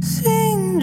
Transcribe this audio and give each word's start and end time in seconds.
Sing. 0.00 0.80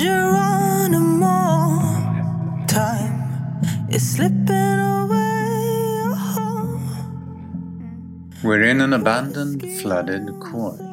Time 2.68 3.60
is 3.90 4.16
slipping 4.16 4.80
away. 4.80 6.16
We're 8.44 8.64
in 8.64 8.82
an 8.82 8.94
abandoned, 8.94 9.62
flooded 9.82 10.30
quarry. 10.40 10.86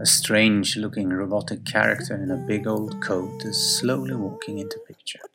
A 0.00 0.06
strange 0.06 0.76
looking 0.76 1.10
robotic 1.10 1.64
character 1.64 2.14
in 2.16 2.30
a 2.30 2.36
big 2.36 2.66
old 2.66 3.02
coat 3.02 3.44
is 3.44 3.78
slowly 3.78 4.14
walking 4.14 4.58
into 4.58 4.78
picture. 4.86 5.27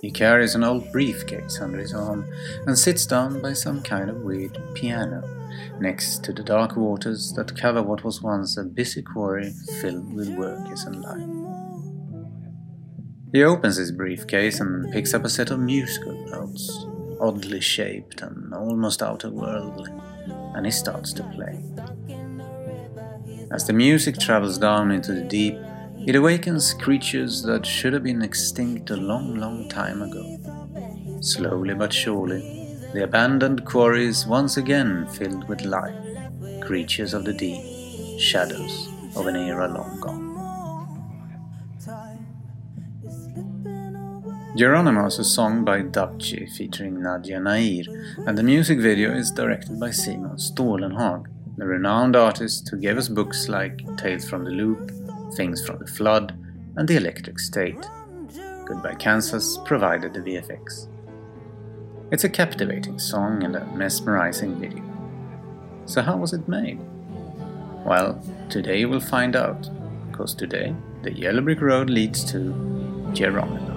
He 0.00 0.10
carries 0.12 0.54
an 0.54 0.62
old 0.62 0.92
briefcase 0.92 1.60
under 1.60 1.78
his 1.78 1.92
arm 1.92 2.24
and 2.66 2.78
sits 2.78 3.04
down 3.04 3.42
by 3.42 3.52
some 3.52 3.82
kind 3.82 4.08
of 4.08 4.22
weird 4.22 4.56
piano 4.74 5.22
next 5.80 6.22
to 6.24 6.32
the 6.32 6.44
dark 6.44 6.76
waters 6.76 7.32
that 7.32 7.56
cover 7.56 7.82
what 7.82 8.04
was 8.04 8.22
once 8.22 8.56
a 8.56 8.62
busy 8.62 9.02
quarry 9.02 9.52
filled 9.80 10.12
with 10.12 10.28
workers 10.36 10.84
and 10.84 11.02
life. 11.02 11.28
He 13.32 13.42
opens 13.42 13.76
his 13.76 13.92
briefcase 13.92 14.60
and 14.60 14.90
picks 14.92 15.14
up 15.14 15.24
a 15.24 15.28
set 15.28 15.50
of 15.50 15.58
musical 15.58 16.14
notes, 16.26 16.86
oddly 17.20 17.60
shaped 17.60 18.22
and 18.22 18.54
almost 18.54 19.02
outer-worldly, 19.02 19.92
and 20.54 20.64
he 20.64 20.70
starts 20.70 21.12
to 21.14 21.24
play. 21.24 21.60
As 23.50 23.66
the 23.66 23.72
music 23.72 24.18
travels 24.18 24.58
down 24.58 24.92
into 24.92 25.12
the 25.12 25.24
deep, 25.24 25.58
it 26.08 26.16
awakens 26.16 26.72
creatures 26.72 27.42
that 27.42 27.66
should 27.66 27.92
have 27.92 28.02
been 28.02 28.22
extinct 28.22 28.88
a 28.88 28.96
long, 28.96 29.34
long 29.34 29.68
time 29.68 30.00
ago. 30.00 30.38
Slowly 31.20 31.74
but 31.74 31.92
surely, 31.92 32.40
the 32.94 33.04
abandoned 33.04 33.66
quarry 33.66 34.06
is 34.06 34.26
once 34.26 34.56
again 34.56 35.06
filled 35.08 35.46
with 35.50 35.66
life, 35.66 35.94
creatures 36.62 37.12
of 37.12 37.26
the 37.26 37.34
deep, 37.34 37.60
shadows 38.18 38.88
of 39.16 39.26
an 39.26 39.36
era 39.36 39.68
long 39.68 40.00
gone. 40.00 40.24
Geronimo 44.56 45.08
is 45.08 45.18
a 45.18 45.24
song 45.24 45.62
by 45.62 45.82
Dubchi 45.82 46.50
featuring 46.56 47.02
Nadia 47.02 47.38
Nair, 47.38 47.84
and 48.26 48.38
the 48.38 48.42
music 48.42 48.80
video 48.80 49.12
is 49.12 49.30
directed 49.30 49.78
by 49.78 49.90
Simon 49.90 50.38
Stålenhag, 50.38 51.26
the 51.58 51.66
renowned 51.66 52.16
artist 52.16 52.66
who 52.70 52.78
gave 52.78 52.96
us 52.96 53.08
books 53.08 53.50
like 53.50 53.82
Tales 53.98 54.26
from 54.26 54.44
the 54.44 54.50
Loop, 54.50 54.90
Things 55.34 55.66
from 55.66 55.78
the 55.78 55.86
Flood, 55.86 56.36
and 56.76 56.88
The 56.88 56.96
Electric 56.96 57.38
State. 57.38 57.86
Goodbye 58.66 58.94
Kansas 58.94 59.58
provided 59.64 60.14
the 60.14 60.20
VFX. 60.20 60.88
It's 62.10 62.24
a 62.24 62.28
captivating 62.28 62.98
song 62.98 63.42
and 63.42 63.56
a 63.56 63.64
mesmerizing 63.66 64.58
video. 64.60 64.84
So, 65.86 66.02
how 66.02 66.16
was 66.16 66.32
it 66.32 66.48
made? 66.48 66.80
Well, 67.84 68.22
today 68.48 68.84
we'll 68.84 69.00
find 69.00 69.36
out, 69.36 69.68
because 70.10 70.34
today 70.34 70.74
the 71.02 71.12
yellow 71.12 71.40
brick 71.40 71.60
road 71.60 71.90
leads 71.90 72.24
to 72.32 73.10
Geronimo. 73.12 73.67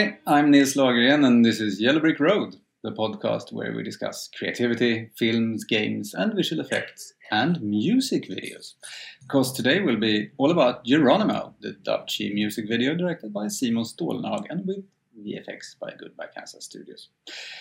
Hi. 0.00 0.16
I'm 0.26 0.50
Nils 0.50 0.76
Lagergren, 0.76 1.26
and 1.26 1.44
this 1.44 1.60
is 1.60 1.78
Yellow 1.78 2.00
Brick 2.00 2.20
Road, 2.20 2.56
the 2.82 2.90
podcast 2.90 3.52
where 3.52 3.74
we 3.74 3.82
discuss 3.82 4.30
creativity, 4.34 5.10
films, 5.14 5.62
games, 5.64 6.14
and 6.14 6.32
visual 6.32 6.64
effects, 6.64 7.12
and 7.30 7.60
music 7.60 8.26
videos. 8.26 8.76
Because 9.20 9.52
today 9.52 9.80
will 9.80 9.98
be 9.98 10.30
all 10.38 10.50
about 10.50 10.86
Geronimo, 10.86 11.54
the 11.60 11.76
Dubchi 11.82 12.32
music 12.32 12.66
video 12.66 12.94
directed 12.94 13.34
by 13.34 13.48
Simon 13.48 13.84
Stålenhag 13.84 14.46
and 14.48 14.66
with 14.66 14.84
VFX 15.22 15.78
by 15.78 15.92
Goodbye 15.98 16.28
Kansas 16.34 16.64
Studios. 16.64 17.10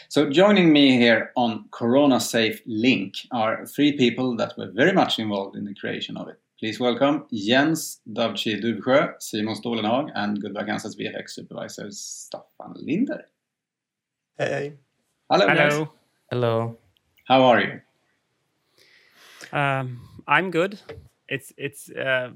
So, 0.08 0.30
joining 0.30 0.72
me 0.72 0.96
here 0.98 1.34
on 1.36 1.66
Corona 1.72 2.22
Safe 2.22 2.62
Link 2.66 3.16
are 3.34 3.66
three 3.66 3.98
people 3.98 4.38
that 4.38 4.58
were 4.58 4.72
very 4.72 4.94
much 4.94 5.20
involved 5.20 5.58
in 5.58 5.66
the 5.66 5.76
creation 5.76 6.16
of 6.16 6.30
it. 6.30 6.39
Please 6.60 6.78
welcome 6.78 7.26
Jens 7.32 8.02
Dubchi 8.06 8.62
Dubsjö, 8.62 9.14
Simon 9.20 9.56
Stålenhag, 9.56 10.12
and 10.14 10.42
Goodbye 10.42 10.66
Kansas 10.66 10.94
VFX 10.94 11.30
supervisor 11.30 11.90
Staffan 11.90 12.74
Linder. 12.76 13.24
Hey. 14.38 14.74
Hello, 15.32 15.48
guys. 15.48 15.74
Hello. 15.74 15.90
Hello. 16.30 16.78
How 17.30 17.44
are 17.44 17.62
you? 17.62 19.58
Um, 19.58 20.02
I'm 20.28 20.52
good. 20.52 20.82
It's 21.30 21.54
it's 21.58 21.90
uh, 21.92 22.32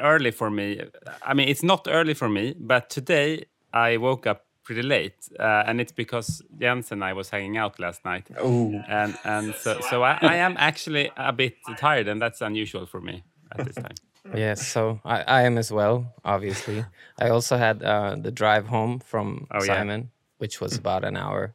early 0.00 0.30
for 0.30 0.50
me. 0.50 0.80
I 1.22 1.34
mean, 1.34 1.48
it's 1.48 1.62
not 1.62 1.86
early 1.86 2.14
for 2.14 2.30
me, 2.30 2.54
but 2.58 2.88
today 2.88 3.44
I 3.74 3.98
woke 3.98 4.26
up 4.26 4.46
pretty 4.64 4.82
late, 4.82 5.28
uh, 5.38 5.64
and 5.66 5.82
it's 5.82 5.92
because 5.92 6.42
Jens 6.58 6.92
and 6.92 7.04
I 7.04 7.12
was 7.12 7.28
hanging 7.28 7.58
out 7.58 7.78
last 7.78 8.06
night, 8.06 8.26
Oh, 8.40 8.72
and 8.88 9.18
and 9.24 9.54
so 9.54 9.80
so 9.90 10.02
I, 10.02 10.18
I 10.22 10.36
am 10.36 10.54
actually 10.56 11.10
a 11.16 11.32
bit 11.32 11.56
tired, 11.76 12.08
and 12.08 12.22
that's 12.22 12.40
unusual 12.40 12.86
for 12.86 13.02
me 13.02 13.22
at 13.52 13.66
this 13.66 13.76
time. 13.76 13.94
Yes, 14.34 14.66
so 14.66 15.00
I, 15.04 15.22
I 15.22 15.42
am 15.42 15.56
as 15.56 15.70
well, 15.70 16.12
obviously. 16.24 16.84
I 17.20 17.28
also 17.28 17.56
had 17.56 17.80
uh, 17.84 18.16
the 18.20 18.32
drive 18.32 18.66
home 18.66 18.98
from 18.98 19.46
Oh, 19.52 19.62
yeah. 19.62 19.74
Simon, 19.74 20.10
which 20.38 20.60
was 20.60 20.76
about 20.76 21.04
an 21.04 21.16
hour. 21.16 21.54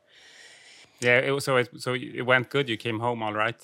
Yeah. 1.02 1.20
It, 1.20 1.32
was- 1.32 1.44
so 1.44 1.58
it, 1.58 1.68
so 1.82 1.94
it 1.96 2.22
went 2.26 2.50
good. 2.50 2.70
You 2.70 2.78
came 2.78 3.00
home 3.02 3.22
all 3.24 3.34
right. 3.34 3.60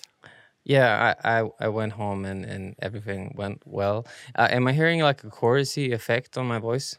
Yeah, 0.66 1.14
I, 1.24 1.40
I, 1.40 1.50
I 1.62 1.68
went 1.70 1.94
home 1.94 2.26
and, 2.26 2.44
and 2.44 2.76
everything 2.82 3.34
went 3.38 3.62
well. 3.66 4.06
Uh, 4.36 4.50
am 4.52 4.68
I 4.68 4.74
hearing 4.74 5.00
like 5.00 5.24
a 5.24 5.30
chorusy 5.30 5.94
effect 5.94 6.38
on 6.38 6.46
my 6.46 6.60
voice? 6.60 6.98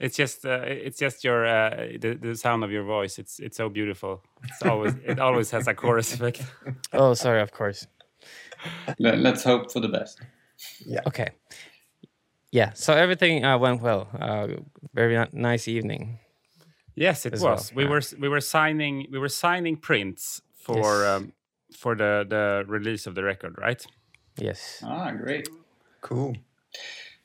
It's 0.00 0.16
just 0.16 0.44
uh, 0.44 0.64
it's 0.66 0.98
just 0.98 1.22
your 1.22 1.46
uh, 1.46 1.76
the, 2.00 2.14
the 2.20 2.34
sound 2.34 2.64
of 2.64 2.72
your 2.72 2.82
voice. 2.84 3.18
It's 3.20 3.38
it's 3.38 3.56
so 3.56 3.68
beautiful. 3.68 4.22
It's 4.42 4.62
always 4.62 4.94
it 5.04 5.20
always 5.20 5.50
has 5.52 5.68
a 5.68 5.74
chorus 5.74 6.12
effect. 6.14 6.42
Oh, 6.92 7.14
sorry, 7.14 7.40
of 7.42 7.52
course. 7.52 7.86
Le- 8.98 9.14
Let's 9.16 9.44
hope 9.44 9.70
for 9.70 9.78
the 9.80 9.88
best. 9.88 10.20
Okay. 11.06 11.28
Yeah, 12.52 12.72
so 12.74 12.92
everything 12.92 13.44
uh, 13.44 13.58
went 13.58 13.80
well. 13.80 14.08
Uh, 14.18 14.48
very 14.92 15.16
nice 15.32 15.68
evening. 15.68 16.18
Yes, 16.96 17.24
it 17.24 17.34
as 17.34 17.42
well, 17.42 17.52
was. 17.54 17.72
We 17.72 17.84
yeah. 17.84 17.90
were 17.90 18.02
we 18.18 18.28
were 18.28 18.40
signing 18.40 19.06
we 19.12 19.18
were 19.18 19.28
signing 19.28 19.76
prints 19.76 20.42
for 20.56 20.76
Yes. 20.76 21.06
um, 21.16 21.32
for 21.76 21.94
the 21.94 22.26
the 22.28 22.64
release 22.66 23.06
of 23.06 23.14
the 23.14 23.22
record, 23.22 23.54
right? 23.58 23.86
Yes. 24.36 24.82
Ah, 24.84 25.12
great. 25.12 25.48
cool. 26.00 26.34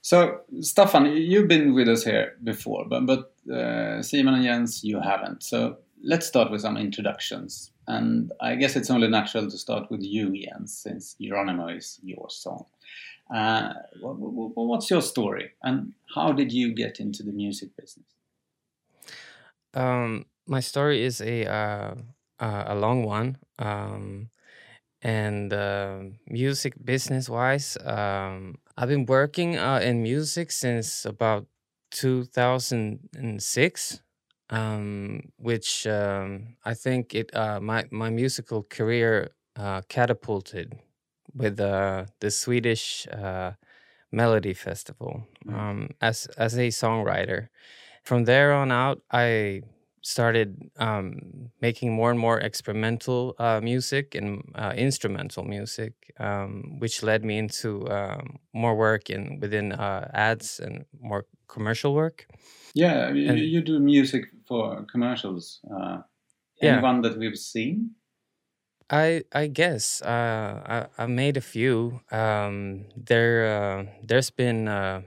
So, 0.02 0.42
Staffan, 0.60 1.16
you've 1.18 1.48
been 1.48 1.74
with 1.74 1.88
us 1.90 2.04
here 2.04 2.36
before, 2.44 2.86
but, 2.88 3.08
but 3.08 3.34
uh, 3.52 4.04
Simon 4.04 4.36
and 4.36 4.44
Jens, 4.44 4.84
you 4.84 5.00
haven't. 5.00 5.42
So, 5.42 5.78
let's 6.04 6.28
start 6.28 6.52
with 6.52 6.62
some 6.62 6.78
introductions. 6.78 7.72
And 7.88 8.32
I 8.40 8.56
guess 8.56 8.76
it's 8.76 8.92
only 8.92 9.08
natural 9.08 9.50
to 9.50 9.58
start 9.58 9.90
with 9.90 10.04
you, 10.04 10.32
Jens, 10.36 10.78
since 10.78 11.16
Geronimo 11.20 11.70
is 11.70 12.00
your 12.04 12.30
song. 12.30 12.66
Uh, 13.34 13.74
wh- 14.02 14.18
wh- 14.18 14.54
wh- 14.54 14.58
what's 14.70 14.90
your 14.90 15.02
story, 15.02 15.52
and 15.64 15.94
how 16.14 16.32
did 16.32 16.52
you 16.52 16.74
get 16.74 17.00
into 17.00 17.24
the 17.24 17.32
music 17.32 17.76
business? 17.76 18.06
Um, 19.74 20.26
my 20.48 20.60
story 20.60 21.04
is 21.04 21.22
a 21.22 21.46
uh, 21.46 21.96
uh, 22.40 22.64
a 22.68 22.76
long 22.76 23.04
one, 23.04 23.38
um, 23.60 24.30
and 25.02 25.52
uh, 25.54 26.04
music 26.28 26.74
business 26.84 27.30
wise, 27.30 27.78
um, 27.86 28.56
I've 28.78 28.90
been 28.90 29.06
working 29.06 29.58
uh, 29.58 29.80
in 29.84 30.02
music 30.04 30.52
since 30.52 31.06
about 31.06 31.48
2006, 31.92 34.02
um, 34.50 35.22
which 35.38 35.86
um, 35.88 36.58
I 36.66 36.74
think 36.76 37.14
it 37.16 37.34
uh, 37.36 37.60
my 37.62 37.86
my 37.92 38.10
musical 38.10 38.64
career 38.64 39.36
uh, 39.58 39.82
catapulted 39.90 40.80
with 41.36 41.60
uh, 41.60 42.06
the 42.20 42.32
Swedish 42.32 43.08
uh, 43.12 43.52
Melody 44.12 44.54
Festival 44.54 45.28
um, 45.50 45.90
as 46.02 46.28
as 46.38 46.58
a 46.58 46.70
songwriter 46.70 47.50
from 48.04 48.26
there 48.26 48.54
on 48.54 48.72
out, 48.72 49.02
I 49.12 49.62
started 50.02 50.70
um, 50.78 51.50
making 51.62 51.92
more 51.92 52.12
and 52.12 52.20
more 52.20 52.40
experimental 52.40 53.34
uh, 53.40 53.60
music 53.62 54.14
and 54.14 54.44
uh, 54.54 54.74
instrumental 54.78 55.44
music, 55.44 55.94
um, 56.20 56.78
which 56.80 57.02
led 57.02 57.26
me 57.26 57.40
into 57.40 57.90
um, 57.90 58.38
more 58.54 58.76
work 58.76 59.10
in 59.10 59.40
within 59.42 59.72
uh, 59.72 60.10
ads 60.14 60.60
and 60.60 60.86
more 61.02 61.26
commercial 61.48 61.96
work. 61.96 62.28
Yeah, 62.76 63.12
you, 63.14 63.30
And- 63.30 63.40
you 63.40 63.62
do 63.62 63.80
music 63.80 64.26
for 64.48 64.86
commercials. 64.92 65.60
Uh, 65.66 65.98
Yeah. 66.62 66.76
anyone 66.76 67.02
that 67.02 67.18
we've 67.18 67.38
seen? 67.38 67.96
I 68.90 69.24
I 69.34 69.48
guess 69.48 70.02
uh, 70.02 70.62
I 70.98 71.04
I 71.04 71.06
made 71.08 71.38
a 71.38 71.42
few. 71.42 72.02
Um, 72.12 72.86
there 72.96 73.38
uh, 73.50 73.86
there's 74.04 74.30
been 74.30 74.68
uh, 74.68 75.02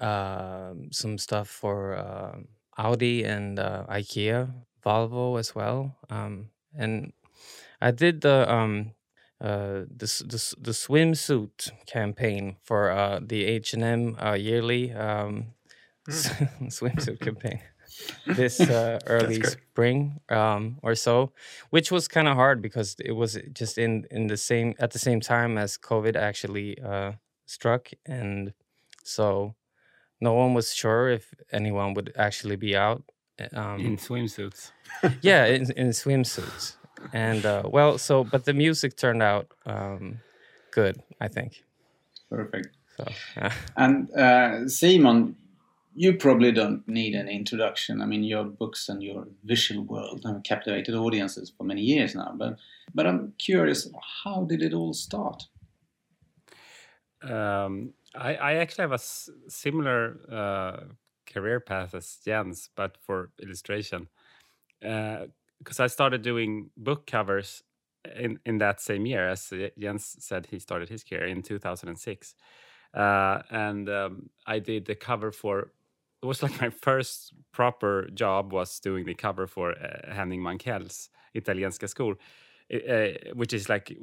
uh, 0.00 0.74
some 0.90 1.18
stuff 1.18 1.48
for 1.48 1.94
uh, 1.96 2.38
Audi 2.78 3.24
and 3.24 3.58
uh, 3.58 3.86
IKEA, 3.88 4.52
Volvo 4.84 5.38
as 5.38 5.54
well. 5.54 5.96
Um, 6.10 6.50
and 6.76 7.12
I 7.80 7.92
did 7.92 8.22
the 8.22 8.50
um, 8.52 8.92
uh, 9.40 9.86
the 9.90 10.06
the, 10.26 10.54
the 10.60 10.72
swimsuit 10.72 11.70
campaign 11.86 12.56
for 12.64 12.90
uh, 12.90 13.20
the 13.22 13.44
H 13.44 13.74
and 13.74 13.84
M 13.84 14.16
uh, 14.20 14.34
yearly 14.34 14.92
um, 14.92 15.54
swimsuit 16.10 17.20
campaign 17.20 17.60
this 18.26 18.60
uh, 18.60 18.98
early 19.06 19.42
spring 19.42 20.20
um, 20.28 20.78
or 20.82 20.94
so, 20.94 21.32
which 21.70 21.90
was 21.90 22.08
kind 22.08 22.28
of 22.28 22.36
hard 22.36 22.60
because 22.62 22.96
it 23.04 23.12
was 23.12 23.38
just 23.52 23.78
in 23.78 24.06
in 24.10 24.26
the 24.28 24.36
same 24.36 24.74
at 24.78 24.90
the 24.92 24.98
same 24.98 25.20
time 25.20 25.58
as 25.58 25.78
COVID 25.78 26.16
actually 26.16 26.78
uh, 26.82 27.12
struck, 27.46 27.90
and 28.06 28.52
so 29.04 29.54
no 30.20 30.32
one 30.34 30.54
was 30.54 30.74
sure 30.74 31.08
if 31.10 31.34
anyone 31.50 31.94
would 31.94 32.12
actually 32.16 32.56
be 32.56 32.76
out. 32.76 33.02
uh, 33.40 33.48
Um, 33.60 33.80
in 33.80 33.96
swimsuits. 33.96 34.72
yeah, 35.22 35.46
in, 35.46 35.62
in 35.76 35.88
swimsuits, 35.92 36.76
and 37.12 37.44
uh, 37.44 37.62
well, 37.64 37.98
so 37.98 38.24
but 38.24 38.44
the 38.44 38.52
music 38.54 38.96
turned 38.96 39.22
out 39.22 39.46
um, 39.66 40.20
good, 40.70 41.02
I 41.20 41.28
think. 41.28 41.64
Perfect. 42.30 42.68
So 42.96 43.04
yeah. 43.36 43.52
And 43.76 44.10
uh, 44.14 44.68
Simon, 44.68 45.34
you 45.94 46.14
probably 46.14 46.52
don't 46.52 46.86
need 46.88 47.14
an 47.14 47.28
introduction. 47.28 48.00
I 48.00 48.06
mean, 48.06 48.24
your 48.24 48.44
books 48.44 48.88
and 48.88 49.02
your 49.02 49.26
visual 49.44 49.84
world 49.84 50.22
have 50.24 50.42
captivated 50.42 50.94
audiences 50.94 51.52
for 51.56 51.64
many 51.64 51.82
years 51.82 52.14
now. 52.14 52.34
But 52.36 52.58
but 52.94 53.06
I'm 53.06 53.34
curious, 53.38 53.88
how 54.24 54.44
did 54.44 54.62
it 54.62 54.74
all 54.74 54.94
start? 54.94 55.44
Um, 57.22 57.94
I, 58.14 58.34
I 58.34 58.52
actually 58.54 58.82
have 58.82 58.92
a 58.92 58.98
similar 59.48 60.18
uh, 60.30 60.84
career 61.26 61.60
path 61.60 61.94
as 61.94 62.18
Jens, 62.24 62.68
but 62.74 62.98
for 63.00 63.30
illustration. 63.40 64.08
Because 64.80 65.80
I 65.80 65.86
started 65.86 66.22
doing 66.22 66.70
book 66.76 67.06
covers 67.06 67.62
in, 68.16 68.38
in 68.44 68.58
that 68.58 68.80
same 68.80 69.06
year, 69.06 69.28
as 69.28 69.52
uh, 69.52 69.68
Jens 69.78 70.16
said, 70.18 70.46
he 70.50 70.58
started 70.58 70.88
his 70.88 71.04
career 71.04 71.26
in 71.26 71.42
2006. 71.42 72.34
Uh, 72.94 73.42
and 73.50 73.88
um, 73.88 74.30
I 74.46 74.58
did 74.58 74.86
the 74.86 74.94
cover 74.94 75.32
for, 75.32 75.72
it 76.22 76.26
was 76.26 76.42
like 76.42 76.60
my 76.60 76.70
first 76.70 77.34
proper 77.52 78.08
job 78.14 78.52
was 78.52 78.78
doing 78.80 79.04
the 79.04 79.14
cover 79.14 79.46
for 79.46 79.72
uh, 79.72 80.14
Henning 80.14 80.40
Mankells 80.40 81.08
Italienska 81.34 81.88
Skor 81.88 82.16
uh, 82.72 83.08
which 83.34 83.52
is 83.52 83.68
like 83.68 83.94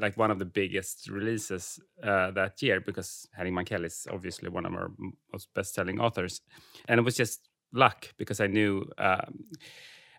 like 0.00 0.16
one 0.16 0.30
of 0.30 0.38
the 0.38 0.44
biggest 0.44 1.08
releases 1.08 1.78
uh, 2.02 2.30
that 2.32 2.60
year 2.60 2.80
because 2.80 3.28
Henning 3.32 3.54
Mankell 3.54 3.84
is 3.84 4.06
obviously 4.10 4.48
one 4.48 4.66
of 4.66 4.74
our 4.74 4.90
most 5.32 5.52
best-selling 5.54 6.00
authors, 6.00 6.40
and 6.88 6.98
it 6.98 7.04
was 7.04 7.14
just 7.14 7.48
luck 7.72 8.12
because 8.16 8.40
I 8.40 8.48
knew 8.48 8.84
um, 8.98 9.44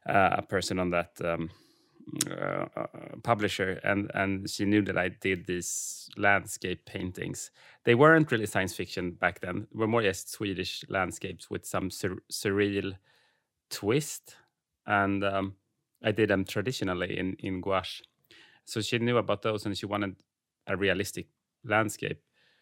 a 0.06 0.42
person 0.42 0.80
on 0.80 0.92
that 0.92 1.12
um, 1.24 1.50
publisher, 3.24 3.80
and 3.84 4.12
and 4.14 4.50
she 4.50 4.66
knew 4.66 4.82
that 4.84 4.98
I 4.98 5.10
did 5.10 5.46
these 5.46 6.10
landscape 6.18 6.86
paintings. 6.86 7.52
They 7.84 7.96
weren't 7.96 8.32
really 8.32 8.46
science 8.46 8.74
fiction 8.76 9.12
back 9.12 9.42
then; 9.42 9.68
they 9.72 9.78
were 9.80 9.88
more 9.88 10.02
just 10.02 10.32
Swedish 10.32 10.84
landscapes 10.90 11.50
with 11.50 11.66
some 11.66 11.90
sur- 11.90 12.24
surreal 12.32 12.94
twist, 13.70 14.36
and 14.86 15.24
um, 15.24 15.56
I 16.04 16.12
did 16.12 16.30
them 16.30 16.46
traditionally 16.46 17.18
in 17.18 17.36
in 17.40 17.62
gouache. 17.62 18.04
So 18.66 18.82
she 18.82 19.00
knew 19.00 19.18
about 19.18 19.42
those, 19.42 19.66
and 19.66 19.78
she 19.78 19.86
wanted 19.86 20.16
a 20.68 20.78
realistic 20.78 21.28
landscape 21.64 22.22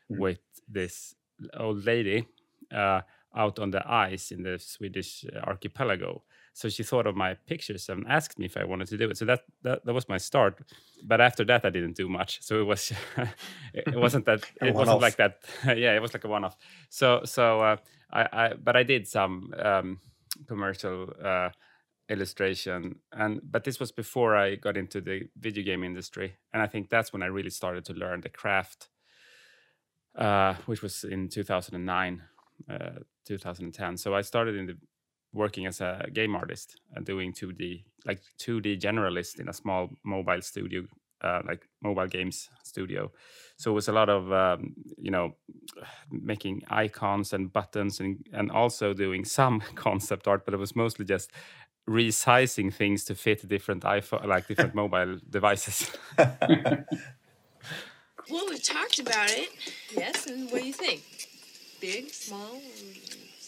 with 0.09 0.39
this 0.68 1.15
old 1.57 1.86
lady 1.86 2.27
uh, 2.71 3.01
out 3.36 3.60
on 3.60 3.72
the 3.72 3.84
ice 3.92 4.32
in 4.32 4.44
the 4.44 4.58
Swedish 4.60 5.26
uh, 5.26 5.40
archipelago. 5.40 6.24
So 6.54 6.70
she 6.70 6.84
thought 6.84 7.06
of 7.06 7.16
my 7.16 7.34
pictures 7.34 7.90
and 7.90 8.06
asked 8.08 8.40
me 8.40 8.46
if 8.46 8.56
I 8.56 8.64
wanted 8.64 8.88
to 8.88 8.98
do 8.98 9.10
it. 9.10 9.18
So 9.18 9.26
that 9.26 9.44
that, 9.64 9.86
that 9.86 9.94
was 9.94 10.08
my 10.08 10.18
start. 10.18 10.62
But 11.04 11.20
after 11.20 11.44
that, 11.46 11.66
I 11.66 11.70
didn't 11.70 11.98
do 11.98 12.08
much. 12.08 12.42
So 12.42 12.60
it 12.62 12.66
was 12.66 12.94
it 13.74 13.96
wasn't 13.96 14.26
that 14.26 14.44
it 14.62 14.74
wasn't 14.74 15.02
like 15.02 15.18
that. 15.18 15.40
yeah, 15.66 15.96
it 15.96 16.02
was 16.02 16.14
like 16.14 16.24
a 16.24 16.30
one-off. 16.30 16.56
So 16.90 17.22
so 17.26 17.62
uh, 17.62 17.78
I, 18.12 18.28
I 18.32 18.54
but 18.54 18.76
I 18.76 18.84
did 18.84 19.08
some 19.08 19.54
um, 19.60 20.00
commercial. 20.48 21.14
Uh, 21.24 21.50
illustration 22.08 23.00
and 23.14 23.42
but 23.44 23.64
this 23.64 23.80
was 23.80 23.92
before 23.92 24.36
i 24.36 24.54
got 24.54 24.78
into 24.78 25.02
the 25.02 25.28
video 25.40 25.64
game 25.64 25.84
industry 25.84 26.36
and 26.54 26.62
i 26.62 26.68
think 26.68 26.88
that's 26.88 27.12
when 27.12 27.24
i 27.24 27.26
really 27.26 27.50
started 27.50 27.84
to 27.84 27.94
learn 27.94 28.22
the 28.22 28.30
craft 28.30 28.90
uh, 30.16 30.54
which 30.68 30.84
was 30.84 31.04
in 31.04 31.28
2009 31.28 32.22
uh, 32.70 32.76
2010 33.25 33.98
so 33.98 34.13
i 34.16 34.22
started 34.22 34.56
in 34.56 34.66
the 34.66 34.77
working 35.33 35.66
as 35.66 35.81
a 35.81 36.07
game 36.13 36.36
artist 36.36 36.80
and 36.95 37.06
doing 37.06 37.33
2d 37.33 37.83
like 38.06 38.22
2d 38.39 38.80
generalist 38.80 39.39
in 39.39 39.50
a 39.50 39.54
small 39.54 39.89
mobile 40.04 40.42
studio 40.42 40.83
uh, 41.22 41.42
like 41.48 41.68
mobile 41.81 42.07
games 42.07 42.50
studio 42.63 43.12
so 43.57 43.72
it 43.72 43.74
was 43.74 43.88
a 43.88 43.92
lot 43.92 44.10
of 44.10 44.31
um, 44.31 44.74
you 44.98 45.12
know 45.12 45.36
making 46.12 46.62
icons 46.69 47.33
and 47.33 47.51
buttons 47.51 48.00
and 48.00 48.25
and 48.33 48.51
also 48.51 48.94
doing 48.94 49.25
some 49.39 49.62
concept 49.75 50.28
art 50.28 50.45
but 50.45 50.54
it 50.54 50.57
was 50.57 50.75
mostly 50.75 51.06
just 51.06 51.31
resizing 51.89 52.74
things 52.74 53.04
to 53.04 53.13
fit 53.13 53.48
different 53.48 53.83
iphone 53.83 54.25
like 54.25 54.48
different 54.48 54.74
mobile 54.83 55.18
devices 55.30 55.92
Well, 58.28 58.45
we've 58.50 58.63
talked 58.63 58.98
about 58.98 59.30
it. 59.30 59.50
Yes, 59.95 60.25
and 60.25 60.51
what 60.51 60.62
do 60.62 60.68
you 60.68 60.74
think? 60.74 61.04
Big, 61.81 62.10
small? 62.13 62.62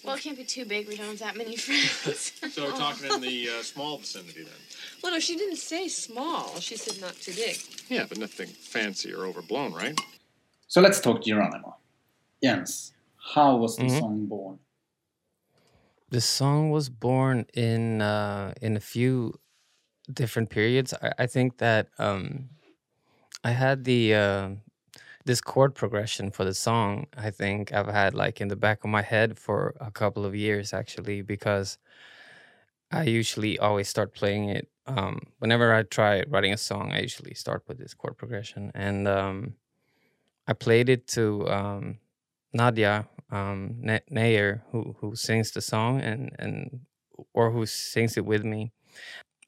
Well, 0.04 0.16
it 0.16 0.22
can't 0.22 0.38
be 0.38 0.44
too 0.44 0.66
big. 0.66 0.88
We 0.88 0.96
don't 0.96 1.08
have 1.08 1.20
that 1.20 1.36
many 1.38 1.56
friends. 1.56 2.34
So 2.52 2.66
we're 2.66 2.72
talking 2.72 3.06
in 3.14 3.22
the 3.22 3.50
uh, 3.60 3.64
small 3.64 3.98
vicinity 3.98 4.44
then. 4.44 4.54
Well, 5.04 5.12
no, 5.12 5.20
she 5.20 5.36
didn't 5.36 5.58
say 5.58 5.88
small. 5.88 6.60
She 6.60 6.76
said 6.76 7.00
not 7.00 7.16
too 7.16 7.34
big. 7.34 7.58
Yeah, 7.88 8.06
but 8.10 8.18
nothing 8.18 8.48
fancy 8.48 9.14
or 9.14 9.26
overblown, 9.26 9.74
right? 9.74 10.00
So 10.68 10.82
let's 10.82 11.00
talk 11.00 11.24
Geronimo. 11.24 11.76
Jens, 12.44 12.94
how 13.36 13.58
was 13.58 13.78
the 13.78 13.84
Mhm. 13.84 14.00
song 14.00 14.26
born? 14.28 14.60
The 16.10 16.22
song 16.22 16.72
was 16.72 16.90
born 16.90 17.46
in 17.54 18.02
uh, 18.02 18.54
in 18.62 18.76
a 18.78 18.80
few 18.80 19.40
different 20.12 20.50
periods. 20.50 20.94
I, 21.02 21.12
I 21.20 21.28
think 21.28 21.58
that 21.58 21.90
um, 22.00 22.50
I 23.44 23.52
had 23.52 23.84
the 23.84 24.16
uh, 24.16 24.50
this 25.28 25.42
chord 25.42 25.76
progression 25.76 26.32
for 26.32 26.46
the 26.46 26.54
song. 26.54 27.08
I 27.18 27.32
think 27.32 27.74
I've 27.74 27.88
had 27.88 28.14
like 28.16 28.42
in 28.42 28.48
the 28.50 28.56
back 28.56 28.84
of 28.84 28.90
my 28.90 29.04
head 29.04 29.38
for 29.40 29.76
a 29.82 29.92
couple 29.92 30.26
of 30.26 30.36
years 30.36 30.74
actually, 30.74 31.22
because 31.22 31.78
I 32.92 33.04
usually 33.04 33.60
always 33.60 33.90
start 33.90 34.14
playing 34.14 34.50
it 34.50 34.70
um, 34.86 35.20
whenever 35.40 35.74
I 35.74 35.84
try 35.84 36.24
writing 36.28 36.54
a 36.54 36.58
song. 36.58 36.92
I 36.94 37.02
usually 37.02 37.34
start 37.34 37.64
with 37.68 37.78
this 37.78 37.94
chord 37.94 38.18
progression, 38.18 38.72
and 38.74 39.08
um, 39.08 39.56
I 40.48 40.54
played 40.54 40.90
it 40.90 41.08
to 41.10 41.48
um, 41.50 42.00
Nadia 42.54 43.08
um, 43.32 43.78
Na- 43.82 44.08
Nair, 44.10 44.64
who 44.72 44.96
who 45.00 45.16
sings 45.16 45.52
the 45.52 45.62
song 45.62 46.02
and 46.02 46.32
and 46.40 46.82
or 47.34 47.52
who 47.52 47.66
sings 47.66 48.18
it 48.18 48.26
with 48.26 48.44
me, 48.46 48.72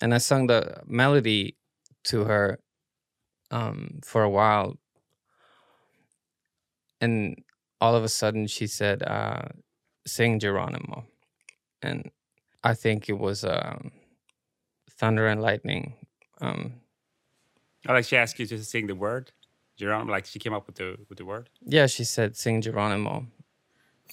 and 0.01 0.13
I 0.13 0.19
sung 0.19 0.47
the 0.47 0.81
melody 0.87 1.57
to 2.05 2.25
her 2.25 2.59
um, 3.51 3.99
for 4.03 4.23
a 4.23 4.29
while, 4.29 4.77
and 7.01 7.41
all 7.81 7.95
of 7.95 8.03
a 8.03 8.09
sudden 8.09 8.47
she 8.47 8.67
said, 8.67 9.03
uh, 9.03 9.47
"Sing 10.05 10.39
Geronimo," 10.39 11.05
and 11.81 12.09
I 12.63 12.73
think 12.73 13.09
it 13.09 13.17
was 13.17 13.43
um, 13.45 13.91
thunder 14.99 15.27
and 15.27 15.41
lightning. 15.41 15.93
Um, 16.41 16.73
Oh, 17.87 17.93
like 17.93 18.03
she 18.05 18.17
asked 18.17 18.37
you 18.39 18.45
to 18.47 18.61
sing 18.63 18.87
the 18.87 18.95
word, 18.95 19.31
Geronimo. 19.77 20.11
Like 20.11 20.25
she 20.25 20.37
came 20.37 20.53
up 20.53 20.67
with 20.67 20.75
the 20.75 20.97
with 21.07 21.17
the 21.17 21.25
word. 21.25 21.49
yeah, 21.61 21.87
she 21.87 22.03
said, 22.03 22.35
"Sing 22.35 22.61
Geronimo," 22.61 23.25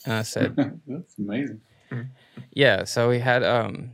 and 0.05 0.15
I 0.15 0.23
said, 0.23 0.55
That's 0.87 1.19
amazing. 1.19 1.61
yeah 2.53 2.85
so 2.85 3.09
we 3.09 3.19
had 3.21 3.43
um 3.45 3.93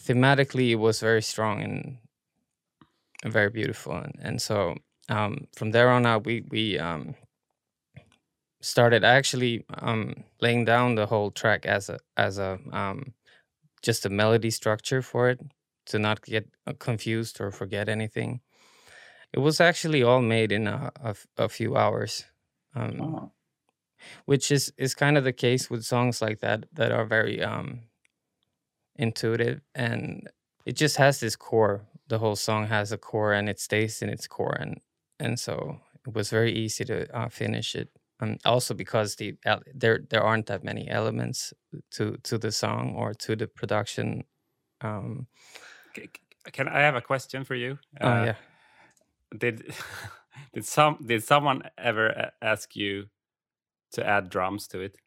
thematically 0.00 0.70
it 0.70 0.76
was 0.76 1.00
very 1.00 1.22
strong 1.22 1.62
and, 1.62 1.98
and 3.24 3.32
very 3.32 3.48
beautiful 3.50 3.94
and, 3.96 4.14
and 4.20 4.42
so 4.42 4.76
um 5.08 5.46
from 5.56 5.70
there 5.72 5.88
on 5.90 6.04
out 6.06 6.24
we 6.26 6.42
we 6.50 6.78
um 6.78 7.14
started 8.66 9.04
actually 9.04 9.64
um 9.88 10.24
laying 10.40 10.64
down 10.64 10.94
the 10.96 11.06
whole 11.06 11.30
track 11.30 11.66
as 11.66 11.88
a 11.90 11.98
as 12.16 12.38
a 12.38 12.58
um 12.72 13.14
just 13.82 14.06
a 14.06 14.10
melody 14.10 14.50
structure 14.50 15.02
for 15.02 15.28
it 15.30 15.40
to 15.86 15.98
not 15.98 16.22
get 16.22 16.48
uh, 16.66 16.72
confused 16.78 17.40
or 17.40 17.50
forget 17.52 17.88
anything. 17.88 18.40
It 19.32 19.40
was 19.40 19.60
actually 19.60 20.02
all 20.02 20.22
made 20.22 20.52
in 20.52 20.66
a 21.38 21.48
few 21.48 21.76
hours 21.76 22.24
um 22.74 23.00
Oh, 23.00 23.32
which 24.26 24.50
is 24.50 24.72
is 24.78 24.94
kind 24.94 25.16
of 25.18 25.24
the 25.24 25.32
case 25.32 25.70
with 25.70 25.84
songs 25.84 26.22
like 26.22 26.40
that 26.40 26.66
that 26.72 26.92
are 26.92 27.04
very 27.06 27.42
um 27.42 27.82
intuitive 28.96 29.60
and 29.74 30.28
it 30.64 30.76
just 30.76 30.96
has 30.96 31.20
this 31.20 31.36
core. 31.36 31.86
The 32.08 32.18
whole 32.18 32.36
song 32.36 32.66
has 32.68 32.92
a 32.92 32.98
core 32.98 33.32
and 33.32 33.48
it 33.48 33.60
stays 33.60 34.02
in 34.02 34.08
its 34.08 34.26
core, 34.26 34.56
and 34.58 34.80
and 35.18 35.38
so 35.38 35.80
it 36.06 36.14
was 36.14 36.30
very 36.30 36.52
easy 36.52 36.84
to 36.86 37.16
uh, 37.16 37.28
finish 37.28 37.74
it. 37.74 37.88
And 38.20 38.40
also 38.44 38.74
because 38.74 39.16
the 39.16 39.36
there 39.74 40.00
there 40.08 40.22
aren't 40.22 40.46
that 40.46 40.64
many 40.64 40.88
elements 40.88 41.52
to 41.92 42.16
to 42.24 42.38
the 42.38 42.50
song 42.52 42.94
or 42.96 43.12
to 43.14 43.36
the 43.36 43.46
production. 43.46 44.24
Um, 44.80 45.26
C- 45.94 46.10
c- 46.14 46.50
Can 46.52 46.68
I 46.68 46.80
have 46.80 46.94
a 46.94 47.00
question 47.02 47.44
for 47.44 47.54
you? 47.54 47.78
oh 48.00 48.24
yeah. 48.24 48.36
Did 49.36 49.74
did 50.54 50.64
some 50.64 50.98
did 51.06 51.22
someone 51.24 51.62
ever 51.78 52.32
ask 52.40 52.76
you 52.76 53.08
to 53.92 54.06
add 54.06 54.30
drums 54.30 54.68
to 54.68 54.80
it? 54.80 54.98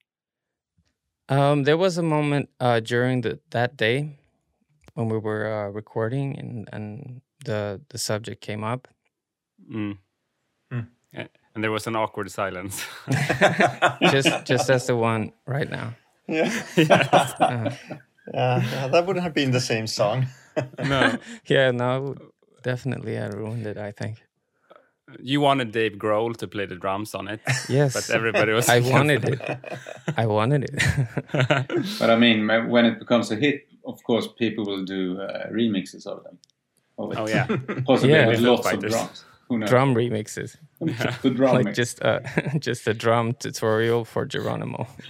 Um, 1.29 1.63
there 1.63 1.77
was 1.77 1.97
a 1.97 2.03
moment 2.03 2.49
uh, 2.59 2.79
during 2.79 3.21
the 3.21 3.39
that 3.51 3.77
day 3.77 4.17
when 4.95 5.09
we 5.09 5.17
were 5.19 5.47
uh, 5.47 5.69
recording 5.69 6.37
and 6.39 6.69
and 6.73 7.21
the 7.45 7.81
the 7.89 7.97
subject 7.97 8.41
came 8.41 8.63
up. 8.63 8.87
Mm. 9.69 9.99
Hmm. 10.71 10.85
A- 11.49 11.55
And 11.55 11.63
there 11.63 11.71
was 11.71 11.87
an 11.87 11.95
awkward 11.95 12.29
silence. 12.31 12.85
just 14.11 14.45
just 14.49 14.69
as 14.69 14.85
the 14.85 14.95
one 14.95 15.31
right 15.47 15.69
now. 15.69 15.93
Yeah. 16.27 16.51
Uh, 16.77 16.83
yeah, 16.87 17.73
yeah, 18.33 18.87
that 18.91 19.05
wouldn't 19.05 19.23
have 19.23 19.33
been 19.33 19.51
the 19.51 19.59
same 19.61 19.87
song. 19.87 20.27
no, 20.79 21.17
yeah, 21.49 21.71
no, 21.71 22.15
definitely 22.63 23.17
I 23.17 23.27
ruined 23.27 23.65
it. 23.67 23.77
I 23.77 23.91
think. 23.91 24.17
you 25.23 25.41
wanted 25.41 25.71
Dave 25.71 25.97
Grohl 25.97 26.35
to 26.37 26.47
play 26.47 26.67
the 26.67 26.75
drums 26.75 27.15
on 27.15 27.27
it, 27.27 27.39
Yes, 27.67 27.93
but 27.93 28.09
everybody 28.15 28.51
was. 28.53 28.69
I 28.69 28.79
wanted 28.81 29.23
it. 29.25 29.41
I 30.17 30.25
wanted 30.27 30.63
it. 30.63 30.73
But 31.99 32.09
I 32.09 32.15
mean, 32.15 32.47
when 32.69 32.85
it 32.85 32.99
becomes 32.99 33.31
a 33.31 33.35
hit, 33.35 33.67
of 33.83 34.03
course, 34.03 34.27
people 34.37 34.65
will 34.65 34.85
do 34.85 35.19
uh, 35.21 35.49
remixes 35.51 36.05
of 36.05 36.23
them. 36.23 36.37
Of. 36.97 37.17
Oh 37.17 37.27
yeah, 37.27 37.47
possibly 37.85 38.13
Yeah. 38.15 38.27
with 38.27 38.39
lots 38.39 38.71
of 38.71 38.79
drums. 38.79 39.25
Who 39.49 39.57
knows? 39.57 39.69
drum 39.69 39.95
remixes, 39.95 40.57
the 40.79 41.31
drum 41.31 41.55
like 41.55 41.65
mix. 41.65 41.75
just 41.75 42.01
uh, 42.03 42.19
just 42.59 42.87
a 42.87 42.93
drum 42.93 43.33
tutorial 43.33 44.05
for 44.05 44.25
Geronimo. 44.25 44.87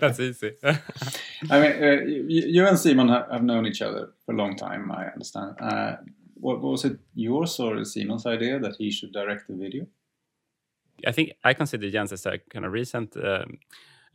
that's 0.00 0.18
easy. 0.20 0.52
I 0.64 1.60
mean, 1.60 1.72
uh, 1.82 2.02
you, 2.04 2.24
you 2.48 2.66
and 2.66 2.78
Simon 2.78 3.08
have, 3.08 3.30
have 3.30 3.42
known 3.44 3.66
each 3.66 3.80
other 3.80 4.12
for 4.26 4.34
a 4.34 4.36
long 4.36 4.56
time. 4.56 4.90
I 4.90 5.06
understand. 5.06 5.54
Uh, 5.60 5.96
what 6.34 6.60
was 6.60 6.84
it 6.84 6.98
yours 7.14 7.60
or 7.60 7.84
Simon's 7.84 8.26
idea 8.26 8.58
that 8.58 8.74
he 8.76 8.90
should 8.90 9.12
direct 9.12 9.46
the 9.48 9.54
video? 9.54 9.86
I 11.06 11.12
think 11.12 11.32
I 11.44 11.54
consider 11.54 11.90
Jens 11.90 12.12
as 12.12 12.26
a 12.26 12.38
kind 12.38 12.64
of 12.64 12.72
recent 12.72 13.16
um, 13.16 13.58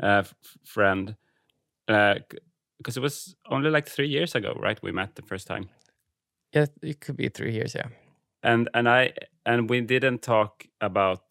uh, 0.02 0.24
f- 0.26 0.36
friend 0.66 1.16
because 1.88 2.98
it 2.98 3.02
was 3.02 3.36
only 3.50 3.70
like 3.70 3.88
three 3.88 4.08
years 4.08 4.36
ago, 4.36 4.54
right? 4.60 4.80
We 4.84 4.92
met 4.92 5.16
the 5.16 5.22
first 5.22 5.48
time, 5.48 5.70
Yeah, 6.54 6.66
it 6.82 7.00
could 7.00 7.18
be 7.18 7.30
three 7.30 7.54
years. 7.54 7.74
Yeah. 7.76 7.88
And 8.44 8.70
and 8.74 8.88
I 8.88 9.14
and 9.46 9.70
we 9.70 9.82
didn't 9.82 10.22
talk 10.22 10.66
about 10.82 11.22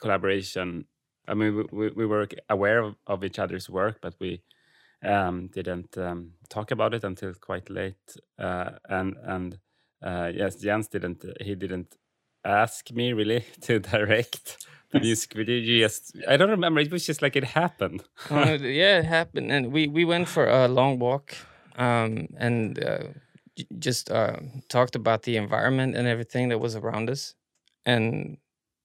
collaboration. 0.00 0.86
I 1.28 1.34
mean, 1.34 1.56
we, 1.56 1.64
we, 1.70 1.90
we 1.90 2.06
were 2.06 2.26
aware 2.48 2.80
of, 2.80 2.96
of 3.06 3.22
each 3.22 3.38
other's 3.38 3.70
work, 3.70 3.98
but 4.00 4.14
we 4.18 4.42
um, 5.04 5.48
didn't 5.48 5.96
um, 5.96 6.32
talk 6.48 6.70
about 6.70 6.94
it 6.94 7.04
until 7.04 7.32
quite 7.34 7.70
late. 7.70 8.16
Uh, 8.38 8.70
and 8.88 9.16
and 9.24 9.58
uh, 10.02 10.30
yes, 10.34 10.56
Jens 10.56 10.88
didn't. 10.88 11.24
He 11.40 11.54
didn't 11.54 11.94
ask 12.44 12.90
me 12.90 13.12
really 13.12 13.44
to 13.62 13.78
direct 13.78 14.66
the 14.90 15.00
music 15.00 15.34
video. 15.34 15.56
You 15.56 15.80
just 15.84 16.16
I 16.28 16.36
don't 16.36 16.50
remember. 16.50 16.80
It 16.80 16.92
was 16.92 17.06
just 17.06 17.22
like 17.22 17.36
it 17.36 17.44
happened. 17.44 18.02
Uh, 18.30 18.58
yeah, 18.60 18.98
it 18.98 19.04
happened, 19.04 19.50
and 19.50 19.72
we 19.72 19.88
we 19.88 20.04
went 20.04 20.28
for 20.28 20.48
a 20.48 20.68
long 20.68 20.98
walk, 20.98 21.34
um, 21.76 22.28
and 22.36 22.82
uh, 22.82 23.04
just 23.78 24.10
uh, 24.10 24.36
talked 24.68 24.94
about 24.96 25.22
the 25.22 25.36
environment 25.36 25.96
and 25.96 26.06
everything 26.08 26.48
that 26.50 26.58
was 26.58 26.76
around 26.76 27.10
us, 27.10 27.34
and 27.84 28.38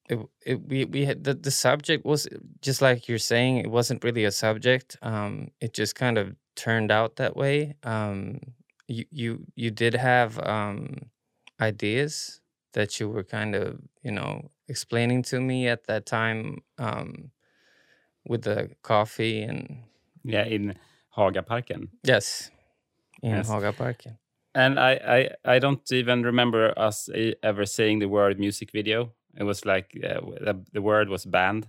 it, 0.09 0.19
it 0.45 0.61
we 0.67 0.85
we 0.85 1.05
had 1.05 1.23
the, 1.23 1.33
the 1.33 1.51
subject 1.51 2.05
was 2.05 2.27
just 2.61 2.81
like 2.81 3.07
you're 3.07 3.17
saying. 3.17 3.57
It 3.57 3.71
wasn't 3.71 4.03
really 4.03 4.25
a 4.25 4.31
subject. 4.31 4.97
Um, 5.01 5.51
it 5.61 5.73
just 5.73 5.95
kind 5.95 6.17
of 6.17 6.35
turned 6.55 6.91
out 6.91 7.15
that 7.17 7.35
way. 7.35 7.75
Um, 7.83 8.39
you 8.87 9.05
you 9.11 9.45
you 9.55 9.71
did 9.71 9.93
have 9.95 10.39
um, 10.39 11.09
ideas 11.59 12.41
that 12.73 12.99
you 12.99 13.09
were 13.09 13.23
kind 13.23 13.55
of 13.55 13.79
you 14.03 14.11
know 14.11 14.51
explaining 14.67 15.23
to 15.23 15.39
me 15.39 15.67
at 15.67 15.85
that 15.87 16.05
time. 16.05 16.61
Um, 16.77 17.31
with 18.27 18.41
the 18.43 18.71
coffee 18.81 19.41
and 19.43 19.83
Yeah, 20.23 20.45
in 20.45 20.75
Hagaparken. 21.15 21.89
yes, 22.03 22.49
in 23.21 23.31
Yes. 23.37 23.47
Hagaparken. 23.47 24.17
And 24.55 24.79
I, 24.79 24.91
I, 25.45 25.55
I 25.55 25.59
don't 25.59 25.91
even 25.91 26.23
remember 26.23 26.73
us 26.79 27.09
ever 27.43 27.65
saying 27.65 27.99
the 27.99 28.07
word 28.07 28.39
music 28.39 28.71
video. 28.71 29.11
It 29.37 29.43
was 29.43 29.65
like 29.65 29.91
uh, 30.01 30.21
the, 30.39 30.63
the 30.71 30.81
word 30.81 31.09
was 31.09 31.25
banned. 31.25 31.67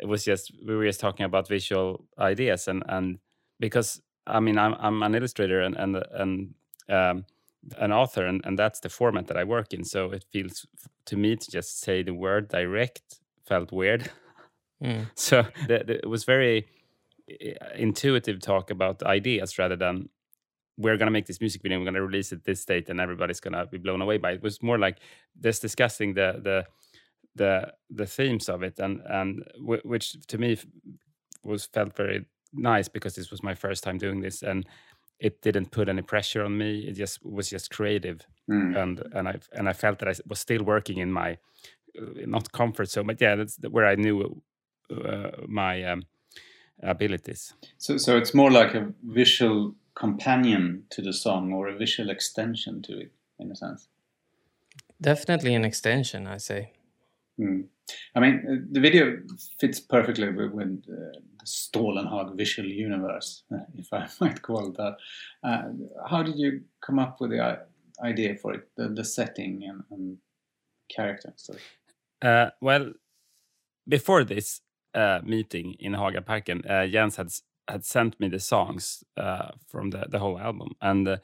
It 0.00 0.06
was 0.06 0.24
just 0.24 0.50
we 0.66 0.74
were 0.74 0.84
just 0.86 1.00
talking 1.00 1.24
about 1.24 1.48
visual 1.48 2.04
ideas 2.18 2.68
and 2.68 2.82
and 2.88 3.18
because 3.60 4.02
I 4.26 4.40
mean 4.40 4.58
I'm 4.58 4.74
I'm 4.78 5.02
an 5.04 5.14
illustrator 5.14 5.60
and 5.60 5.76
and 5.76 6.02
and 6.12 6.54
um, 6.88 7.24
an 7.78 7.92
author 7.92 8.26
and 8.26 8.44
and 8.44 8.58
that's 8.58 8.80
the 8.80 8.88
format 8.88 9.28
that 9.28 9.36
I 9.36 9.44
work 9.44 9.72
in. 9.72 9.84
So 9.84 10.10
it 10.10 10.24
feels 10.32 10.66
to 11.06 11.16
me 11.16 11.36
to 11.36 11.50
just 11.50 11.80
say 11.80 12.02
the 12.02 12.12
word 12.12 12.48
direct 12.48 13.20
felt 13.46 13.72
weird. 13.72 14.10
Mm. 14.82 15.06
so 15.14 15.46
the, 15.68 15.84
the, 15.86 15.94
it 15.94 16.06
was 16.06 16.24
very 16.24 16.66
intuitive 17.74 18.40
talk 18.40 18.70
about 18.70 19.02
ideas 19.02 19.58
rather 19.58 19.74
than 19.74 20.10
we're 20.78 20.96
going 20.96 21.06
to 21.06 21.12
make 21.12 21.26
this 21.26 21.40
music 21.40 21.62
video 21.62 21.78
we're 21.78 21.84
going 21.84 21.94
to 21.94 22.02
release 22.02 22.32
it 22.32 22.44
this 22.44 22.64
date 22.64 22.88
and 22.90 23.00
everybody's 23.00 23.40
going 23.40 23.54
to 23.54 23.66
be 23.66 23.78
blown 23.78 24.02
away 24.02 24.18
by 24.18 24.32
it. 24.32 24.36
it 24.36 24.42
was 24.42 24.62
more 24.62 24.78
like 24.78 24.98
just 25.42 25.62
discussing 25.62 26.14
the 26.14 26.40
the 26.42 26.64
the 27.34 27.72
the 27.90 28.06
themes 28.06 28.48
of 28.48 28.62
it 28.62 28.78
and 28.78 29.00
and 29.06 29.42
w- 29.60 29.82
which 29.84 30.16
to 30.26 30.38
me 30.38 30.56
was 31.44 31.66
felt 31.66 31.96
very 31.96 32.24
nice 32.52 32.88
because 32.88 33.14
this 33.14 33.30
was 33.30 33.42
my 33.42 33.54
first 33.54 33.84
time 33.84 33.98
doing 33.98 34.20
this 34.22 34.42
and 34.42 34.66
it 35.18 35.40
didn't 35.42 35.70
put 35.70 35.88
any 35.88 36.02
pressure 36.02 36.44
on 36.44 36.56
me 36.58 36.80
it 36.88 36.92
just 36.92 37.24
was 37.24 37.50
just 37.50 37.70
creative 37.70 38.20
Mm. 38.48 38.76
and 38.82 39.02
and 39.12 39.28
I 39.28 39.34
and 39.58 39.68
I 39.68 39.72
felt 39.72 39.98
that 39.98 40.08
I 40.08 40.14
was 40.28 40.38
still 40.38 40.62
working 40.62 40.98
in 40.98 41.10
my 41.10 41.32
uh, 42.00 42.26
not 42.26 42.52
comfort 42.52 42.88
zone, 42.88 43.06
but 43.08 43.20
yeah, 43.20 43.34
that's 43.34 43.58
where 43.70 43.86
I 43.92 43.96
knew 43.96 44.40
uh, 44.88 45.30
my 45.48 45.82
um, 45.82 46.04
abilities. 46.82 47.54
So, 47.78 47.96
so 47.96 48.16
it's 48.16 48.34
more 48.34 48.52
like 48.52 48.74
a 48.74 48.92
visual 49.02 49.74
companion 49.96 50.84
to 50.90 51.02
the 51.02 51.12
song 51.12 51.52
or 51.52 51.68
a 51.68 51.76
visual 51.76 52.10
extension 52.10 52.82
to 52.82 53.00
it, 53.00 53.12
in 53.40 53.50
a 53.50 53.56
sense. 53.56 53.88
Definitely 55.00 55.54
an 55.54 55.64
extension, 55.64 56.26
I 56.26 56.36
say. 56.36 56.72
Mm. 57.40 57.64
I 58.14 58.20
mean, 58.20 58.44
uh, 58.48 58.66
the 58.70 58.80
video 58.80 59.18
fits 59.58 59.80
perfectly 59.80 60.28
with, 60.30 60.52
with 60.52 60.84
uh, 60.88 61.18
the 61.40 61.46
Stålenhag 61.46 62.36
visual 62.36 62.68
universe, 62.68 63.42
if 63.74 63.92
I 63.92 64.06
might 64.20 64.40
call 64.42 64.68
it 64.68 64.76
that. 64.76 64.96
Uh, 65.42 65.62
how 66.08 66.22
did 66.22 66.38
you 66.38 66.62
come 66.80 66.98
up 66.98 67.20
with 67.20 67.30
the 67.30 67.60
idea 68.02 68.36
for 68.36 68.54
it, 68.54 68.68
the, 68.76 68.88
the 68.88 69.04
setting 69.04 69.64
and, 69.64 69.82
and 69.90 70.18
character? 70.94 71.28
and 71.28 71.38
stuff? 71.38 71.56
Uh, 72.22 72.50
well, 72.60 72.92
before 73.88 74.24
this 74.24 74.60
uh, 74.94 75.20
meeting 75.22 75.74
in 75.78 75.92
Hagaparken, 75.92 76.68
uh, 76.68 76.86
Jens 76.86 77.16
had 77.16 77.26
s- 77.26 77.42
had 77.68 77.84
sent 77.84 78.18
me 78.20 78.28
the 78.28 78.38
songs 78.38 79.04
uh, 79.16 79.50
from 79.66 79.90
the 79.90 80.06
the 80.08 80.18
whole 80.18 80.38
album, 80.38 80.70
and 80.80 81.08
uh, 81.08 81.16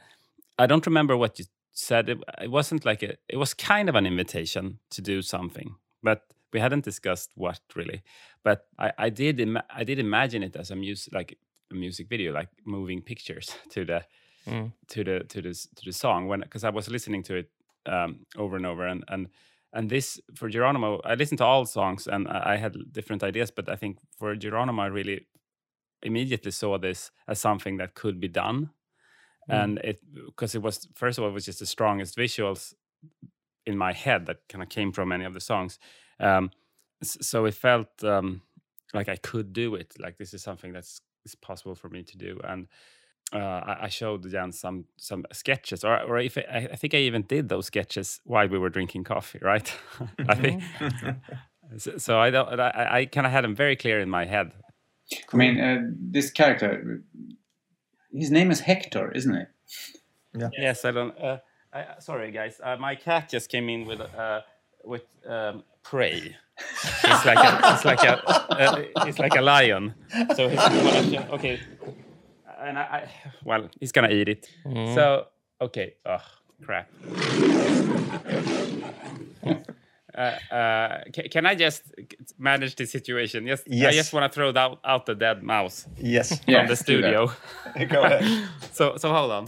I 0.58 0.66
don't 0.66 0.87
remember 0.87 1.16
what 1.16 1.38
you 1.38 1.44
said. 1.72 2.08
It, 2.08 2.18
it 2.40 2.50
wasn't 2.50 2.84
like 2.84 3.02
a. 3.02 3.16
It 3.28 3.37
was 3.37 3.54
kind 3.54 3.88
of 3.88 3.94
an 3.94 4.06
invitation 4.06 4.78
to 4.90 5.02
do 5.02 5.22
something, 5.22 5.75
but 6.02 6.22
we 6.52 6.61
hadn't 6.61 6.84
discussed 6.84 7.30
what 7.34 7.61
really. 7.75 8.02
But 8.44 8.66
I, 8.78 8.92
I 8.99 9.11
did 9.11 9.40
ima- 9.40 9.64
I 9.75 9.84
did 9.84 9.99
imagine 9.99 10.42
it 10.42 10.56
as 10.56 10.70
a 10.70 10.76
music 10.76 11.14
like 11.14 11.38
a 11.70 11.75
music 11.75 12.08
video, 12.08 12.32
like 12.32 12.49
moving 12.64 13.02
pictures 13.02 13.56
to 13.70 13.84
the 13.84 14.04
Mm. 14.46 14.72
to 14.88 15.04
the 15.04 15.20
to 15.28 15.40
this 15.40 15.68
to 15.76 15.84
the 15.84 15.92
song 15.92 16.26
when 16.26 16.40
because 16.40 16.64
I 16.64 16.70
was 16.70 16.88
listening 16.90 17.22
to 17.25 17.37
it 17.37 17.50
um, 17.87 18.26
over 18.37 18.56
and 18.56 18.66
over 18.66 18.88
and 18.88 19.04
and 19.06 19.28
and 19.72 19.88
this 19.88 20.20
for 20.34 20.49
Geronimo 20.49 21.00
I 21.04 21.14
listened 21.14 21.38
to 21.38 21.44
all 21.44 21.64
songs 21.64 22.08
and 22.08 22.26
I, 22.26 22.54
I 22.54 22.56
had 22.56 22.75
different 22.90 23.22
ideas 23.22 23.52
but 23.52 23.68
I 23.68 23.76
think 23.76 23.99
for 24.18 24.34
Geronimo 24.34 24.82
I 24.82 24.87
really 24.87 25.26
immediately 26.02 26.50
saw 26.50 26.78
this 26.78 27.11
as 27.28 27.38
something 27.38 27.76
that 27.76 27.94
could 27.94 28.21
be 28.21 28.28
done 28.28 28.71
and 29.49 29.78
it 29.78 30.00
because 30.26 30.54
it 30.54 30.62
was 30.62 30.88
first 30.94 31.18
of 31.18 31.25
all 31.25 31.30
it 31.30 31.35
was 31.35 31.44
just 31.44 31.59
the 31.59 31.66
strongest 31.66 32.16
visuals 32.16 32.75
in 33.66 33.76
my 33.76 33.92
head 33.92 34.26
that 34.26 34.38
kind 34.49 34.62
of 34.62 34.68
came 34.68 34.92
from 34.92 35.12
any 35.12 35.25
of 35.25 35.35
the 35.35 35.40
songs 35.40 35.78
um, 36.21 36.50
so 37.02 37.44
it 37.44 37.54
felt 37.54 38.04
um, 38.04 38.40
like 38.94 39.09
I 39.09 39.16
could 39.16 39.52
do 39.52 39.75
it 39.75 39.94
like 39.99 40.16
this 40.16 40.32
is 40.35 40.42
something 40.42 40.73
that's 40.73 41.00
is 41.25 41.35
possible 41.35 41.75
for 41.75 41.88
me 41.88 42.02
to 42.02 42.16
do 42.16 42.40
and 42.44 42.68
uh, 43.32 43.38
I, 43.38 43.85
I 43.85 43.88
showed 43.88 44.30
Jan 44.30 44.52
some 44.52 44.85
some 44.99 45.25
sketches, 45.32 45.85
or 45.85 45.99
or 46.02 46.18
if 46.18 46.37
I, 46.37 46.68
I 46.71 46.76
think 46.76 46.92
I 46.92 46.99
even 46.99 47.23
did 47.23 47.49
those 47.49 47.66
sketches 47.66 48.21
while 48.25 48.47
we 48.47 48.59
were 48.59 48.68
drinking 48.68 49.04
coffee, 49.04 49.38
right? 49.40 49.73
I 50.28 50.35
think 50.35 50.62
so, 51.78 51.97
so. 51.97 52.18
I 52.18 52.30
don't. 52.30 52.61
I, 52.61 52.88
I 52.90 53.04
kind 53.06 53.26
of 53.26 53.32
had 53.32 53.44
them 53.44 53.54
very 53.54 53.75
clear 53.75 54.00
in 54.00 54.11
my 54.11 54.26
head. 54.26 54.52
I 55.33 55.37
mean, 55.37 55.61
uh, 55.61 55.83
this 56.12 56.31
character, 56.31 57.02
his 58.12 58.31
name 58.31 58.50
is 58.50 58.61
Hector, 58.61 59.11
isn't 59.12 59.35
it? 59.35 59.49
Yeah. 60.38 60.50
Yes, 60.59 60.85
I 60.85 60.90
don't. 60.92 61.19
Uh, 61.19 61.38
I, 61.73 61.85
sorry, 61.99 62.31
guys. 62.31 62.61
Uh, 62.62 62.76
my 62.76 62.95
cat 62.95 63.28
just 63.28 63.49
came 63.50 63.69
in 63.69 63.87
with 63.87 64.00
uh, 64.00 64.40
with 64.85 65.04
um, 65.28 65.62
prey. 65.83 66.37
It's 67.04 67.25
like 67.25 67.38
a, 67.38 67.61
it's 67.73 67.85
like 67.85 68.02
a, 68.04 68.23
uh, 68.28 68.85
it's 69.07 69.19
like 69.19 69.35
a 69.35 69.40
lion. 69.40 69.95
So 70.37 70.49
he's 70.49 70.59
gonna, 70.59 71.28
okay, 71.33 71.61
and 72.61 72.78
I, 72.78 72.83
I, 72.83 73.11
well, 73.45 73.69
he's 73.81 73.92
gonna 73.92 74.11
eat 74.11 74.28
it. 74.28 74.49
So 74.95 75.26
okay, 75.61 75.95
oh 76.07 76.23
crap. 76.62 76.88
Uh, 80.14 80.54
uh, 80.54 81.04
can 81.31 81.47
I 81.47 81.54
just 81.54 81.83
manage 82.38 82.76
the 82.76 82.87
situation? 82.87 83.47
Yes, 83.47 83.62
yes. 83.66 83.88
I 83.88 83.97
just 83.97 84.12
want 84.12 84.31
to 84.31 84.35
throw 84.35 84.52
out, 84.54 84.78
out 84.85 85.07
the 85.07 85.14
dead 85.14 85.42
mouse 85.42 85.87
Yes. 85.97 86.38
Yeah, 86.47 86.61
from 86.61 86.69
the 86.69 86.76
studio. 86.76 87.33
Go 87.88 88.02
ahead. 88.02 88.49
So 88.73 88.97
so 88.97 89.12
hold 89.12 89.31
on. 89.31 89.47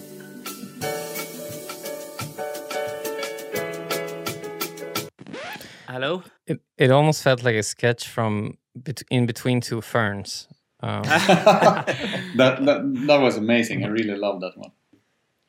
Hello. 5.87 6.23
It 6.47 6.61
it 6.79 6.91
almost 6.91 7.23
felt 7.23 7.43
like 7.45 7.57
a 7.57 7.63
sketch 7.63 8.09
from 8.09 8.59
bet- 8.75 9.03
in 9.11 9.27
between 9.27 9.61
two 9.61 9.81
ferns. 9.81 10.49
Um, 10.81 11.03
that, 11.03 12.65
that 12.65 12.81
that 13.07 13.21
was 13.21 13.37
amazing. 13.37 13.85
I 13.85 13.89
really 13.89 14.17
loved 14.17 14.43
that 14.43 14.57
one. 14.57 14.73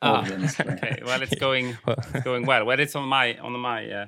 Ah, 0.02 0.24
okay. 0.26 1.02
Well, 1.04 1.22
it's 1.22 1.34
going 1.34 1.76
it's 2.14 2.24
going 2.24 2.46
well. 2.46 2.64
Well, 2.64 2.78
it's 2.80 2.94
on 2.94 3.08
my 3.08 3.36
on 3.38 3.52
my. 3.58 3.90
Uh, 3.90 4.06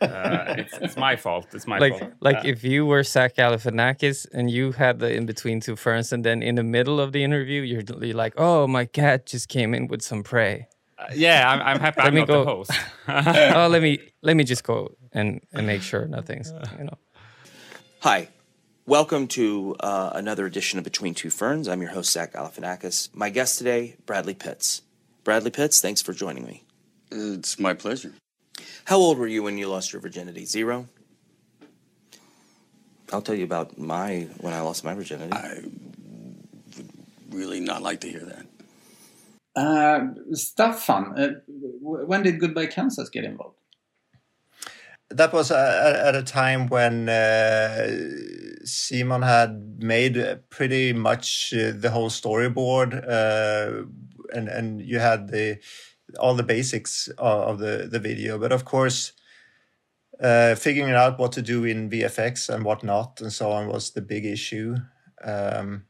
uh, 0.00 0.54
it's, 0.58 0.78
it's 0.78 0.96
my 0.96 1.16
fault. 1.16 1.46
It's 1.52 1.66
my 1.66 1.78
like 1.78 1.98
fault. 1.98 2.12
like 2.20 2.36
Uh, 2.36 2.42
if 2.52 2.64
you 2.64 2.86
were 2.86 3.02
Zach 3.02 3.34
Galifianakis 3.36 4.26
and 4.32 4.50
you 4.50 4.72
had 4.72 4.98
the 4.98 5.12
in 5.12 5.26
between 5.26 5.60
two 5.60 5.76
ferns, 5.76 6.12
and 6.12 6.24
then 6.24 6.42
in 6.42 6.54
the 6.54 6.62
middle 6.62 7.00
of 7.00 7.12
the 7.12 7.22
interview, 7.24 7.62
you're, 7.62 7.82
you're 8.00 8.14
like, 8.14 8.34
"Oh, 8.36 8.66
my 8.66 8.84
cat 8.84 9.26
just 9.26 9.48
came 9.48 9.74
in 9.74 9.88
with 9.88 10.02
some 10.02 10.22
prey." 10.22 10.68
uh, 10.98 11.06
yeah, 11.14 11.50
I'm, 11.50 11.60
I'm 11.62 11.80
happy. 11.80 12.00
Let 12.00 12.08
I'm 12.08 12.14
me 12.14 12.20
not 12.20 12.28
go. 12.28 12.44
the 12.44 12.50
host. 12.50 12.70
oh, 13.56 13.68
let 13.68 13.82
me 13.82 13.98
let 14.22 14.36
me 14.36 14.44
just 14.44 14.64
go 14.64 14.94
and 15.12 15.40
and 15.52 15.66
make 15.66 15.82
sure 15.82 16.06
nothing's 16.06 16.52
you 16.78 16.84
know. 16.84 16.98
Hi. 18.00 18.28
Welcome 18.86 19.26
to 19.28 19.76
uh, 19.80 20.12
another 20.14 20.46
edition 20.46 20.78
of 20.78 20.84
Between 20.84 21.12
Two 21.12 21.28
Ferns. 21.28 21.68
I'm 21.68 21.82
your 21.82 21.90
host, 21.90 22.10
Zach 22.10 22.32
Galifianakis. 22.32 23.14
My 23.14 23.28
guest 23.28 23.58
today, 23.58 23.96
Bradley 24.06 24.32
Pitts. 24.32 24.80
Bradley 25.24 25.50
Pitts, 25.50 25.82
thanks 25.82 26.00
for 26.00 26.14
joining 26.14 26.46
me. 26.46 26.64
It's 27.10 27.58
my 27.58 27.74
pleasure. 27.74 28.14
How 28.84 28.96
old 28.96 29.18
were 29.18 29.26
you 29.26 29.42
when 29.42 29.58
you 29.58 29.68
lost 29.68 29.92
your 29.92 30.00
virginity? 30.00 30.44
Zero? 30.44 30.88
I'll 33.12 33.22
tell 33.22 33.34
you 33.34 33.44
about 33.44 33.78
my 33.78 34.28
when 34.40 34.52
I 34.52 34.60
lost 34.60 34.84
my 34.84 34.94
virginity. 34.94 35.32
I 35.32 35.62
would 36.76 36.88
really 37.30 37.60
not 37.60 37.82
like 37.82 38.00
to 38.02 38.08
hear 38.08 38.24
that. 38.24 38.46
Uh, 39.56 40.00
Staffan, 40.32 41.18
uh, 41.18 41.40
when 41.80 42.22
did 42.22 42.38
Goodbye 42.38 42.66
Kansas 42.66 43.08
get 43.08 43.24
involved? 43.24 43.58
that 45.10 45.32
was 45.32 45.50
uh, 45.50 46.02
at 46.06 46.14
a 46.14 46.22
time 46.22 46.66
when 46.68 47.08
uh, 47.08 47.88
Simon 48.64 49.22
had 49.22 49.82
made 49.82 50.18
uh, 50.18 50.36
pretty 50.50 50.92
much 50.92 51.54
uh, 51.54 51.72
the 51.74 51.90
whole 51.90 52.10
storyboard, 52.10 52.94
uh, 53.08 53.86
and 54.34 54.48
and 54.48 54.82
you 54.82 54.98
had 54.98 55.28
the 55.28 55.58
all 56.18 56.34
the 56.34 56.42
basics 56.42 57.08
of, 57.18 57.48
of 57.48 57.58
the 57.58 57.88
the 57.90 57.98
video. 57.98 58.38
But 58.38 58.52
of 58.52 58.64
course, 58.64 59.12
uh, 60.20 60.54
figuring 60.54 60.94
out 60.94 61.18
what 61.18 61.32
to 61.32 61.42
do 61.42 61.64
in 61.64 61.90
VFX 61.90 62.48
and 62.52 62.64
what 62.64 62.82
not 62.82 63.20
and 63.20 63.32
so 63.32 63.50
on 63.52 63.68
was 63.68 63.90
the 63.90 64.02
big 64.02 64.24
issue. 64.24 64.76
Um, 65.22 65.84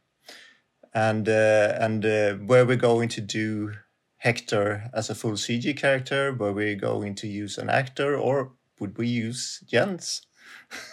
and 0.94 1.28
uh, 1.28 1.76
and 1.78 2.04
uh, 2.04 2.36
were 2.46 2.64
we 2.64 2.76
going 2.76 3.08
to 3.10 3.20
do 3.20 3.72
Hector 4.18 4.90
as 4.92 5.10
a 5.10 5.14
full 5.14 5.32
CG 5.32 5.76
character? 5.76 6.34
Were 6.34 6.52
we're 6.52 6.74
going 6.76 7.14
to 7.16 7.28
use 7.28 7.58
an 7.58 7.70
actor, 7.70 8.16
or 8.16 8.52
would 8.80 8.98
we 8.98 9.06
use 9.08 9.62
Jens? 9.66 10.22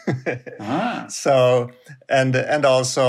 Ah, 0.59 1.07
so 1.09 1.69
and 2.09 2.35
and 2.35 2.65
also 2.65 3.03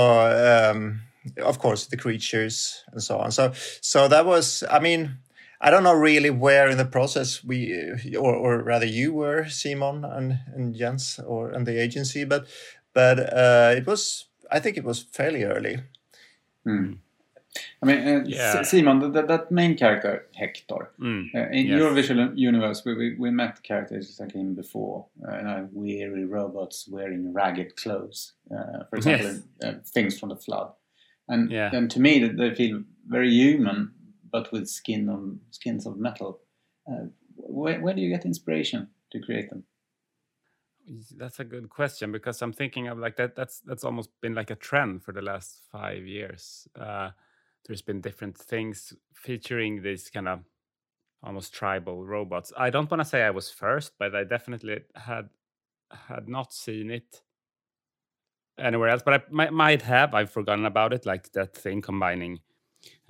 um, 0.71 1.01
of 1.43 1.59
course 1.59 1.87
the 1.87 1.97
creatures 1.97 2.83
and 2.91 3.01
so 3.01 3.19
on. 3.19 3.31
So 3.31 3.53
so 3.81 4.07
that 4.07 4.25
was 4.25 4.63
I 4.69 4.79
mean. 4.79 5.19
I 5.61 5.69
don't 5.71 5.83
know 5.83 5.93
really 5.95 6.29
where 6.29 6.69
in 6.69 6.77
the 6.77 6.85
process 6.85 7.43
we, 7.43 7.73
uh, 8.15 8.19
or, 8.19 8.35
or 8.35 8.63
rather 8.63 8.85
you 8.85 9.13
were, 9.13 9.45
Simon 9.49 10.05
and, 10.05 10.39
and 10.55 10.75
Jens, 10.75 11.19
or 11.25 11.49
and 11.51 11.65
the 11.65 11.81
agency, 11.81 12.25
but 12.25 12.45
but 12.93 13.19
uh, 13.19 13.73
it 13.77 13.85
was 13.87 14.27
I 14.51 14.59
think 14.59 14.77
it 14.77 14.83
was 14.83 15.03
fairly 15.03 15.43
early. 15.43 15.77
hmm. 16.65 16.93
I 17.81 17.85
mean, 17.85 17.97
uh, 18.07 18.23
Yeah. 18.27 18.61
Simon, 18.63 18.99
that- 18.99 19.13
that, 19.13 19.27
that 19.27 19.51
main 19.51 19.75
character, 19.75 20.27
Hector, 20.35 20.91
Mm. 20.99 21.33
uh, 21.33 21.49
in 21.51 21.65
Yes. 21.67 21.77
your 21.79 21.91
visual 21.93 22.31
universe, 22.35 22.85
we, 22.85 22.93
we, 22.95 23.15
we 23.17 23.31
met 23.31 23.63
characters 23.63 24.19
like 24.19 24.33
him 24.33 24.53
before, 24.55 25.05
uh, 25.27 25.37
you 25.37 25.43
know, 25.43 25.69
weary 25.73 26.25
robots 26.25 26.87
wearing 26.87 27.33
ragged 27.33 27.75
clothes, 27.75 28.33
uh, 28.51 28.83
for 28.89 28.97
example, 28.97 29.27
Yes. 29.27 29.41
uh, 29.63 29.73
things 29.93 30.19
from 30.19 30.29
the 30.29 30.35
flood. 30.35 30.71
And, 31.27 31.51
Yeah. 31.51 31.71
and 31.75 31.89
to 31.91 31.99
me, 31.99 32.19
that 32.19 32.37
they 32.37 32.53
feel 32.53 32.83
very 33.07 33.31
human, 33.31 33.91
but 34.31 34.51
with 34.51 34.67
skin 34.67 35.09
on 35.09 35.39
skins 35.51 35.85
of 35.85 35.97
metal. 35.97 36.39
Uh, 36.89 37.07
where, 37.35 37.79
where 37.81 37.93
do 37.93 38.01
you 38.01 38.09
get 38.09 38.25
inspiration 38.25 38.89
to 39.11 39.19
create 39.19 39.49
them? 39.49 39.63
That's 41.17 41.39
a 41.39 41.43
good 41.43 41.69
question 41.69 42.11
because 42.11 42.41
I'm 42.41 42.53
thinking 42.53 42.87
of 42.87 42.97
like 42.97 43.17
that. 43.17 43.35
That's 43.35 43.59
that's 43.59 43.83
almost 43.83 44.09
been 44.21 44.33
like 44.33 44.51
a 44.51 44.55
trend 44.55 45.03
for 45.03 45.11
the 45.11 45.21
last 45.21 45.59
five 45.69 46.05
years. 46.05 46.67
Uh, 46.79 47.09
there's 47.65 47.81
been 47.81 47.99
different 47.99 48.37
things 48.37 48.93
featuring 49.13 49.81
these 49.81 50.09
kind 50.09 50.29
of 50.29 50.39
almost 51.21 51.53
tribal 51.53 52.05
robots. 52.05 52.53
I 52.57 52.69
don't 52.69 52.89
want 52.89 53.01
to 53.01 53.05
say 53.05 53.23
I 53.23 53.31
was 53.31 53.51
first, 53.51 53.93
but 53.99 54.15
I 54.15 54.23
definitely 54.23 54.79
had 54.95 55.29
had 55.91 56.29
not 56.29 56.53
seen 56.53 56.89
it 56.89 57.21
anywhere 58.57 58.89
else. 58.89 59.01
But 59.03 59.13
I 59.13 59.21
might, 59.29 59.51
might 59.53 59.81
have. 59.81 60.13
I've 60.13 60.31
forgotten 60.31 60.65
about 60.65 60.93
it. 60.93 61.05
Like 61.05 61.33
that 61.33 61.53
thing 61.53 61.81
combining 61.81 62.39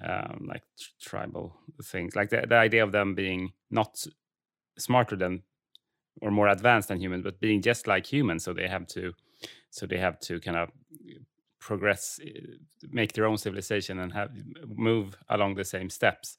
um, 0.03 0.45
like 0.47 0.63
tr- 0.79 1.09
tribal 1.09 1.57
things, 1.83 2.15
like 2.15 2.29
the 2.29 2.45
the 2.47 2.55
idea 2.55 2.83
of 2.83 2.91
them 2.91 3.15
being 3.15 3.53
not 3.69 4.03
smarter 4.77 5.15
than 5.15 5.43
or 6.21 6.31
more 6.31 6.47
advanced 6.47 6.89
than 6.89 6.99
humans, 6.99 7.23
but 7.23 7.39
being 7.39 7.61
just 7.61 7.87
like 7.87 8.05
humans. 8.11 8.43
So 8.43 8.53
they 8.53 8.67
have 8.67 8.87
to, 8.87 9.13
so 9.71 9.85
they 9.87 9.97
have 9.99 10.19
to 10.21 10.39
kind 10.39 10.57
of 10.57 10.71
progress, 11.59 12.19
eh, 12.23 12.41
make 12.89 13.13
their 13.13 13.25
own 13.25 13.37
civilization, 13.37 13.99
and 13.99 14.13
have 14.13 14.31
move 14.67 15.17
along 15.29 15.55
the 15.55 15.65
same 15.65 15.89
steps. 15.89 16.37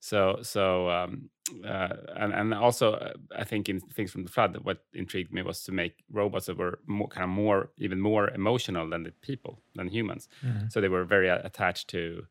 So, 0.00 0.40
so, 0.42 0.90
um, 0.90 1.30
uh, 1.64 1.96
and 2.16 2.32
and 2.34 2.54
also, 2.54 2.94
uh, 2.94 3.14
I 3.36 3.44
think 3.44 3.68
in 3.68 3.80
things 3.80 4.12
from 4.12 4.24
the 4.24 4.30
flood, 4.30 4.56
what 4.64 4.84
intrigued 4.92 5.32
me 5.32 5.42
was 5.42 5.62
to 5.64 5.72
make 5.72 6.04
robots 6.10 6.46
that 6.46 6.58
were 6.58 6.80
more 6.86 7.08
kind 7.08 7.24
of 7.24 7.30
more, 7.30 7.72
even 7.78 8.00
more 8.00 8.30
emotional 8.30 8.88
than 8.90 9.04
the 9.04 9.12
people, 9.12 9.62
than 9.74 9.88
humans. 9.88 10.28
So 10.68 10.80
they 10.80 10.88
were 10.88 11.04
very 11.04 11.28
a- 11.28 11.44
attached 11.44 11.88
to 11.90 12.26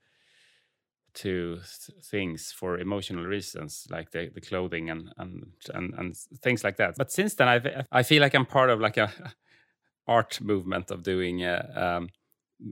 to 1.16 1.56
th- 1.56 2.04
things 2.04 2.52
for 2.52 2.78
emotional 2.78 3.26
reasons 3.26 3.88
like 3.90 4.12
the, 4.12 4.30
the 4.34 4.42
clothing 4.42 4.90
and, 4.90 5.14
and 5.18 5.48
and 5.74 5.94
and 5.94 6.16
things 6.42 6.64
like 6.64 6.78
that. 6.78 6.96
But 6.98 7.12
since 7.12 7.34
then 7.36 7.48
i 7.48 7.84
i 7.92 8.04
feel 8.04 8.22
like 8.22 8.34
i'm 8.36 8.46
part 8.46 8.70
of 8.70 8.80
like 8.80 8.98
a 8.98 9.12
art 10.08 10.40
movement 10.42 10.92
of 10.92 11.04
doing 11.04 11.44
uh, 11.44 11.98
um, 11.98 12.10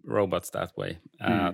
robots 0.06 0.52
that 0.52 0.72
way. 0.78 1.00
Uh, 1.20 1.54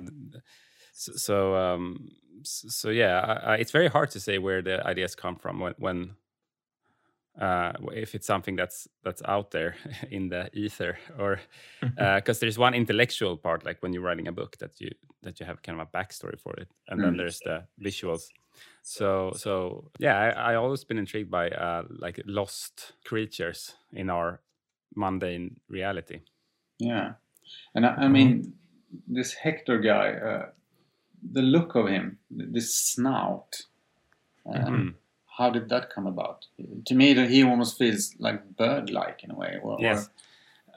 so, 0.93 1.11
so 1.15 1.55
um 1.55 2.09
so 2.43 2.89
yeah 2.89 3.19
I, 3.19 3.53
I, 3.53 3.55
it's 3.55 3.71
very 3.71 3.87
hard 3.87 4.11
to 4.11 4.19
say 4.19 4.37
where 4.37 4.61
the 4.61 4.85
ideas 4.85 5.15
come 5.15 5.35
from 5.35 5.59
when 5.59 5.73
when 5.77 6.15
uh, 7.39 7.73
if 7.93 8.15
it's 8.15 8.27
something 8.27 8.55
that's 8.55 8.87
that's 9.03 9.21
out 9.25 9.51
there 9.51 9.75
in 10.11 10.29
the 10.29 10.49
ether, 10.53 10.97
or 11.17 11.39
because 11.95 12.39
there's 12.39 12.57
one 12.57 12.73
intellectual 12.73 13.37
part, 13.37 13.65
like 13.65 13.81
when 13.81 13.93
you're 13.93 14.03
writing 14.03 14.27
a 14.27 14.31
book, 14.31 14.57
that 14.57 14.79
you 14.81 14.91
that 15.23 15.39
you 15.39 15.45
have 15.45 15.61
kind 15.61 15.79
of 15.81 15.87
a 15.87 15.97
backstory 15.97 16.39
for 16.39 16.53
it, 16.53 16.69
and 16.87 17.03
then 17.03 17.13
Mm. 17.13 17.17
there's 17.17 17.41
the 17.41 17.67
visuals. 17.81 18.31
So 18.81 19.31
so 19.35 19.91
yeah, 19.99 20.17
I, 20.17 20.53
I 20.53 20.55
always 20.55 20.83
been 20.85 20.97
intrigued 20.97 21.31
by 21.31 21.49
uh, 21.49 21.83
like 21.89 22.21
lost 22.25 22.93
creatures 23.05 23.75
in 23.93 24.09
our 24.09 24.41
mundane 24.95 25.59
reality. 25.69 26.21
Yeah, 26.79 27.13
and 27.75 27.85
I, 27.85 27.95
I 27.95 28.07
mean, 28.07 28.53
this 29.07 29.33
Hector 29.33 29.79
guy, 29.79 30.11
uh, 30.13 30.51
the 31.31 31.41
look 31.41 31.75
of 31.75 31.87
him, 31.87 32.19
th- 32.37 32.49
this 32.51 32.75
snout. 32.75 33.61
Um, 34.45 34.91
Mhm. 34.91 34.98
How 35.39 35.49
did 35.49 35.69
that 35.69 35.89
come 35.89 36.05
about? 36.05 36.45
To 36.85 36.93
me, 36.93 37.13
he 37.27 37.43
almost 37.43 37.77
feels 37.77 38.13
like 38.19 38.57
bird-like 38.57 39.23
in 39.23 39.31
a 39.31 39.35
way. 39.35 39.57
Or, 39.63 39.77
Yes. 39.79 40.09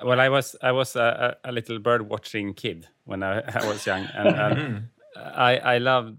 Well, 0.05 0.21
I 0.21 0.29
was 0.29 0.57
I 0.63 0.71
was 0.71 0.97
a, 0.97 1.37
a, 1.45 1.51
a 1.51 1.53
little 1.53 1.81
bird 1.81 2.09
watching 2.09 2.55
kid 2.55 2.89
when 3.05 3.23
I, 3.25 3.41
I 3.55 3.67
was 3.67 3.85
young, 3.85 4.07
and, 4.15 4.29
and 4.39 4.89
I 5.17 5.57
I 5.57 5.79
loved 5.79 6.17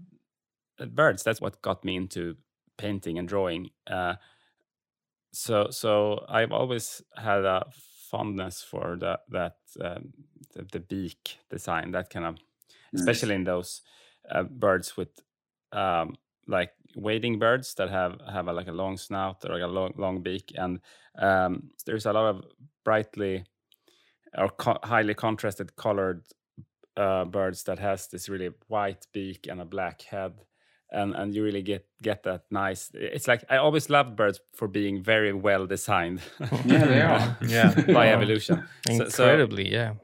birds. 0.78 1.22
That's 1.22 1.40
what 1.40 1.62
got 1.62 1.84
me 1.84 1.96
into 1.96 2.36
painting 2.76 3.18
and 3.18 3.26
drawing. 3.26 3.70
Uh, 3.86 4.16
so 5.32 5.68
so 5.70 6.24
I've 6.28 6.52
always 6.52 7.02
had 7.16 7.44
a 7.44 7.64
fondness 8.10 8.62
for 8.62 8.96
the, 9.00 9.20
that 9.30 9.56
um, 9.80 10.12
the, 10.54 10.66
the 10.70 10.80
beak 10.80 11.38
design, 11.50 11.92
that 11.92 12.10
kind 12.10 12.26
of, 12.26 12.36
especially 12.94 13.34
in 13.34 13.44
those 13.44 13.82
uh, 14.30 14.44
birds 14.44 14.96
with 14.96 15.08
um, 15.72 16.16
like 16.46 16.72
wading 16.96 17.38
birds 17.38 17.74
that 17.74 17.90
have 17.90 18.20
have 18.32 18.48
a, 18.48 18.52
like 18.52 18.68
a 18.68 18.72
long 18.72 18.96
snout 18.96 19.44
or 19.44 19.54
like 19.54 19.62
a 19.62 19.66
long 19.66 19.92
long 19.96 20.22
beak, 20.22 20.52
and 20.56 20.80
um, 21.18 21.70
there's 21.86 22.06
a 22.06 22.12
lot 22.12 22.26
of 22.36 22.44
brightly 22.84 23.44
or 24.36 24.48
co- 24.50 24.78
highly 24.82 25.14
contrasted 25.14 25.76
colored 25.76 26.22
uh, 26.96 27.24
birds 27.24 27.62
that 27.64 27.78
has 27.78 28.08
this 28.08 28.28
really 28.28 28.50
white 28.68 29.06
beak 29.12 29.46
and 29.50 29.60
a 29.60 29.64
black 29.64 30.02
head. 30.02 30.32
And, 30.92 31.12
and 31.16 31.34
you 31.34 31.42
really 31.42 31.62
get 31.62 31.86
get 32.02 32.22
that 32.22 32.42
nice. 32.50 32.90
It's 32.94 33.26
like 33.26 33.42
I 33.50 33.56
always 33.56 33.90
loved 33.90 34.14
birds 34.16 34.38
for 34.54 34.68
being 34.68 35.02
very 35.02 35.32
well 35.32 35.66
designed. 35.66 36.20
Yeah, 36.64 36.86
they 36.86 37.00
are. 37.00 37.36
Yeah. 37.48 37.74
by 37.92 38.06
Yeah. 38.06 38.12
evolution. 38.16 38.62
So- 38.88 39.08
so- 39.08 39.24
Incredibly, 39.24 39.72
yeah. 39.72 39.94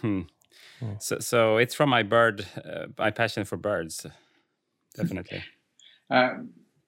Hmm. 0.00 0.22
So, 0.98 1.18
so 1.20 1.58
it's 1.58 1.74
from 1.74 1.90
my 1.90 2.02
bird, 2.02 2.46
uh, 2.64 2.86
my 2.98 3.10
passion 3.10 3.44
for 3.44 3.58
birds, 3.58 4.06
definitely. 4.96 5.42
Uh, 6.10 6.34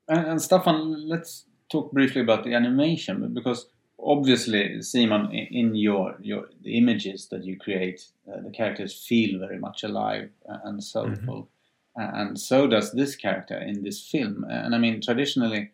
and, 0.08 0.26
and 0.26 0.40
Staffan, 0.40 1.08
let's 1.08 1.46
talk 1.70 1.92
briefly 1.92 2.20
about 2.20 2.44
the 2.44 2.54
animation 2.54 3.32
because 3.32 3.66
obviously, 3.98 4.82
Simon, 4.82 5.30
in 5.32 5.74
your 5.74 6.16
your 6.20 6.48
the 6.62 6.76
images 6.76 7.28
that 7.28 7.44
you 7.44 7.58
create, 7.58 8.08
uh, 8.28 8.40
the 8.40 8.50
characters 8.50 9.06
feel 9.08 9.38
very 9.38 9.58
much 9.58 9.84
alive 9.84 10.30
uh, 10.48 10.58
and 10.64 10.82
soulful, 10.82 11.48
Uh, 11.94 12.10
and 12.20 12.40
so 12.40 12.66
does 12.66 12.92
this 12.92 13.16
character 13.16 13.58
in 13.58 13.82
this 13.84 14.00
film. 14.10 14.44
Uh, 14.44 14.64
And 14.64 14.74
I 14.74 14.78
mean, 14.78 15.00
traditionally, 15.00 15.72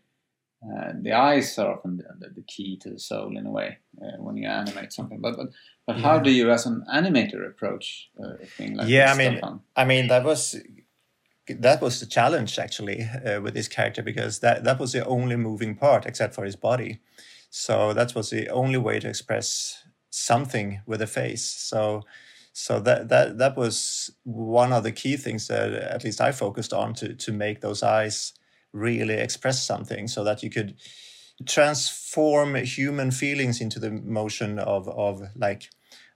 uh, 0.62 0.92
the 1.02 1.12
eyes 1.12 1.58
are 1.58 1.72
often 1.74 1.98
the, 1.98 2.28
the, 2.34 2.42
key 2.42 2.76
to 2.78 2.90
the 2.90 2.98
soul 2.98 3.38
in 3.38 3.46
a 3.46 3.50
way 3.50 3.78
uh, 4.02 4.16
when 4.18 4.36
you 4.36 4.48
animate 4.48 4.92
something. 4.92 5.20
But 5.20 5.36
but, 5.36 5.48
but 5.86 5.96
how 5.96 6.18
do 6.18 6.30
you, 6.30 6.50
as 6.50 6.66
an 6.66 6.84
animator, 6.92 7.46
approach 7.46 8.10
a 8.18 8.46
thing 8.56 8.76
like 8.76 8.88
yeah, 8.88 9.14
this, 9.14 9.14
I 9.14 9.18
mean, 9.18 9.38
Staffan? 9.38 9.60
I 9.76 9.84
mean 9.84 10.08
that 10.08 10.24
was 10.24 10.56
that 11.50 11.80
was 11.80 12.00
the 12.00 12.06
challenge 12.06 12.58
actually 12.58 13.02
uh, 13.02 13.40
with 13.40 13.54
this 13.54 13.68
character 13.68 14.02
because 14.02 14.40
that 14.40 14.64
that 14.64 14.78
was 14.78 14.92
the 14.92 15.04
only 15.06 15.36
moving 15.36 15.74
part 15.76 16.06
except 16.06 16.34
for 16.34 16.44
his 16.44 16.56
body. 16.56 17.00
So 17.50 17.92
that 17.94 18.14
was 18.14 18.30
the 18.30 18.48
only 18.48 18.78
way 18.78 19.00
to 19.00 19.08
express 19.08 19.82
something 20.10 20.80
with 20.86 21.02
a 21.02 21.06
face. 21.06 21.44
So 21.44 22.02
so 22.52 22.80
that 22.80 23.08
that 23.08 23.38
that 23.38 23.56
was 23.56 24.10
one 24.24 24.72
of 24.72 24.82
the 24.82 24.92
key 24.92 25.16
things 25.16 25.48
that 25.48 25.72
at 25.72 26.04
least 26.04 26.20
I 26.20 26.32
focused 26.32 26.72
on 26.72 26.94
to 26.94 27.14
to 27.14 27.32
make 27.32 27.60
those 27.60 27.82
eyes 27.82 28.32
really 28.72 29.14
express 29.14 29.64
something 29.64 30.08
so 30.08 30.24
that 30.24 30.42
you 30.42 30.50
could 30.50 30.74
transform 31.46 32.54
human 32.56 33.10
feelings 33.10 33.60
into 33.60 33.78
the 33.78 33.90
motion 33.90 34.58
of 34.58 34.88
of 34.88 35.22
like 35.36 35.70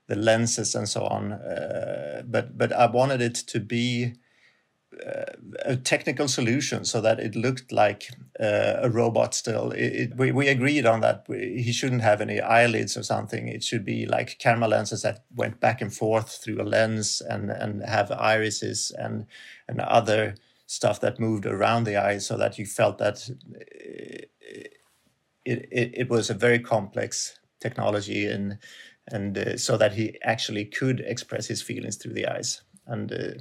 the 0.07 0.15
lenses 0.15 0.75
and 0.75 0.87
so 0.89 1.05
on 1.05 1.31
uh, 1.33 2.23
but 2.25 2.57
but 2.57 2.73
I 2.73 2.87
wanted 2.87 3.21
it 3.21 3.35
to 3.35 3.59
be 3.59 4.15
a 5.65 5.75
technical 5.75 6.27
solution 6.27 6.85
so 6.85 7.01
that 7.01 7.19
it 7.19 7.35
looked 7.35 7.71
like 7.71 8.09
uh, 8.39 8.75
a 8.81 8.89
robot 8.89 9.33
still. 9.33 9.71
It, 9.71 9.93
it, 9.93 10.17
we, 10.17 10.31
we 10.31 10.47
agreed 10.47 10.85
on 10.85 11.01
that. 11.01 11.25
We, 11.27 11.61
he 11.63 11.71
shouldn't 11.71 12.01
have 12.01 12.21
any 12.21 12.39
eyelids 12.39 12.97
or 12.97 13.03
something. 13.03 13.47
It 13.47 13.63
should 13.63 13.85
be 13.85 14.05
like 14.05 14.39
camera 14.39 14.67
lenses 14.67 15.01
that 15.01 15.25
went 15.35 15.59
back 15.59 15.81
and 15.81 15.93
forth 15.93 16.43
through 16.43 16.61
a 16.61 16.63
lens 16.63 17.21
and, 17.21 17.49
and 17.49 17.83
have 17.83 18.11
irises 18.11 18.91
and, 18.97 19.25
and 19.67 19.79
other 19.81 20.35
stuff 20.65 20.99
that 21.01 21.19
moved 21.19 21.45
around 21.45 21.83
the 21.83 21.97
eyes 21.97 22.25
so 22.25 22.37
that 22.37 22.57
you 22.57 22.65
felt 22.65 22.97
that 22.97 23.29
uh, 23.29 24.25
it, 25.45 25.67
it, 25.71 25.91
it 25.93 26.09
was 26.09 26.29
a 26.29 26.33
very 26.35 26.59
complex 26.59 27.39
technology 27.59 28.25
and, 28.25 28.57
and 29.07 29.37
uh, 29.37 29.57
so 29.57 29.77
that 29.77 29.93
he 29.93 30.17
actually 30.23 30.65
could 30.65 31.01
express 31.01 31.47
his 31.47 31.61
feelings 31.61 31.97
through 31.97 32.13
the 32.13 32.27
eyes. 32.27 32.61
And 32.85 33.11
uh, 33.11 33.31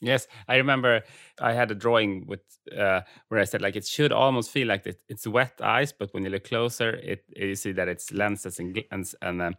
Yes, 0.00 0.28
I 0.46 0.56
remember 0.56 1.02
I 1.40 1.52
had 1.54 1.70
a 1.70 1.74
drawing 1.74 2.26
with 2.26 2.40
uh, 2.76 3.00
where 3.28 3.40
I 3.40 3.44
said 3.44 3.62
like 3.62 3.74
it 3.74 3.86
should 3.86 4.12
almost 4.12 4.50
feel 4.50 4.68
like 4.68 4.86
it, 4.86 5.00
it's 5.08 5.26
wet 5.26 5.60
eyes, 5.62 5.92
but 5.92 6.14
when 6.14 6.24
you 6.24 6.30
look 6.30 6.44
closer, 6.44 6.90
it 6.90 7.24
you 7.34 7.56
see 7.56 7.72
that 7.72 7.88
it's 7.88 8.12
lenses 8.12 8.60
and 8.60 8.80
and, 8.92 9.12
and 9.22 9.42
um, 9.42 9.54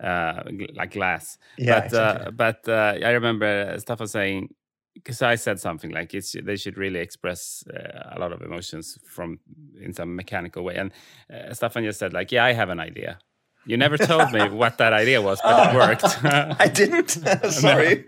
uh, 0.00 0.42
gl- 0.44 0.74
like 0.76 0.92
glass. 0.92 1.36
Yeah, 1.58 1.76
but 1.76 1.86
exactly. 1.86 2.26
uh, 2.26 2.30
but 2.30 2.68
uh, 2.68 2.98
I 3.04 3.10
remember 3.10 3.76
Staffan 3.76 4.08
saying 4.08 4.54
because 4.94 5.20
I 5.22 5.34
said 5.34 5.60
something 5.60 5.90
like 5.90 6.14
it's 6.14 6.34
they 6.42 6.56
should 6.56 6.78
really 6.78 7.00
express 7.00 7.64
uh, 7.68 8.14
a 8.16 8.18
lot 8.18 8.32
of 8.32 8.40
emotions 8.40 8.98
from 9.06 9.40
in 9.78 9.92
some 9.92 10.16
mechanical 10.16 10.64
way, 10.64 10.76
and 10.76 10.92
uh, 11.30 11.50
Staffan 11.50 11.84
just 11.84 11.98
said 11.98 12.14
like 12.14 12.32
yeah 12.32 12.44
I 12.44 12.54
have 12.54 12.70
an 12.70 12.80
idea. 12.80 13.18
You 13.66 13.76
never 13.76 13.96
told 13.96 14.32
me 14.32 14.48
what 14.48 14.78
that 14.78 14.92
idea 14.92 15.20
was, 15.22 15.40
but 15.42 15.68
it 15.70 15.76
worked. 15.82 16.24
I 16.24 16.68
didn't. 16.68 17.10
Sorry. 17.50 18.04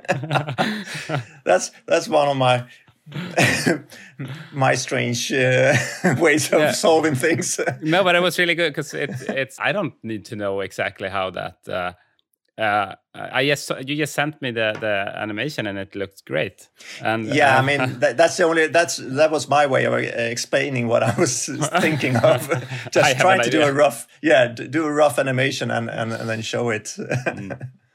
that's 1.45 1.71
that's 1.87 2.09
one 2.09 2.29
of 2.29 2.37
my 2.37 2.65
my 4.53 4.75
strange 4.75 5.33
uh, 5.33 5.75
ways 6.19 6.53
of 6.53 6.61
Yeah. 6.61 6.73
solving 6.73 7.15
things. 7.15 7.61
no, 7.83 8.03
but 8.03 8.15
it 8.15 8.23
was 8.23 8.39
really 8.39 8.55
good 8.55 8.71
because 8.73 8.95
it, 8.95 9.11
it's. 9.29 9.59
I 9.61 9.73
don't 9.73 9.95
need 10.03 10.25
to 10.27 10.37
know 10.37 10.61
exactly 10.61 11.09
how 11.09 11.31
that. 11.31 11.59
Uh, 11.69 11.93
uh, 12.57 12.95
I 13.15 13.47
just 13.47 13.71
you 13.87 13.97
just 13.97 14.15
sent 14.15 14.41
me 14.41 14.51
the 14.51 14.77
the 14.81 15.13
animation 15.17 15.67
and 15.67 15.79
it 15.79 15.95
looked 15.95 16.25
great. 16.25 16.69
And 17.03 17.27
yeah, 17.27 17.57
uh, 17.57 17.61
I 17.61 17.63
mean 17.63 17.99
that, 18.01 18.17
that's 18.17 18.37
the 18.37 18.45
only 18.45 18.69
that's 18.69 18.97
that 18.97 19.31
was 19.31 19.49
my 19.49 19.67
way 19.67 19.85
of 19.85 19.93
uh, 19.93 19.97
explaining 19.97 20.87
what 20.87 21.03
I 21.03 21.15
was 21.19 21.47
thinking 21.81 22.17
of. 22.17 22.49
Just 22.93 23.19
trying 23.19 23.43
to 23.43 23.51
do 23.51 23.63
a 23.63 23.73
rough 23.73 24.07
yeah 24.23 24.49
d- 24.49 24.69
do 24.69 24.85
a 24.85 24.93
rough 24.93 25.19
animation 25.19 25.71
and 25.71 25.91
and, 25.91 26.13
and 26.13 26.29
then 26.29 26.43
show 26.43 26.71
it. 26.71 26.97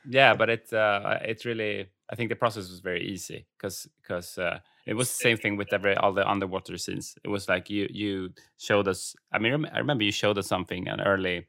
yeah, 0.07 0.33
but 0.35 0.49
it 0.49 0.73
uh, 0.73 1.19
it 1.23 1.45
really. 1.45 1.89
I 2.11 2.15
think 2.15 2.29
the 2.29 2.35
process 2.35 2.69
was 2.69 2.79
very 2.79 3.07
easy 3.07 3.45
because 3.55 3.87
because 4.01 4.37
uh, 4.39 4.59
it 4.85 4.95
was 4.95 5.09
the 5.09 5.21
same 5.21 5.37
thing 5.37 5.55
with 5.55 5.71
every 5.71 5.95
all 5.95 6.11
the 6.11 6.27
underwater 6.27 6.75
scenes. 6.77 7.15
It 7.23 7.29
was 7.29 7.47
like 7.47 7.69
you 7.69 7.87
you 7.91 8.31
showed 8.57 8.87
us. 8.87 9.15
I 9.31 9.37
mean, 9.37 9.67
I 9.71 9.77
remember 9.77 10.03
you 10.03 10.11
showed 10.11 10.37
us 10.37 10.47
something 10.47 10.87
an 10.87 10.99
early, 10.99 11.45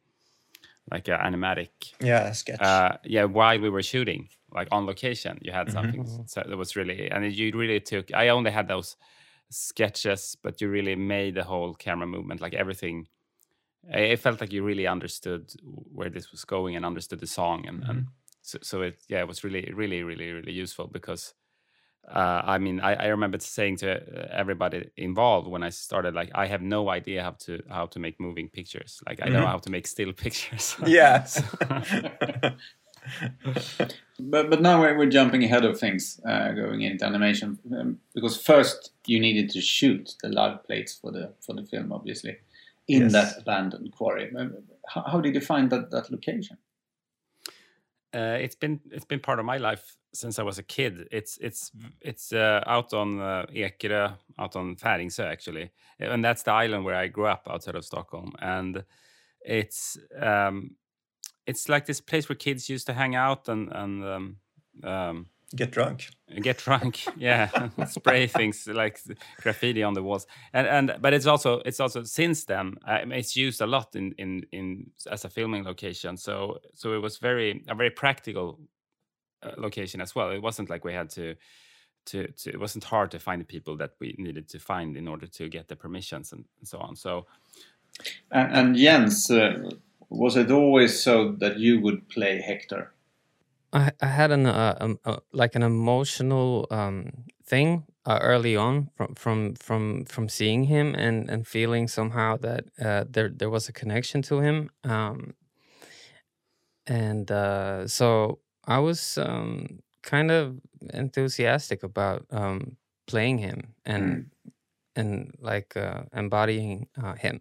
like 0.91 1.09
an 1.09 1.19
animatic. 1.21 1.95
Yeah, 2.01 2.33
sketch. 2.33 2.61
Uh, 2.61 2.97
yeah, 3.05 3.25
while 3.25 3.59
we 3.61 3.71
were 3.71 3.83
shooting, 3.83 4.29
like 4.53 4.69
on 4.73 4.87
location, 4.87 5.39
you 5.43 5.53
had 5.53 5.71
Mhm. 5.71 5.71
something. 5.71 6.07
So 6.27 6.43
it 6.43 6.57
was 6.57 6.77
really, 6.77 7.11
and 7.11 7.33
you 7.35 7.53
really 7.57 7.81
took. 7.81 8.13
I 8.15 8.29
only 8.29 8.51
had 8.51 8.69
those 8.69 8.97
sketches, 9.51 10.37
but 10.43 10.61
you 10.61 10.69
really 10.71 10.97
made 10.97 11.35
the 11.37 11.45
whole 11.45 11.75
camera 11.75 12.07
movement, 12.07 12.41
like 12.43 12.55
everything. 12.55 13.09
It 13.85 14.19
felt 14.19 14.41
like 14.41 14.53
you 14.53 14.63
really 14.65 14.87
understood 14.87 15.53
where 15.63 16.11
this 16.11 16.31
was 16.33 16.45
going 16.45 16.77
and 16.77 16.85
understood 16.87 17.21
the 17.21 17.27
song, 17.27 17.67
and, 17.69 17.85
and 17.89 18.07
so, 18.43 18.59
so 18.63 18.83
it 18.83 19.05
yeah, 19.09 19.21
it 19.21 19.29
was 19.29 19.45
really, 19.45 19.71
really, 19.75 20.03
really, 20.03 20.33
really 20.33 20.53
useful 20.53 20.89
because. 20.89 21.35
Uh, 22.11 22.43
I 22.45 22.59
mean, 22.59 22.81
I, 22.81 22.95
I 22.95 23.07
remember 23.07 23.39
saying 23.39 23.77
to 23.79 23.93
uh, 23.93 24.29
everybody 24.33 24.91
involved 24.97 25.47
when 25.49 25.63
I 25.63 25.71
started, 25.71 26.15
like, 26.15 26.31
I 26.35 26.47
have 26.47 26.61
no 26.63 26.91
idea 26.91 27.23
how 27.23 27.33
to 27.47 27.63
how 27.69 27.87
to 27.87 27.99
make 28.01 28.19
moving 28.19 28.49
pictures. 28.49 29.01
Like, 29.09 29.21
I 29.23 29.29
know 29.31 29.43
Mhm. 29.45 29.51
how 29.51 29.59
to 29.59 29.71
make 29.71 29.87
still 29.87 30.13
pictures. 30.25 30.77
Yeah. 30.87 31.27
But 34.19 34.51
but 34.51 34.61
now 34.61 34.81
we're, 34.81 34.99
we're 34.99 35.09
jumping 35.11 35.43
ahead 35.45 35.65
of 35.65 35.79
things, 35.79 36.21
uh, 36.29 36.53
going 36.53 36.83
into 36.83 37.07
animation 37.07 37.59
um, 37.73 37.99
because 38.15 38.37
first 38.37 38.93
you 39.07 39.19
needed 39.19 39.49
to 39.51 39.61
shoot 39.63 40.15
the 40.23 40.29
live 40.29 40.63
plates 40.65 40.95
for 41.01 41.11
the 41.11 41.33
for 41.41 41.55
the 41.55 41.65
film, 41.65 41.93
obviously, 41.93 42.37
in 42.87 43.03
Yes. 43.03 43.13
that 43.13 43.39
abandoned 43.41 43.91
quarry. 43.93 44.31
Um, 44.37 44.53
How, 44.95 45.03
how 45.13 45.21
did 45.23 45.35
you 45.35 45.41
find 45.41 45.71
that 45.71 45.91
that 45.91 46.11
location? 46.11 46.59
uh, 48.15 48.37
it's 48.45 48.57
been 48.57 48.81
it's 48.91 49.07
been 49.07 49.21
part 49.21 49.39
of 49.39 49.47
my 49.47 49.57
life 49.59 49.97
since 50.13 50.39
I 50.39 50.43
was 50.43 50.59
a 50.59 50.63
kid. 50.63 51.09
It's 51.11 51.39
it's 51.39 51.73
it's 52.01 52.33
uh, 52.33 52.63
out 52.67 52.93
on 52.93 53.21
uh, 53.21 53.47
Ekerö, 53.55 54.17
out 54.39 54.57
on 54.57 54.77
Färingsö 54.77 55.25
actually, 55.25 55.71
and 55.99 56.25
that's 56.25 56.43
the 56.43 56.53
island 56.53 56.85
where 56.85 56.97
I 56.97 57.09
grew 57.09 57.27
up 57.27 57.49
outside 57.49 57.77
of 57.77 57.85
Stockholm. 57.85 58.33
And 58.41 58.85
it's 59.41 59.99
um, 60.21 60.77
it's 61.47 61.69
like 61.69 61.87
this 61.87 62.01
place 62.01 62.29
where 62.29 62.37
kids 62.37 62.69
used 62.69 62.87
to 62.87 62.93
hang 62.93 63.15
out 63.15 63.49
and 63.49 63.73
and 63.73 64.05
um, 64.05 64.37
um, 64.85 65.27
Get 65.57 65.73
drunk. 65.73 66.09
get 66.43 66.59
drunk 66.59 67.01
yeah 67.17 67.49
spray 67.89 68.29
things 68.29 68.69
like 68.69 69.01
graffiti 69.43 69.83
on 69.83 69.95
the 69.95 70.03
walls 70.03 70.29
and 70.53 70.65
and 70.69 70.97
but 71.01 71.13
it's 71.13 71.27
also 71.27 71.61
it's 71.65 71.81
also 71.81 72.05
since 72.05 72.45
then 72.45 72.77
I 72.87 73.05
mean, 73.05 73.19
it's 73.19 73.35
used 73.35 73.61
a 73.61 73.67
lot 73.67 73.97
in 73.97 74.13
in 74.17 74.47
in 74.53 74.93
as 75.11 75.25
a 75.25 75.29
filming 75.29 75.65
location 75.65 76.17
so 76.17 76.59
so 76.75 76.93
it 76.95 77.03
was 77.03 77.19
very 77.19 77.65
a 77.67 77.75
very 77.75 77.91
practical 77.91 78.61
location 79.57 80.01
as 80.01 80.15
well. 80.15 80.31
It 80.31 80.43
wasn't 80.43 80.71
like 80.71 80.85
we 80.85 80.95
had 80.95 81.11
to 81.11 81.35
to, 82.07 82.27
to 82.29 82.51
it 82.51 82.61
wasn't 82.61 82.85
hard 82.85 83.11
to 83.11 83.19
find 83.19 83.41
the 83.41 83.47
people 83.47 83.77
that 83.77 83.93
we 84.01 84.15
needed 84.19 84.49
to 84.49 84.59
find 84.59 84.97
in 84.97 85.09
order 85.09 85.27
to 85.27 85.49
get 85.49 85.69
the 85.69 85.77
permissions 85.77 86.33
and, 86.33 86.45
and 86.59 86.69
so 86.69 86.79
on. 86.79 86.97
So 86.97 87.27
And, 88.31 88.53
and 88.57 88.77
Jens, 88.77 89.31
uh, 89.31 89.71
was 90.09 90.37
it 90.37 90.51
always 90.51 91.03
so 91.03 91.33
that 91.41 91.59
you 91.59 91.81
would 91.81 92.09
play 92.09 92.41
Hector? 92.41 92.93
I, 93.73 93.93
I 94.03 94.07
had 94.07 94.33
an 94.33 94.47
uh, 94.47 94.77
um, 94.81 94.99
uh, 95.05 95.19
like 95.33 95.55
an 95.55 95.63
emotional 95.63 96.67
um, 96.71 97.13
thing 97.45 97.85
uh, 98.07 98.19
early 98.23 98.57
on 98.57 98.91
from 98.97 99.15
from 99.15 99.55
from 99.55 100.05
from 100.07 100.29
seeing 100.29 100.65
him 100.65 100.95
and 100.95 101.31
and 101.31 101.47
feeling 101.47 101.89
somehow 101.89 102.37
that 102.39 102.65
uh, 102.81 103.05
there 103.09 103.29
there 103.29 103.51
was 103.51 103.69
a 103.69 103.73
connection 103.73 104.23
to 104.23 104.41
him. 104.41 104.71
Um, 104.85 105.35
and 106.87 107.31
uh, 107.31 107.87
so 107.87 108.40
I 108.65 108.79
was 108.79 109.19
um, 109.19 109.81
kind 110.03 110.31
of 110.31 110.61
enthusiastic 110.93 111.83
about 111.83 112.27
um, 112.31 112.77
playing 113.07 113.39
him 113.39 113.75
and 113.85 114.31
and 114.97 115.35
like 115.39 115.77
uh, 115.77 116.03
embodying 116.13 116.89
uh, 117.03 117.15
him. 117.15 117.41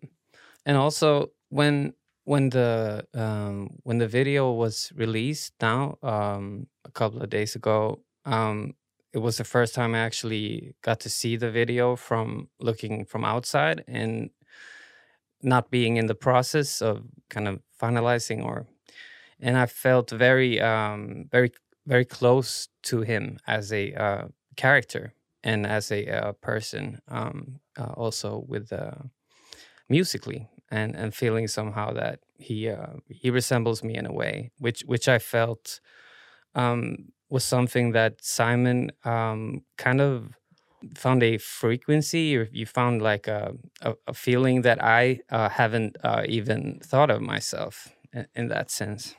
And 0.65 0.77
also 0.77 1.31
when 1.49 1.93
when 2.25 2.49
the 2.49 3.05
um, 3.13 3.79
when 3.83 3.97
the 3.97 4.07
video 4.07 4.51
was 4.51 4.91
released 4.95 5.53
now 5.61 5.97
um, 6.03 6.67
a 6.85 6.91
couple 6.91 7.21
of 7.21 7.29
days 7.29 7.55
ago, 7.55 8.03
um, 8.25 8.75
it 9.13 9.19
was 9.19 9.37
the 9.37 9.43
first 9.43 9.73
time 9.73 9.95
I 9.95 9.99
actually 9.99 10.75
got 10.83 10.99
to 11.01 11.09
see 11.09 11.35
the 11.37 11.51
video 11.51 11.95
from 11.95 12.49
looking 12.59 13.05
from 13.05 13.25
outside 13.25 13.83
and 13.87 14.29
not 15.41 15.71
being 15.71 15.97
in 15.97 16.07
the 16.07 16.15
process 16.15 16.81
of 16.81 17.03
kind 17.29 17.47
of 17.47 17.61
finalizing 17.81 18.43
or 18.43 18.67
and 19.41 19.57
I 19.57 19.65
felt 19.65 20.09
very 20.11 20.59
um, 20.61 21.25
very 21.31 21.51
very 21.85 22.05
close 22.05 22.69
to 22.83 23.01
him 23.01 23.39
as 23.47 23.73
a 23.73 23.93
uh, 23.93 24.27
character 24.55 25.13
and 25.43 25.65
as 25.65 25.91
a 25.91 26.07
uh, 26.07 26.31
person 26.33 26.99
um, 27.07 27.59
uh, 27.77 27.93
also 27.95 28.43
with 28.47 28.71
uh, 28.71 28.91
musically 29.87 30.47
and 30.69 30.95
and 30.95 31.13
feeling 31.13 31.47
somehow 31.47 31.93
that 31.93 32.19
he 32.37 32.69
uh, 32.69 32.93
he 33.07 33.29
resembles 33.29 33.83
me 33.83 33.95
in 33.95 34.05
a 34.05 34.13
way 34.13 34.51
which 34.59 34.81
which 34.81 35.07
I 35.07 35.19
felt 35.19 35.79
um, 36.55 37.11
was 37.29 37.43
something 37.43 37.91
that 37.93 38.23
Simon 38.23 38.91
um, 39.05 39.61
kind 39.77 40.01
of 40.01 40.33
found 40.95 41.23
a 41.23 41.37
frequency 41.37 42.37
or 42.37 42.47
you 42.51 42.65
found 42.65 43.01
like 43.01 43.27
a, 43.27 43.53
a, 43.81 43.93
a 44.07 44.13
feeling 44.13 44.61
that 44.61 44.83
I 44.83 45.19
uh, 45.29 45.49
haven't 45.49 45.97
even 46.27 46.79
thought 46.83 47.11
of 47.11 47.21
myself 47.21 47.89
in, 48.13 48.27
in 48.35 48.47
that 48.47 48.71
sense. 48.71 49.15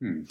Hmm. 0.00 0.22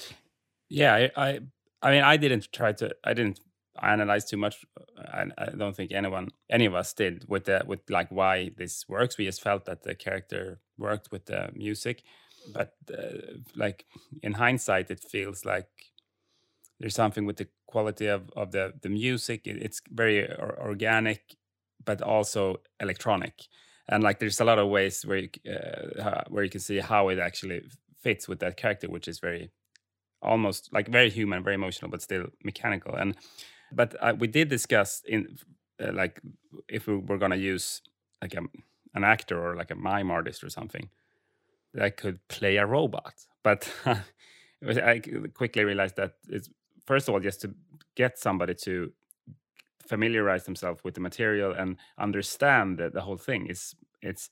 Yeah, 0.69 0.93
I, 0.95 1.11
I, 1.15 1.39
I 1.81 1.91
mean, 1.91 2.03
I 2.03 2.17
didn't 2.17 2.51
try 2.51 2.73
to, 2.73 2.95
I 3.03 3.13
didn't 3.13 3.39
analyze 3.81 4.25
too 4.25 4.37
much. 4.37 4.65
I, 4.97 5.25
I 5.37 5.45
don't 5.57 5.75
think 5.75 5.91
anyone, 5.91 6.29
any 6.49 6.65
of 6.65 6.75
us 6.75 6.93
did 6.93 7.25
with 7.27 7.45
the, 7.45 7.63
with 7.65 7.81
like 7.89 8.09
why 8.09 8.51
this 8.57 8.87
works. 8.87 9.17
We 9.17 9.25
just 9.25 9.41
felt 9.41 9.65
that 9.65 9.83
the 9.83 9.95
character 9.95 10.59
worked 10.77 11.11
with 11.11 11.25
the 11.25 11.49
music, 11.53 12.03
but 12.53 12.75
uh, 12.91 13.37
like 13.55 13.85
in 14.21 14.33
hindsight, 14.33 14.91
it 14.91 14.99
feels 14.99 15.45
like 15.45 15.69
there's 16.79 16.95
something 16.95 17.25
with 17.25 17.37
the 17.37 17.47
quality 17.67 18.07
of, 18.07 18.29
of 18.35 18.51
the 18.51 18.73
the 18.81 18.89
music. 18.89 19.47
It, 19.47 19.61
it's 19.61 19.81
very 19.89 20.23
or, 20.23 20.57
organic, 20.61 21.35
but 21.85 22.01
also 22.01 22.57
electronic. 22.79 23.33
And 23.87 24.03
like, 24.03 24.19
there's 24.19 24.39
a 24.39 24.45
lot 24.45 24.59
of 24.59 24.69
ways 24.69 25.05
where 25.05 25.17
you, 25.17 25.29
uh, 25.49 26.23
where 26.29 26.43
you 26.43 26.49
can 26.49 26.61
see 26.61 26.79
how 26.79 27.09
it 27.09 27.19
actually 27.19 27.63
fits 28.03 28.27
with 28.27 28.39
that 28.39 28.57
character, 28.57 28.87
which 28.89 29.07
is 29.07 29.19
very 29.19 29.51
almost 30.21 30.71
like 30.73 30.87
very 30.87 31.09
human, 31.09 31.43
very 31.43 31.55
emotional, 31.55 31.91
but 31.91 32.01
still 32.01 32.27
mechanical. 32.43 32.95
And 32.95 33.15
but 33.71 33.95
uh, 33.99 34.13
we 34.17 34.27
did 34.27 34.49
discuss 34.49 35.01
in 35.07 35.37
uh, 35.81 35.91
like 35.93 36.19
if 36.67 36.87
we 36.87 36.97
were 36.97 37.17
gonna 37.17 37.35
use 37.35 37.81
like 38.21 38.35
a, 38.35 38.41
an 38.93 39.03
actor 39.03 39.43
or 39.43 39.55
like 39.55 39.71
a 39.71 39.75
mime 39.75 40.11
artist 40.11 40.43
or 40.43 40.49
something 40.49 40.89
that 41.73 41.97
could 41.97 42.25
play 42.27 42.57
a 42.57 42.65
robot, 42.65 43.13
but 43.43 43.71
I 44.65 45.01
quickly 45.33 45.63
realized 45.63 45.95
that 45.97 46.13
it's 46.29 46.49
first 46.85 47.07
of 47.07 47.13
all 47.13 47.19
just 47.19 47.41
to 47.41 47.53
get 47.95 48.19
somebody 48.19 48.53
to 48.53 48.91
familiarize 49.85 50.45
themselves 50.45 50.83
with 50.83 50.93
the 50.93 51.01
material 51.01 51.51
and 51.51 51.77
understand 51.97 52.77
the, 52.77 52.89
the 52.89 53.01
whole 53.01 53.17
thing. 53.17 53.47
It's 53.49 53.75
it's 54.01 54.29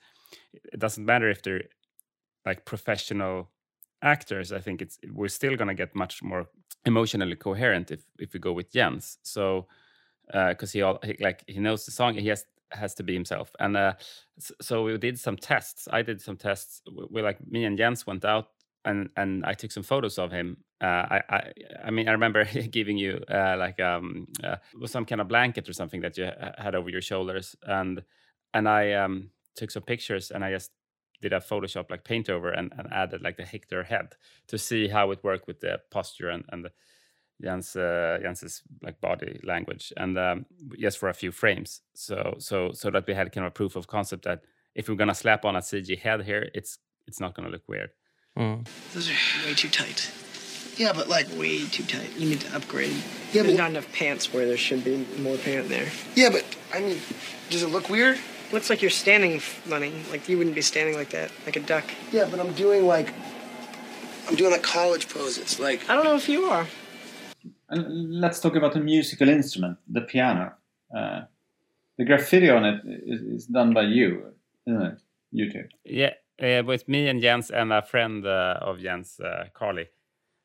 it 0.53 0.79
doesn't 0.79 1.05
matter 1.05 1.29
if 1.29 1.41
they're 1.41 1.63
like 2.45 2.65
professional 2.65 3.49
actors, 4.01 4.51
I 4.51 4.59
think 4.59 4.81
it's 4.81 4.97
we're 5.11 5.27
still 5.27 5.55
going 5.55 5.67
to 5.67 5.73
get 5.73 5.95
much 5.95 6.23
more 6.23 6.47
emotionally 6.85 7.35
coherent 7.35 7.91
if 7.91 8.03
if 8.19 8.33
we 8.33 8.39
go 8.39 8.53
with 8.53 8.71
Jens. 8.71 9.17
So 9.23 9.67
because 10.27 10.69
uh, 10.69 10.73
he 10.73 10.81
all 10.81 10.99
he, 11.03 11.17
like 11.19 11.43
he 11.47 11.59
knows 11.59 11.85
the 11.85 11.91
song, 11.91 12.15
he 12.15 12.27
has 12.27 12.45
has 12.71 12.93
to 12.95 13.03
be 13.03 13.13
himself. 13.13 13.51
And 13.59 13.75
uh, 13.75 13.93
so 14.61 14.83
we 14.83 14.97
did 14.97 15.19
some 15.19 15.37
tests. 15.37 15.87
I 15.91 16.01
did 16.01 16.21
some 16.21 16.37
tests. 16.37 16.81
We, 16.91 17.05
we 17.09 17.21
like 17.21 17.45
me 17.45 17.65
and 17.65 17.77
Jens 17.77 18.07
went 18.07 18.25
out 18.25 18.47
and 18.85 19.09
and 19.15 19.45
I 19.45 19.53
took 19.53 19.71
some 19.71 19.83
photos 19.83 20.17
of 20.17 20.31
him. 20.31 20.57
Uh, 20.81 21.05
I, 21.09 21.21
I 21.29 21.51
I 21.85 21.91
mean 21.91 22.07
I 22.07 22.13
remember 22.13 22.45
giving 22.71 22.97
you 22.97 23.21
uh, 23.29 23.55
like 23.57 23.79
um 23.79 24.27
uh, 24.43 24.57
some 24.85 25.05
kind 25.05 25.21
of 25.21 25.27
blanket 25.27 25.69
or 25.69 25.73
something 25.73 26.01
that 26.01 26.17
you 26.17 26.29
had 26.57 26.75
over 26.75 26.89
your 26.89 27.01
shoulders, 27.01 27.55
and 27.63 28.03
and 28.53 28.67
I 28.67 28.93
um 28.93 29.29
took 29.55 29.71
some 29.71 29.83
pictures 29.83 30.31
and 30.31 30.45
I 30.45 30.51
just 30.51 30.71
did 31.21 31.33
a 31.33 31.39
Photoshop 31.39 31.89
like 31.89 32.03
paint 32.03 32.29
over 32.29 32.49
and, 32.49 32.73
and 32.77 32.91
added 32.91 33.21
like 33.21 33.37
the 33.37 33.45
Hector 33.45 33.83
head 33.83 34.15
to 34.47 34.57
see 34.57 34.87
how 34.87 35.11
it 35.11 35.23
worked 35.23 35.47
with 35.47 35.59
the 35.59 35.79
posture 35.89 36.29
and 36.29 36.43
and 36.49 36.65
the 36.65 36.71
Jens 37.41 37.75
uh, 37.75 38.19
Jens's 38.21 38.61
like 38.81 39.01
body 39.01 39.39
language 39.43 39.91
and 39.97 40.17
um, 40.17 40.45
just 40.79 40.97
for 40.97 41.09
a 41.09 41.13
few 41.13 41.31
frames. 41.31 41.81
So 41.93 42.35
so 42.39 42.71
so 42.71 42.91
that 42.91 43.07
we 43.07 43.13
had 43.13 43.31
kind 43.31 43.45
of 43.45 43.51
a 43.51 43.53
proof 43.53 43.75
of 43.75 43.87
concept 43.87 44.23
that 44.25 44.43
if 44.75 44.87
we're 44.87 44.95
gonna 44.95 45.15
slap 45.15 45.45
on 45.45 45.55
a 45.55 45.59
CG 45.59 45.97
head 45.99 46.23
here, 46.23 46.49
it's 46.53 46.77
it's 47.07 47.19
not 47.19 47.33
gonna 47.33 47.49
look 47.49 47.67
weird. 47.67 47.91
Mm. 48.37 48.67
Those 48.93 49.09
are 49.09 49.45
way 49.45 49.53
too 49.53 49.69
tight. 49.69 50.11
Yeah, 50.77 50.93
but 50.93 51.09
like 51.09 51.27
way 51.37 51.65
too 51.67 51.83
tight. 51.83 52.17
You 52.17 52.29
need 52.29 52.41
to 52.41 52.55
upgrade. 52.55 52.95
Yeah, 53.33 53.43
There's 53.43 53.57
not 53.57 53.71
enough 53.71 53.91
pants 53.91 54.33
where 54.33 54.45
there 54.45 54.57
should 54.57 54.83
be 54.83 55.05
more 55.19 55.37
pant 55.37 55.69
there. 55.69 55.89
Yeah, 56.15 56.29
but 56.29 56.45
I 56.73 56.79
mean, 56.79 56.97
does 57.49 57.63
it 57.63 57.69
look 57.69 57.89
weird? 57.89 58.17
Looks 58.51 58.69
like 58.69 58.81
you're 58.81 58.91
standing, 58.91 59.41
Lenny. 59.67 59.93
Like 60.11 60.27
you 60.27 60.37
wouldn't 60.37 60.55
be 60.55 60.61
standing 60.61 60.95
like 60.95 61.09
that, 61.11 61.31
like 61.45 61.55
a 61.55 61.61
duck. 61.61 61.85
Yeah, 62.11 62.27
but 62.29 62.39
I'm 62.39 62.53
doing 62.53 62.85
like 62.85 63.13
I'm 64.27 64.35
doing 64.35 64.51
like 64.51 64.63
college 64.63 65.07
poses. 65.07 65.59
Like 65.59 65.89
I 65.89 65.95
don't 65.95 66.03
know 66.03 66.15
if 66.15 66.27
you 66.27 66.43
are. 66.43 66.67
And 67.69 68.19
let's 68.19 68.41
talk 68.41 68.55
about 68.55 68.73
the 68.73 68.81
musical 68.81 69.29
instrument, 69.29 69.77
the 69.87 70.01
piano. 70.01 70.53
Uh, 70.95 71.21
the 71.97 72.03
graffiti 72.03 72.49
on 72.49 72.65
it 72.65 72.81
is, 73.05 73.21
is, 73.21 73.45
done 73.45 73.73
by 73.73 73.83
you, 73.83 74.33
isn't 74.67 74.81
it? 74.81 75.01
You 75.31 75.51
two. 75.51 75.63
Yeah, 75.85 76.13
uh, 76.41 76.63
with 76.65 76.89
me 76.89 77.07
and 77.07 77.21
Jens 77.21 77.49
and 77.49 77.71
a 77.71 77.81
friend 77.81 78.25
uh, 78.25 78.57
of 78.61 78.79
Jens, 78.79 79.19
uh, 79.19 79.45
Carly. 79.53 79.87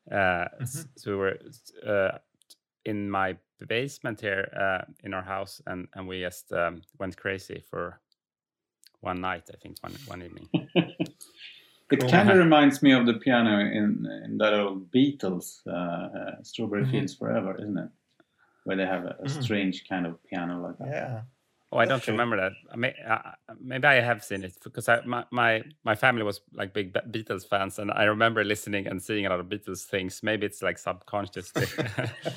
Mm 0.09 0.47
-hmm. 0.59 0.87
So 0.95 1.11
we 1.11 1.17
were 1.17 1.37
uh, 1.83 2.17
in 2.87 3.09
my 3.09 3.37
basement 3.67 4.21
here 4.21 4.49
uh, 4.55 4.85
in 5.03 5.13
our 5.13 5.23
house, 5.23 5.61
and 5.67 5.87
and 5.93 6.07
we 6.07 6.21
just 6.21 6.51
um, 6.53 6.81
went 6.99 7.17
crazy 7.17 7.63
for 7.69 7.99
one 9.01 9.21
night. 9.21 9.49
I 9.53 9.57
think 9.57 9.77
one 9.81 9.93
one 10.07 10.23
evening. 10.23 10.49
it 10.53 11.99
cool. 11.99 12.09
kind 12.09 12.29
of 12.29 12.37
reminds 12.45 12.81
me 12.81 12.93
of 12.93 13.05
the 13.05 13.15
piano 13.15 13.59
in 13.59 14.07
in 14.25 14.37
that 14.37 14.53
old 14.53 14.91
Beatles 14.91 15.65
uh, 15.67 16.41
"Strawberry 16.43 16.83
mm 16.83 16.87
-hmm. 16.87 16.91
Fields 16.91 17.17
Forever," 17.17 17.55
isn't 17.59 17.77
it? 17.77 17.91
Where 18.63 18.77
they 18.77 18.87
have 18.87 19.05
a, 19.05 19.11
a 19.11 19.13
mm 19.13 19.25
-hmm. 19.25 19.43
strange 19.43 19.77
kind 19.89 20.05
of 20.07 20.13
piano 20.29 20.67
like 20.67 20.77
that. 20.77 20.93
Yeah. 20.93 21.21
Oh, 21.69 21.79
I 21.79 21.85
don't 21.85 22.01
true. 22.01 22.13
remember 22.13 22.37
that. 22.37 22.53
I 22.71 22.77
may, 22.77 22.95
uh, 23.05 23.19
maybe 23.59 23.87
I 23.87 23.95
have 23.95 24.23
seen 24.23 24.43
it 24.45 24.53
because 24.63 24.87
I, 24.87 25.01
my, 25.01 25.25
my 25.31 25.63
my 25.83 25.95
family 25.95 26.23
was 26.23 26.39
like 26.53 26.73
big 26.73 26.93
Beatles 26.93 27.45
fans, 27.45 27.77
and 27.77 27.91
I 27.91 28.03
remember 28.05 28.45
listening 28.45 28.87
and 28.87 29.03
seeing 29.03 29.25
a 29.25 29.29
lot 29.29 29.41
of 29.41 29.47
Beatles 29.47 29.83
things. 29.83 30.23
Maybe 30.23 30.45
it's 30.45 30.61
like 30.61 30.77
subconsciously. 30.77 31.65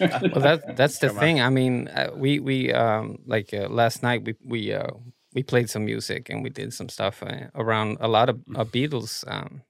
well, 0.01 0.41
that 0.41 0.77
that's 0.77 0.99
the 0.99 1.11
thing. 1.11 1.41
I 1.41 1.49
mean, 1.49 1.87
uh, 1.89 2.11
we 2.13 2.41
we 2.41 2.73
um, 2.73 3.19
like 3.25 3.55
uh, 3.55 3.69
last 3.69 4.03
night 4.03 4.25
we 4.25 4.35
we 4.45 4.73
uh, 4.73 4.91
we 5.33 5.45
played 5.45 5.71
some 5.71 5.85
music 5.85 6.29
and 6.29 6.43
we 6.43 6.51
did 6.51 6.75
some 6.75 6.89
stuff 6.89 7.23
uh, 7.23 7.47
around 7.55 7.99
a 8.01 8.09
lot 8.09 8.29
of 8.31 8.37
Beatles 8.73 9.25
um, 9.31 9.63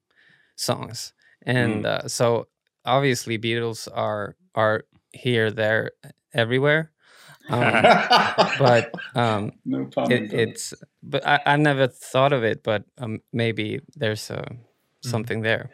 songs, 0.56 1.12
and 1.42 1.84
mm. 1.84 2.10
so 2.10 2.48
obviously 2.86 3.38
Beatles 3.38 3.88
are 3.92 4.36
are 4.54 4.84
here, 5.12 5.50
there, 5.50 5.90
everywhere 6.32 6.92
um, 7.48 7.60
but 8.58 8.94
um, 9.14 9.52
no 9.64 9.88
it, 10.08 10.32
it's 10.32 10.74
but 11.02 11.26
I, 11.26 11.40
I 11.46 11.56
never 11.56 11.88
thought 11.88 12.32
of 12.32 12.44
it, 12.44 12.62
but 12.62 12.84
um, 12.98 13.20
maybe 13.32 13.80
there's 13.96 14.30
uh, 14.30 14.48
something 15.02 15.40
mm. 15.40 15.44
there. 15.44 15.70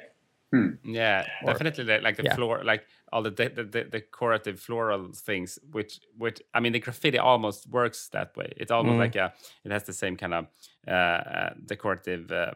Hmm. 0.52 0.68
Yeah, 0.84 1.26
or, 1.42 1.52
definitely 1.52 1.84
like 2.00 2.16
the 2.16 2.24
yeah. 2.24 2.34
floor, 2.36 2.62
like 2.64 2.86
all 3.12 3.22
the, 3.22 3.30
the 3.30 3.48
the, 3.48 3.64
the 3.64 3.84
decorative 3.84 4.60
floral 4.60 5.10
things, 5.12 5.58
which 5.72 6.00
which 6.16 6.40
I 6.54 6.60
mean 6.60 6.72
the 6.72 6.80
graffiti 6.80 7.18
almost 7.18 7.68
works 7.68 8.08
that 8.12 8.36
way. 8.36 8.52
It's 8.56 8.70
almost 8.70 8.94
mm. 8.94 9.00
like 9.00 9.16
a 9.16 9.32
it 9.64 9.72
has 9.72 9.84
the 9.84 9.92
same 9.92 10.16
kind 10.16 10.34
of 10.34 10.46
uh, 10.86 10.90
uh, 10.90 11.50
decorative. 11.64 12.30
Uh, 12.30 12.52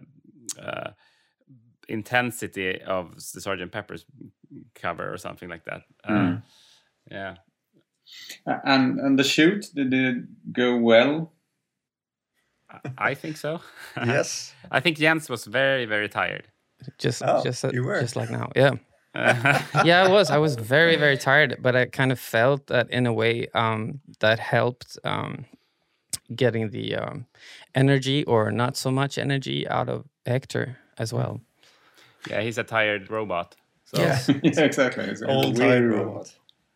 uh, 0.60 0.90
intensity 1.88 2.80
of 2.82 3.14
the 3.34 3.40
Sergeant 3.40 3.72
Pepper's 3.72 4.06
cover 4.74 5.12
or 5.12 5.18
something 5.18 5.48
like 5.48 5.64
that. 5.64 5.82
Mm. 6.08 6.42
yeah, 7.10 7.34
and 8.46 8.98
and 9.00 9.18
the 9.18 9.24
shoot 9.24 9.66
did 9.74 9.92
it 9.92 10.52
go 10.52 10.76
well? 10.76 11.32
I 12.96 13.14
think 13.14 13.36
so. 13.36 13.60
yes. 13.96 14.54
I 14.70 14.80
think 14.80 14.98
Jens 14.98 15.28
was 15.28 15.44
very 15.44 15.86
very 15.86 16.08
tired. 16.08 16.48
Just 16.98 17.22
oh, 17.24 17.42
just 17.42 17.64
uh, 17.64 17.72
just 17.72 18.16
like 18.16 18.30
now. 18.30 18.50
Yeah. 18.56 18.74
yeah, 19.84 20.04
I 20.04 20.08
was. 20.08 20.30
I 20.30 20.38
was 20.38 20.54
very, 20.54 20.94
very 20.94 21.16
tired, 21.16 21.58
but 21.60 21.74
I 21.74 21.86
kind 21.86 22.12
of 22.12 22.20
felt 22.20 22.68
that 22.68 22.88
in 22.90 23.06
a 23.06 23.12
way 23.12 23.48
um, 23.54 24.00
that 24.20 24.38
helped 24.38 24.98
um, 25.02 25.46
getting 26.34 26.70
the 26.70 26.94
um, 26.94 27.26
energy 27.74 28.24
or 28.24 28.52
not 28.52 28.76
so 28.76 28.90
much 28.92 29.18
energy 29.18 29.66
out 29.66 29.88
of 29.88 30.06
Hector 30.26 30.78
as 30.96 31.12
well. 31.12 31.40
Yeah, 32.28 32.40
he's 32.42 32.58
a 32.58 32.62
tired 32.62 33.10
robot. 33.10 33.56
So. 33.84 34.00
Yeah. 34.00 34.18
yeah, 34.44 34.60
exactly. 34.60 35.04
It's 35.04 35.22
Old 35.22 35.56
tired 35.56 35.90
robot. 35.90 36.32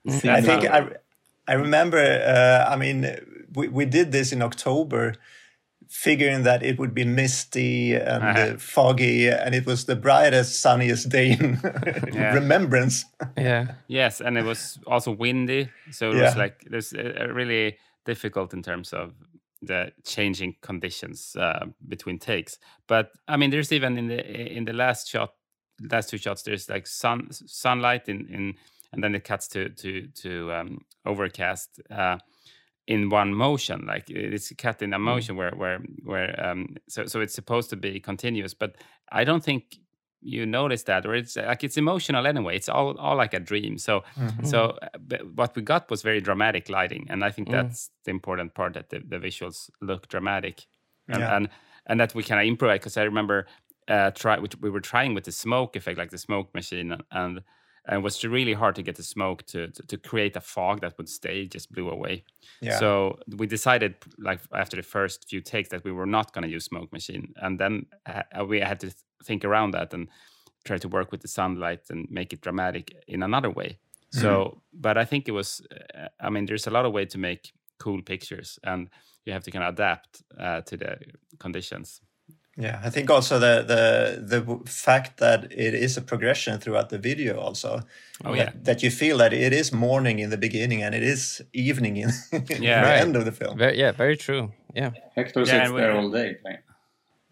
robot. 0.07 0.25
I 0.25 0.41
think 0.41 0.65
I, 0.65 0.89
I 1.47 1.55
remember, 1.55 1.99
uh, 1.99 2.65
I 2.73 2.77
mean, 2.77 3.07
we, 3.55 3.69
we 3.69 3.85
did 3.85 4.13
this 4.13 4.33
in 4.33 4.43
October 4.43 5.15
figuring 5.89 6.43
that 6.45 6.63
it 6.63 6.79
would 6.79 6.95
be 6.95 7.05
misty 7.05 7.95
and 7.95 8.23
Uh-huh. 8.25 8.55
uh, 8.55 8.59
foggy, 8.59 9.29
and 9.29 9.55
it 9.55 9.67
was 9.67 9.85
the 9.85 9.95
brightest, 9.97 10.61
sunniest 10.61 11.09
day 11.11 11.33
in 11.33 11.61
Yeah. 12.13 12.35
remembrance. 12.35 13.05
Yeah. 13.37 13.75
Yes, 13.89 14.21
and 14.21 14.39
it 14.39 14.45
was 14.45 14.79
also 14.87 15.13
windy, 15.13 15.69
so 15.91 16.11
it 16.13 16.17
was 16.23 16.37
like 16.37 16.65
there's 16.71 16.93
uh, 16.95 17.29
really 17.33 17.77
difficult 18.07 18.53
in 18.55 18.63
terms 18.63 18.93
of 18.93 19.13
the 19.63 19.93
changing 20.05 20.57
conditions 20.63 21.37
uh, 21.37 21.67
between 21.89 22.19
takes. 22.19 22.59
But 22.89 23.11
I 23.29 23.37
mean, 23.37 23.51
there's 23.51 23.73
even 23.73 23.99
in 23.99 24.09
the 24.09 24.57
in 24.57 24.65
the 24.65 24.73
last 24.73 25.09
shot, 25.11 25.35
last 25.91 26.09
two 26.11 26.19
shots, 26.19 26.43
there's 26.43 26.69
like 26.69 26.87
sun 26.87 27.29
sunlight 27.31 28.09
in 28.09 28.27
in, 28.29 28.55
and 28.95 29.03
then 29.05 29.15
it 29.15 29.25
cuts 29.25 29.49
to 29.49 29.69
to 29.69 30.07
to 30.23 30.53
um, 30.53 30.79
overcast. 31.05 31.81
Uh, 31.91 32.19
in 32.87 33.09
one 33.09 33.33
motion 33.35 33.87
like 33.87 34.11
it's 34.11 34.53
cut 34.59 34.83
in 34.83 34.93
a 34.93 34.99
motion 34.99 35.37
where 35.37 35.53
where 35.57 35.79
where 36.05 36.29
um 36.47 36.77
so 36.87 37.07
so 37.07 37.23
it's 37.23 37.33
supposed 37.35 37.71
to 37.71 37.77
be 37.77 37.99
continuous 37.99 38.53
but 38.53 38.77
i 39.11 39.25
don't 39.25 39.43
think 39.43 39.63
you 40.21 40.45
notice 40.45 40.83
that 40.83 41.07
or 41.07 41.15
it's 41.15 41.35
like 41.35 41.65
it's 41.65 41.79
emotional 41.79 42.27
anyway 42.27 42.55
it's 42.55 42.69
all 42.69 42.95
all 42.99 43.17
like 43.17 43.33
a 43.33 43.41
dream 43.41 43.79
so 43.79 44.03
Mhm. 44.19 44.45
so 44.47 44.59
uh, 44.83 44.89
but 45.09 45.21
what 45.35 45.57
we 45.57 45.63
got 45.63 45.89
was 45.91 46.03
very 46.03 46.21
dramatic 46.21 46.69
lighting 46.69 47.07
and 47.11 47.25
i 47.25 47.31
think 47.31 47.49
Mm. 47.49 47.53
that's 47.53 47.91
the 48.05 48.11
important 48.11 48.53
part 48.55 48.75
that 48.75 48.91
the, 48.91 48.99
the 48.99 49.17
visuals 49.19 49.71
look 49.81 50.09
dramatic 50.09 50.67
and 51.09 51.21
Yeah. 51.23 51.37
and, 51.37 51.49
and 51.87 51.99
that 52.01 52.15
we 52.15 52.23
kind 52.23 52.41
of 52.43 52.47
improvise 52.47 52.81
because 52.81 52.99
i 53.01 53.05
remember 53.05 53.47
uh 53.89 54.11
try 54.11 54.39
we, 54.39 54.49
we 54.61 54.69
were 54.69 54.83
trying 54.93 55.15
with 55.15 55.25
the 55.25 55.33
smoke 55.33 55.75
effect 55.79 55.97
like 55.99 56.11
the 56.11 56.19
smoke 56.19 56.53
machine 56.55 56.93
and 56.93 57.03
and, 57.11 57.43
and 57.87 57.97
it 57.99 58.03
was 58.03 58.25
really 58.25 58.55
hard 58.55 58.75
to 58.75 58.83
get 58.83 58.97
the 58.97 59.03
smoke 59.03 59.43
to, 59.47 59.69
to 59.69 59.83
to 59.87 59.97
create 59.99 60.37
a 60.37 60.41
fog 60.41 60.81
that 60.81 60.97
would 60.99 61.09
stay 61.09 61.47
just 61.47 61.71
blew 61.73 61.89
away 61.91 62.25
Yeah. 62.61 62.79
so 62.79 63.19
we 63.39 63.47
decided, 63.47 63.95
like 64.19 64.41
after 64.53 64.77
the 64.77 64.83
first 64.83 65.29
few 65.29 65.41
takes, 65.43 65.69
that 65.69 65.85
we 65.85 65.93
were 65.93 66.07
not 66.07 66.33
going 66.33 66.45
to 66.49 66.55
use 66.57 66.65
smoke 66.65 66.93
machine, 66.93 67.27
and 67.37 67.59
then 67.59 67.87
uh, 68.07 68.45
we 68.47 68.61
had 68.61 68.79
to 68.81 68.87
th- 68.87 69.03
think 69.27 69.45
around 69.45 69.75
that 69.75 69.95
and 69.95 70.09
try 70.65 70.79
to 70.79 70.89
work 70.89 71.13
with 71.13 71.21
the 71.23 71.29
sunlight 71.29 71.91
and 71.91 72.07
make 72.11 72.33
it 72.33 72.41
dramatic 72.43 72.87
in 73.07 73.23
another 73.23 73.51
way. 73.51 73.79
So, 74.11 74.63
but 74.73 74.97
I 74.97 75.05
think 75.05 75.29
it 75.29 75.33
was, 75.33 75.61
uh, 75.71 76.09
I 76.27 76.31
mean, 76.31 76.47
there's 76.47 76.67
a 76.67 76.71
lot 76.71 76.85
of 76.87 76.93
way 76.93 77.07
to 77.07 77.19
make 77.19 77.53
cool 77.79 78.01
pictures, 78.03 78.59
and 78.63 78.89
you 79.27 79.33
have 79.33 79.43
to 79.45 79.51
kind 79.51 79.65
of 79.65 79.75
adapt 79.75 80.23
uh, 80.39 80.61
to 80.69 80.77
the 80.77 80.97
conditions. 81.39 82.01
Yeah, 82.57 82.81
I 82.87 82.91
think 82.91 83.11
also 83.11 83.39
the 83.39 83.65
the 83.67 84.21
the 84.39 84.71
fact 84.71 85.17
that 85.19 85.45
it 85.53 85.75
is 85.75 85.97
a 85.97 86.01
progression 86.03 86.61
throughout 86.61 86.89
the 86.89 86.99
video 86.99 87.41
also. 87.41 87.81
Oh, 88.25 88.31
that, 88.31 88.37
yeah. 88.37 88.53
that 88.63 88.83
you 88.83 88.91
feel 88.91 89.19
that 89.19 89.33
it 89.33 89.53
is 89.53 89.73
morning 89.73 90.21
in 90.21 90.31
the 90.31 90.37
beginning 90.39 90.83
and 90.85 90.95
it 90.95 91.03
is 91.03 91.43
evening 91.53 91.97
in, 91.97 92.11
in 92.33 92.63
Yeah. 92.63 92.81
the 92.83 92.89
Right. 92.89 93.01
end 93.03 93.17
of 93.17 93.25
the 93.25 93.33
film. 93.33 93.59
Very, 93.59 93.77
yeah, 93.79 93.93
very 93.97 94.17
true. 94.17 94.53
Yeah. 94.77 94.91
Hector 95.17 95.41
Yeah, 95.41 95.65
sits 95.65 95.73
there 95.77 95.93
all 95.97 96.11
day 96.13 96.35
playing. 96.43 96.63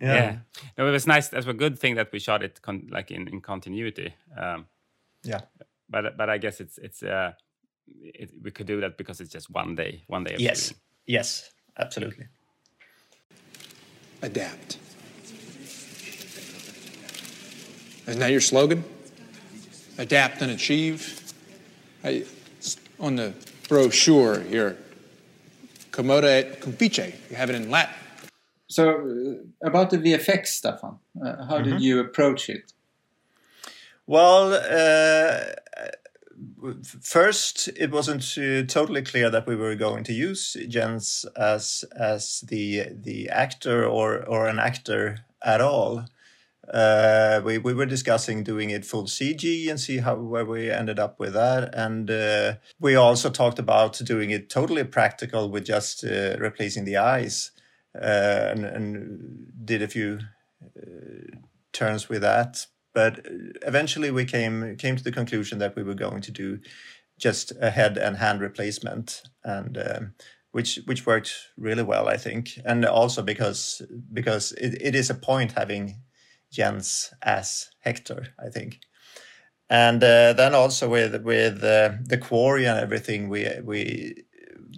Yeah, 0.01 0.39
no, 0.79 0.89
it 0.89 0.93
was 0.93 1.07
nice. 1.07 1.29
That's 1.29 1.47
a 1.47 1.53
good 1.53 1.79
thing 1.79 1.97
that 1.97 2.11
we 2.13 2.19
shot 2.19 2.43
it 2.43 2.61
con- 2.63 2.89
like 2.91 3.15
in 3.15 3.29
in 3.29 3.41
continuity. 3.41 4.15
Um, 4.37 4.67
Yeah. 5.25 5.41
but 5.89 6.17
but 6.17 6.29
I 6.29 6.39
guess 6.39 6.61
it's 6.61 6.79
it's 6.79 7.03
uh, 7.03 7.33
it, 8.21 8.31
we 8.45 8.51
could 8.51 8.67
do 8.67 8.81
that 8.81 8.97
because 8.99 9.23
it's 9.23 9.35
just 9.35 9.49
one 9.55 9.75
day, 9.77 10.03
one 10.09 10.25
day. 10.25 10.35
Of 10.35 10.41
Yes. 10.41 10.59
shooting. 10.63 10.79
Yes, 11.07 11.53
absolutely. 11.77 12.27
Adapt. 14.23 14.79
Isn't 18.07 18.21
that 18.21 18.31
your 18.31 18.41
slogan? 18.41 18.85
Adapt 19.99 20.43
and 20.43 20.51
achieve. 20.51 21.33
I, 22.05 22.25
on 22.99 23.17
the 23.17 23.35
brochure 23.69 24.41
here. 24.41 24.77
Comoda 25.91 26.29
et 26.29 26.61
compice. 26.61 27.13
You 27.31 27.37
have 27.37 27.51
it 27.51 27.57
in 27.57 27.71
Latin. 27.71 27.95
So, 28.69 28.89
uh, 28.91 29.67
about 29.69 29.91
the 29.91 29.99
VFX, 29.99 30.61
Staffan, 30.61 30.99
uh, 31.23 31.45
how 31.45 31.61
did 31.61 31.83
you 31.83 32.01
approach 32.01 32.49
it? 32.49 32.73
Well, 34.07 34.55
uh, 34.55 35.53
first 37.03 37.69
it 37.77 37.91
wasn't 37.91 38.23
uh, 38.39 38.65
totally 38.67 39.03
clear 39.03 39.31
that 39.31 39.47
we 39.47 39.57
were 39.57 39.75
going 39.75 40.05
to 40.05 40.13
use 40.13 40.57
Jens 40.69 41.27
as 41.37 41.85
as 41.99 42.41
the 42.49 42.89
the 42.95 43.29
actor 43.29 43.87
or 43.87 44.25
or 44.27 44.49
an 44.49 44.59
actor 44.59 45.19
at 45.43 45.61
all. 45.61 46.07
Uh, 46.73 47.43
we 47.45 47.59
we 47.59 47.75
were 47.75 47.85
discussing 47.85 48.43
doing 48.43 48.71
it 48.71 48.87
full 48.87 49.05
CG 49.05 49.69
and 49.69 49.79
see 49.79 49.99
how 49.99 50.17
where 50.17 50.47
we 50.47 50.71
ended 50.71 50.99
up 50.99 51.21
with 51.21 51.35
that, 51.35 51.75
and 51.75 52.11
uh, 52.11 52.55
we 52.81 52.95
also 52.95 53.29
talked 53.29 53.59
about 53.59 53.99
doing 53.99 54.31
it 54.31 54.49
totally 54.49 54.83
practical 54.83 55.51
with 55.51 55.67
just 55.67 56.03
uh, 56.03 56.35
replacing 56.39 56.87
the 56.87 56.97
eyes, 56.97 57.51
uh, 57.95 58.53
and, 58.53 58.65
and 58.65 59.53
did 59.67 59.83
a 59.83 59.89
few 59.89 60.21
uh, 60.77 61.37
turns 61.75 62.09
with 62.09 62.23
that. 62.23 62.67
But 62.95 63.27
eventually, 63.67 64.11
we 64.11 64.25
came 64.25 64.77
came 64.79 64.97
to 64.97 65.05
the 65.05 65.13
conclusion 65.13 65.59
that 65.59 65.77
we 65.77 65.83
were 65.83 65.95
going 65.95 66.23
to 66.23 66.31
do 66.31 66.59
just 67.19 67.53
a 67.61 67.71
head 67.71 67.99
and 67.99 68.17
hand 68.17 68.41
replacement, 68.41 69.23
and 69.45 69.77
um, 69.77 70.15
which 70.53 70.81
which 70.87 71.05
worked 71.05 71.35
really 71.59 71.83
well, 71.83 72.09
I 72.09 72.17
think, 72.17 72.59
and 72.65 72.87
also 72.87 73.21
because 73.21 73.83
because 74.11 74.53
it, 74.53 74.81
it 74.81 74.95
is 74.95 75.11
a 75.11 75.15
point 75.15 75.53
having 75.53 75.97
Jens 76.53 77.13
as 77.23 77.71
Hector, 77.81 78.29
I 78.39 78.51
think. 78.51 78.81
And 79.71 80.05
uh, 80.05 80.35
then 80.35 80.55
also 80.55 80.89
with 80.89 81.23
with 81.25 81.65
uh, 81.65 81.93
the 82.05 82.19
quarry 82.19 82.67
and 82.67 82.79
everything, 82.79 83.29
we 83.31 83.49
we 83.65 84.25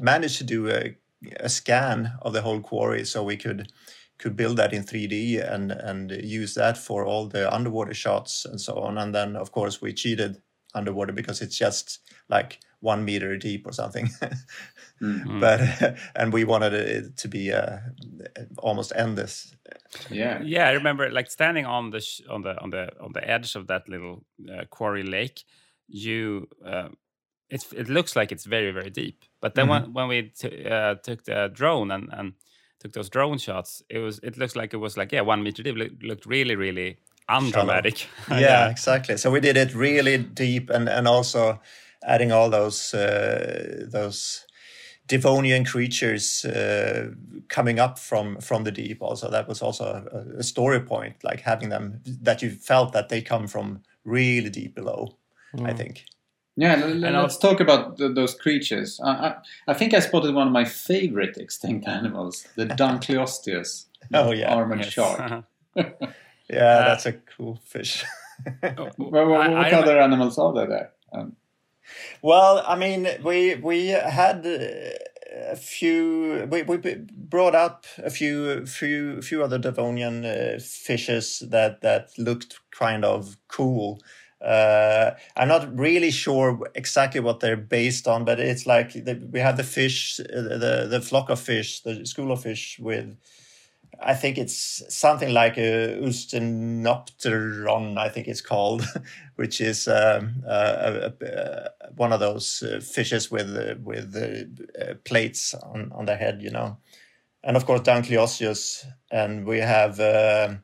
managed 0.00 0.38
to 0.38 0.44
do 0.44 0.70
a, 0.70 0.96
a 1.40 1.48
scan 1.48 2.12
of 2.22 2.32
the 2.32 2.42
whole 2.42 2.60
quarry, 2.60 3.04
so 3.04 3.24
we 3.24 3.36
could 3.36 3.72
could 4.18 4.36
build 4.36 4.56
that 4.58 4.72
in 4.72 4.84
3D 4.84 5.52
and 5.52 5.72
and 5.72 6.10
use 6.12 6.54
that 6.54 6.78
for 6.78 7.04
all 7.04 7.26
the 7.26 7.52
underwater 7.52 7.94
shots 7.94 8.44
and 8.44 8.60
so 8.60 8.74
on. 8.78 8.96
And 8.98 9.12
then 9.14 9.36
of 9.36 9.50
course 9.50 9.82
we 9.82 9.92
cheated 9.92 10.40
underwater 10.74 11.12
because 11.12 11.42
it's 11.42 11.58
just 11.58 12.00
like 12.28 12.60
one 12.84 13.04
meter 13.04 13.36
deep 13.36 13.66
or 13.66 13.72
something. 13.72 14.10
But 15.00 15.60
and 16.16 16.32
we 16.32 16.44
wanted 16.44 16.72
it 16.72 17.16
to 17.18 17.28
be 17.28 17.52
uh, 17.52 17.78
almost 18.58 18.92
endless. 18.94 19.54
Yeah. 20.10 20.40
Yeah, 20.42 20.68
I 20.68 20.72
remember 20.72 21.10
like 21.10 21.30
standing 21.30 21.66
on 21.66 21.90
the 21.90 22.00
sh- 22.00 22.22
on 22.30 22.42
the 22.42 22.60
on 22.60 22.70
the 22.70 22.88
on 23.00 23.12
the 23.12 23.28
edge 23.28 23.56
of 23.56 23.66
that 23.66 23.88
little 23.88 24.24
uh, 24.48 24.64
quarry 24.70 25.02
lake. 25.02 25.44
You, 25.88 26.48
uh, 26.64 26.88
it's 27.50 27.72
it 27.72 27.88
looks 27.88 28.16
like 28.16 28.32
it's 28.32 28.44
very 28.44 28.72
very 28.72 28.90
deep. 28.90 29.24
But 29.40 29.54
then 29.54 29.68
when 29.68 29.92
when 29.92 30.08
we 30.08 30.22
t- 30.22 30.64
uh, 30.64 30.94
took 31.02 31.24
the 31.24 31.50
drone 31.52 31.90
and 31.90 32.08
and 32.12 32.32
took 32.80 32.92
those 32.92 33.10
drone 33.10 33.38
shots, 33.38 33.82
it 33.88 33.98
was 33.98 34.20
it 34.22 34.38
looks 34.38 34.56
like 34.56 34.72
it 34.72 34.80
was 34.80 34.96
like 34.96 35.12
yeah 35.12 35.22
one 35.22 35.42
meter 35.42 35.62
deep. 35.62 35.76
It 35.76 36.02
looked 36.02 36.26
really 36.26 36.56
really 36.56 36.98
undramatic. 37.28 38.06
yeah, 38.30 38.70
exactly. 38.70 39.16
So 39.16 39.30
we 39.30 39.40
did 39.40 39.56
it 39.56 39.74
really 39.74 40.18
deep, 40.18 40.70
and 40.70 40.88
and 40.88 41.06
also 41.08 41.60
adding 42.06 42.32
all 42.32 42.50
those 42.50 42.94
uh, 42.94 43.86
those 43.92 44.46
Devonian 45.06 45.64
creatures 45.64 46.44
uh, 46.44 47.10
coming 47.48 47.78
up 47.80 47.98
from 47.98 48.40
from 48.40 48.64
the 48.64 48.72
deep. 48.72 49.02
Also, 49.02 49.30
that 49.30 49.48
was 49.48 49.62
also 49.62 49.84
a, 50.12 50.38
a 50.38 50.42
story 50.42 50.80
point, 50.80 51.22
like 51.24 51.40
having 51.40 51.68
them 51.70 52.00
that 52.22 52.42
you 52.42 52.50
felt 52.50 52.92
that 52.92 53.08
they 53.08 53.22
come 53.22 53.46
from 53.46 53.82
really 54.04 54.50
deep 54.50 54.74
below. 54.74 55.16
I 55.64 55.72
think. 55.72 56.04
Yeah, 56.56 56.74
l- 56.74 57.04
l- 57.04 57.22
let's 57.22 57.36
talk 57.38 57.60
about 57.60 57.96
th- 57.98 58.14
those 58.14 58.34
creatures. 58.34 59.00
I, 59.04 59.10
I, 59.10 59.34
I 59.68 59.74
think 59.74 59.94
I 59.94 60.00
spotted 60.00 60.34
one 60.34 60.46
of 60.46 60.52
my 60.52 60.64
favorite 60.64 61.36
extinct 61.36 61.86
animals, 61.88 62.46
the 62.56 62.66
Dunkleosteus, 62.80 63.86
Oh, 64.12 64.32
yeah. 64.32 64.54
armored 64.54 64.80
Yes. 64.80 64.92
shark. 64.92 65.44
Yeah, 66.50 66.78
Uh, 66.78 66.84
that's 66.88 67.06
a 67.06 67.12
cool 67.36 67.58
fish. 67.64 68.04
Well, 68.62 68.90
well, 68.98 69.26
what 69.28 69.40
I 69.40 69.70
other 69.72 70.00
animals 70.00 70.38
are 70.38 70.52
there 70.52 70.66
there? 70.68 70.90
Um, 71.12 71.36
Well, 72.22 72.62
I 72.66 72.76
mean, 72.76 73.08
we 73.22 73.54
we 73.56 73.88
had 73.88 74.46
a 74.46 75.56
few. 75.56 76.46
We 76.50 76.62
we 76.62 76.76
brought 76.76 77.54
up 77.54 77.86
a 77.98 78.10
few 78.10 78.66
few 78.66 79.22
few 79.22 79.42
other 79.42 79.58
Devonian 79.58 80.24
uh, 80.24 80.58
fishes 80.60 81.42
that 81.50 81.80
that 81.82 82.10
looked 82.18 82.60
kind 82.70 83.04
of 83.04 83.36
cool. 83.48 84.00
Uh, 84.40 85.12
I'm 85.36 85.48
not 85.48 85.76
really 85.78 86.10
sure 86.10 86.70
exactly 86.74 87.20
what 87.20 87.40
they're 87.40 87.56
based 87.56 88.06
on, 88.06 88.26
but 88.26 88.38
it's 88.38 88.66
like 88.66 88.92
the, 88.92 89.14
we 89.32 89.40
have 89.40 89.56
the 89.56 89.64
fish, 89.64 90.20
uh, 90.20 90.24
the 90.42 90.86
the 90.90 91.00
flock 91.00 91.30
of 91.30 91.40
fish, 91.40 91.80
the 91.80 92.04
school 92.06 92.32
of 92.32 92.42
fish 92.42 92.78
with. 92.80 93.16
I 94.00 94.14
think 94.14 94.38
it's 94.38 94.82
something 94.88 95.32
like 95.32 95.56
a 95.56 95.98
Eusthenopteron, 96.00 97.98
I 97.98 98.08
think 98.08 98.28
it's 98.28 98.40
called, 98.40 98.84
which 99.36 99.60
is 99.60 99.88
um, 99.88 100.42
uh, 100.46 100.50
uh, 100.50 101.10
uh, 101.24 101.68
one 101.96 102.12
of 102.12 102.20
those 102.20 102.62
uh, 102.62 102.80
fishes 102.80 103.30
with 103.30 103.56
uh, 103.56 103.74
with 103.82 104.14
uh, 104.16 104.82
uh, 104.82 104.94
plates 105.04 105.54
on, 105.54 105.92
on 105.92 106.06
their 106.06 106.16
head, 106.16 106.42
you 106.42 106.50
know. 106.50 106.78
And 107.42 107.56
of 107.56 107.66
course, 107.66 107.82
Dunkleosteus, 107.82 108.86
and 109.10 109.46
we 109.46 109.58
have 109.58 110.00
uh, 110.00 110.54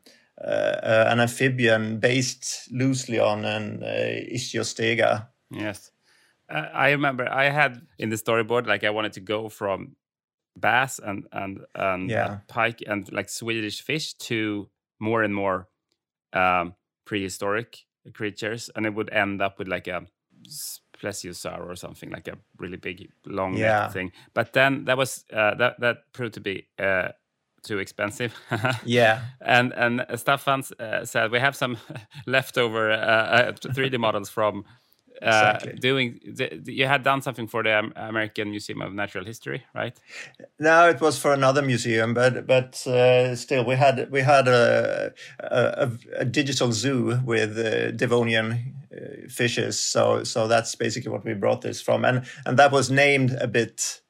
uh, 0.41 0.47
uh, 0.47 1.05
an 1.09 1.19
amphibian 1.19 1.99
based 1.99 2.67
loosely 2.71 3.19
on 3.19 3.45
an 3.45 3.83
uh, 3.83 4.33
Ichthyostega. 4.33 5.27
Yes. 5.51 5.91
Uh, 6.49 6.67
I 6.73 6.89
remember 6.91 7.29
I 7.29 7.49
had 7.49 7.81
in 7.99 8.09
the 8.09 8.15
storyboard 8.15 8.65
like 8.65 8.83
I 8.83 8.89
wanted 8.89 9.13
to 9.13 9.19
go 9.19 9.49
from 9.49 9.95
bass 10.55 10.99
and 10.99 11.25
and 11.31 11.59
and 11.75 12.09
uh, 12.11 12.13
Yeah. 12.13 12.37
pike 12.47 12.83
and 12.87 13.11
like 13.11 13.29
Swedish 13.29 13.81
fish 13.81 14.13
to 14.15 14.69
more 14.99 15.23
and 15.23 15.33
more 15.33 15.67
um, 16.33 16.75
prehistoric 17.05 17.85
creatures, 18.13 18.69
and 18.75 18.85
it 18.85 18.93
would 18.93 19.09
end 19.11 19.41
up 19.41 19.59
with 19.59 19.67
like 19.67 19.87
a 19.87 20.05
plesiosaur 20.97 21.65
or 21.67 21.75
something 21.75 22.09
like 22.11 22.27
a 22.27 22.37
really 22.57 22.77
big 22.77 23.09
long 23.25 23.53
neck 23.53 23.59
Yeah. 23.61 23.87
thing. 23.87 24.11
But 24.33 24.53
then 24.53 24.85
that 24.85 24.97
was 24.97 25.25
uh, 25.33 25.55
that 25.55 25.79
that 25.79 25.97
proved 26.13 26.33
to 26.35 26.41
be 26.41 26.67
uh, 26.79 27.09
too 27.63 27.79
expensive. 27.79 28.33
Yeah. 28.85 29.21
and 29.41 29.73
and 29.73 29.99
Staffan 30.17 30.71
uh, 30.79 31.05
said 31.05 31.31
we 31.31 31.39
have 31.39 31.55
some 31.55 31.77
leftover 32.27 32.91
uh, 32.91 32.95
uh, 32.95 33.51
3D 33.53 33.97
models 33.99 34.29
from. 34.29 34.63
Uh, 35.21 35.53
Exactly. 35.55 35.73
Doing, 35.79 36.19
the, 36.25 36.61
you 36.65 36.87
had 36.87 37.03
done 37.03 37.21
something 37.21 37.47
for 37.47 37.61
the 37.63 37.91
American 37.95 38.49
Museum 38.49 38.81
of 38.81 38.93
Natural 38.93 39.23
History, 39.23 39.63
right? 39.75 39.97
No, 40.59 40.89
it 40.89 40.99
was 40.99 41.19
for 41.19 41.31
another 41.33 41.61
museum, 41.61 42.13
but 42.13 42.47
but 42.47 42.85
uh, 42.87 43.35
still, 43.35 43.63
we 43.63 43.75
had 43.75 44.09
we 44.11 44.21
had 44.21 44.47
a 44.47 45.13
a, 45.39 45.91
a, 46.17 46.25
digital 46.25 46.71
zoo 46.71 47.19
with 47.23 47.57
uh, 47.57 47.91
Devonian 47.91 48.75
uh, 48.91 49.29
fishes. 49.29 49.79
So 49.79 50.23
so 50.23 50.47
that's 50.47 50.75
basically 50.75 51.11
what 51.11 51.23
we 51.23 51.33
brought 51.33 51.61
this 51.61 51.81
from, 51.81 52.03
and 52.03 52.25
and 52.45 52.57
that 52.57 52.71
was 52.71 52.89
named 52.89 53.37
a 53.39 53.47
bit 53.47 54.01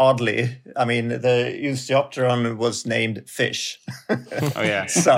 oddly. 0.00 0.56
I 0.76 0.84
mean, 0.84 1.08
the 1.08 1.56
Eusthenopteron 1.62 2.56
was 2.56 2.86
named 2.86 3.22
fish. 3.26 3.78
Oh 4.56 4.62
yeah. 4.62 4.86
so, 5.04 5.14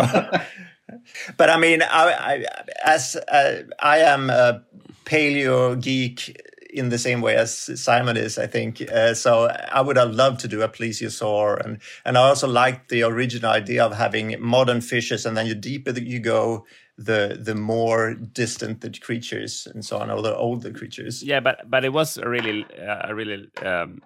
but 1.37 1.49
I 1.51 1.57
mean, 1.57 1.83
I, 1.83 2.13
I 2.13 2.45
as 2.85 3.17
uh, 3.17 3.63
I 3.81 3.99
am 3.99 4.31
a 4.31 4.65
paleo 5.13 5.81
geek 5.81 6.41
in 6.73 6.89
the 6.89 6.99
same 6.99 7.21
way 7.21 7.37
as 7.37 7.53
Simon 7.79 8.17
is, 8.17 8.39
I 8.39 8.47
think. 8.47 8.81
Uh, 8.91 9.13
so 9.13 9.49
I 9.71 9.83
would 9.83 9.99
have 9.99 10.13
loved 10.13 10.41
to 10.41 10.49
do 10.49 10.63
a 10.63 10.69
plesiosaur, 10.69 11.65
and 11.65 11.79
and 12.05 12.17
I 12.17 12.23
also 12.29 12.49
liked 12.49 12.89
the 12.89 13.03
original 13.03 13.51
idea 13.51 13.85
of 13.85 13.95
having 13.95 14.37
modern 14.41 14.81
fishes, 14.81 15.27
and 15.27 15.37
then 15.37 15.49
the 15.49 15.55
deeper 15.55 15.93
that 15.93 16.07
you 16.07 16.19
go, 16.19 16.65
the 16.97 17.39
the 17.41 17.55
more 17.55 18.15
distant 18.15 18.81
the 18.81 18.91
creatures 18.91 19.69
and 19.73 19.85
so 19.85 19.99
on, 19.99 20.11
or 20.11 20.23
the 20.23 20.35
older 20.35 20.73
creatures. 20.73 21.23
Yeah, 21.23 21.41
but 21.41 21.69
but 21.69 21.85
it 21.85 21.93
was 21.93 22.17
a 22.17 22.29
really 22.29 22.65
uh, 22.65 23.11
a 23.11 23.15
really 23.15 23.49
um, 23.63 24.01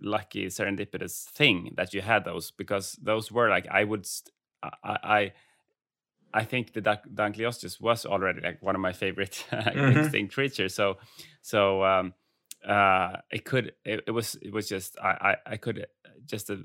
lucky 0.00 0.46
serendipitous 0.46 1.24
thing 1.24 1.74
that 1.76 1.92
you 1.92 2.00
had 2.00 2.24
those 2.24 2.50
because 2.50 2.98
those 3.02 3.30
were 3.30 3.50
like 3.50 3.66
I 3.70 3.84
would 3.84 4.06
I 4.62 4.98
I, 5.18 5.32
I 6.34 6.44
think 6.44 6.72
the 6.72 6.80
Dun- 6.80 6.98
Dunkleosteus 7.14 7.80
was 7.80 8.06
already 8.06 8.40
like 8.40 8.62
one 8.62 8.74
of 8.74 8.80
my 8.80 8.92
favorite 8.92 9.44
Mhm. 9.52 9.96
extinct 9.96 10.34
creatures. 10.34 10.74
So 10.74 10.98
so 11.42 11.84
um, 11.84 12.14
uh, 12.66 13.16
it 13.30 13.44
could 13.44 13.74
it, 13.84 14.04
it 14.06 14.10
was 14.12 14.34
it 14.36 14.52
was 14.52 14.68
just 14.68 14.98
I 14.98 15.36
I, 15.46 15.52
I 15.52 15.56
could 15.56 15.86
just 16.26 16.50
uh, 16.50 16.56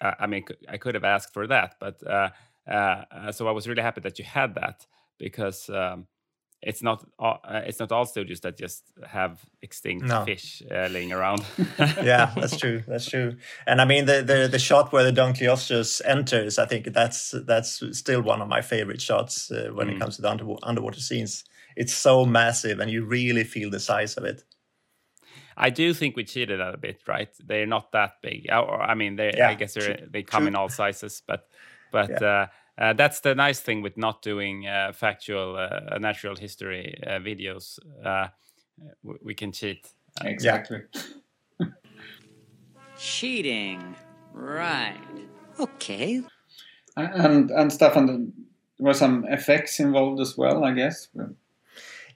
I 0.00 0.26
mean 0.26 0.44
I 0.68 0.76
could 0.78 0.94
have 0.94 1.04
asked 1.04 1.32
for 1.32 1.46
that, 1.46 1.76
but 1.80 2.02
uh, 2.06 2.30
uh, 2.68 3.04
uh, 3.10 3.32
so 3.32 3.46
I 3.48 3.52
was 3.52 3.68
really 3.68 3.82
happy 3.82 4.00
that 4.02 4.18
you 4.18 4.24
had 4.24 4.54
that 4.54 4.86
because. 5.18 5.68
Um, 5.70 6.06
it's 6.66 6.82
not 6.82 7.04
all, 7.18 7.38
uh, 7.44 7.60
it's 7.66 7.78
not 7.78 7.92
all 7.92 8.06
studios 8.06 8.40
that 8.40 8.56
just 8.56 8.84
have 9.06 9.38
extinct 9.62 10.06
No. 10.06 10.24
fish 10.24 10.62
uh, 10.70 10.88
laying 10.88 11.12
around. 11.12 11.44
yeah, 12.02 12.32
that's 12.36 12.56
true. 12.56 12.82
That's 12.86 13.08
true. 13.08 13.36
And 13.66 13.80
I 13.80 13.84
mean 13.84 14.06
the 14.06 14.22
the, 14.22 14.48
the 14.50 14.58
shot 14.58 14.92
where 14.92 15.04
the 15.04 15.12
Dunkleosteus 15.20 16.00
enters, 16.04 16.58
I 16.58 16.66
think 16.66 16.92
that's 16.92 17.34
that's 17.46 17.82
still 17.92 18.22
one 18.22 18.42
of 18.42 18.48
my 18.48 18.62
favorite 18.62 19.00
shots 19.00 19.50
uh, 19.50 19.70
when 19.74 19.88
it 19.88 19.94
Mm. 19.96 20.00
comes 20.00 20.16
to 20.16 20.22
the 20.22 20.30
underwater, 20.30 20.66
underwater 20.66 21.00
scenes. 21.00 21.44
It's 21.76 21.92
so 21.92 22.24
massive, 22.24 22.80
and 22.80 22.90
you 22.90 23.04
really 23.04 23.44
feel 23.44 23.70
the 23.70 23.80
size 23.80 24.16
of 24.16 24.24
it. 24.24 24.44
I 25.56 25.70
do 25.70 25.94
think 25.94 26.16
we 26.16 26.24
cheated 26.24 26.60
a 26.60 26.76
bit, 26.76 27.02
right? 27.06 27.28
They're 27.46 27.66
not 27.66 27.92
that 27.92 28.14
big. 28.22 28.46
Or, 28.50 28.80
I 28.82 28.94
mean, 28.94 29.16
they 29.16 29.32
yeah, 29.36 29.50
I 29.50 29.54
guess 29.54 29.74
they 29.74 29.80
true, 29.80 30.06
they 30.10 30.22
come 30.22 30.42
true. 30.44 30.48
in 30.48 30.56
all 30.56 30.68
sizes, 30.68 31.22
but 31.26 31.48
but 31.92 32.22
uh, 32.22 32.46
uh, 32.78 32.92
that's 32.92 33.20
the 33.20 33.34
nice 33.34 33.60
thing 33.60 33.82
with 33.82 33.96
not 33.96 34.22
doing 34.22 34.66
uh, 34.66 34.92
factual 34.92 35.56
uh, 35.56 35.98
natural 35.98 36.36
history 36.36 36.98
uh, 37.06 37.18
videos. 37.18 37.78
Uh, 38.04 38.28
w- 39.04 39.20
we 39.22 39.34
can 39.34 39.52
cheat. 39.52 39.88
Uh, 40.20 40.28
Exactly. 40.28 40.82
Cheating. 42.98 43.94
Right. 44.32 44.98
Okay. 45.58 46.22
And 46.96 47.50
and 47.50 47.70
Staffan, 47.70 48.06
there 48.06 48.26
were 48.78 48.94
some 48.94 49.24
effects 49.28 49.80
involved 49.80 50.20
as 50.20 50.36
well, 50.36 50.64
I 50.64 50.72
guess. 50.72 51.08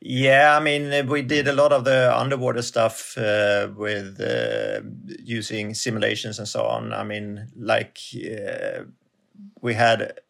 Yeah, 0.00 0.56
I 0.56 0.60
mean, 0.60 0.92
uh, 0.92 1.02
we 1.02 1.22
did 1.22 1.48
a 1.48 1.52
lot 1.52 1.72
of 1.72 1.84
the 1.84 2.16
underwater 2.16 2.62
stuff 2.62 3.18
uh, 3.18 3.68
with 3.76 4.20
uh, 4.20 4.82
using 5.24 5.74
simulations 5.74 6.38
and 6.38 6.46
so 6.46 6.64
on. 6.64 6.92
I 6.92 7.02
mean, 7.02 7.48
like 7.56 7.98
uh, 8.14 8.84
we 9.60 9.74
had 9.74 10.20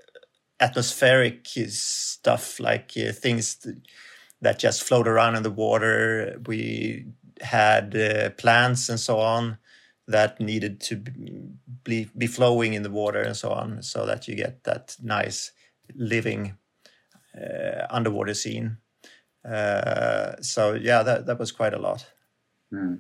atmospheric 0.61 1.47
stuff, 1.69 2.61
like 2.61 2.93
uh, 2.97 3.13
things 3.13 3.57
th- 3.57 3.77
that 4.41 4.59
just 4.59 4.83
float 4.83 5.09
around 5.09 5.37
in 5.37 5.43
the 5.43 5.51
water. 5.51 6.41
We 6.47 7.07
had 7.41 7.97
uh, 7.97 8.31
plants 8.31 8.89
and 8.89 8.99
so 8.99 9.19
on 9.19 9.59
that 10.07 10.41
needed 10.41 10.81
to 10.81 10.97
be, 11.85 12.09
be 12.17 12.27
flowing 12.27 12.73
in 12.75 12.83
the 12.83 12.91
water 12.91 13.21
and 13.21 13.37
so 13.37 13.51
on, 13.51 13.83
so 13.83 14.07
that 14.07 14.27
you 14.27 14.35
get 14.35 14.65
that 14.65 14.97
nice 15.03 15.53
living 15.95 16.57
uh, 17.37 17.87
underwater 17.91 18.35
scene. 18.35 18.79
Uh, 19.45 20.41
so 20.41 20.75
yeah, 20.75 21.03
that 21.03 21.27
that 21.27 21.39
was 21.39 21.53
quite 21.53 21.75
a 21.75 21.79
lot. 21.79 22.07
Hmm. 22.71 22.95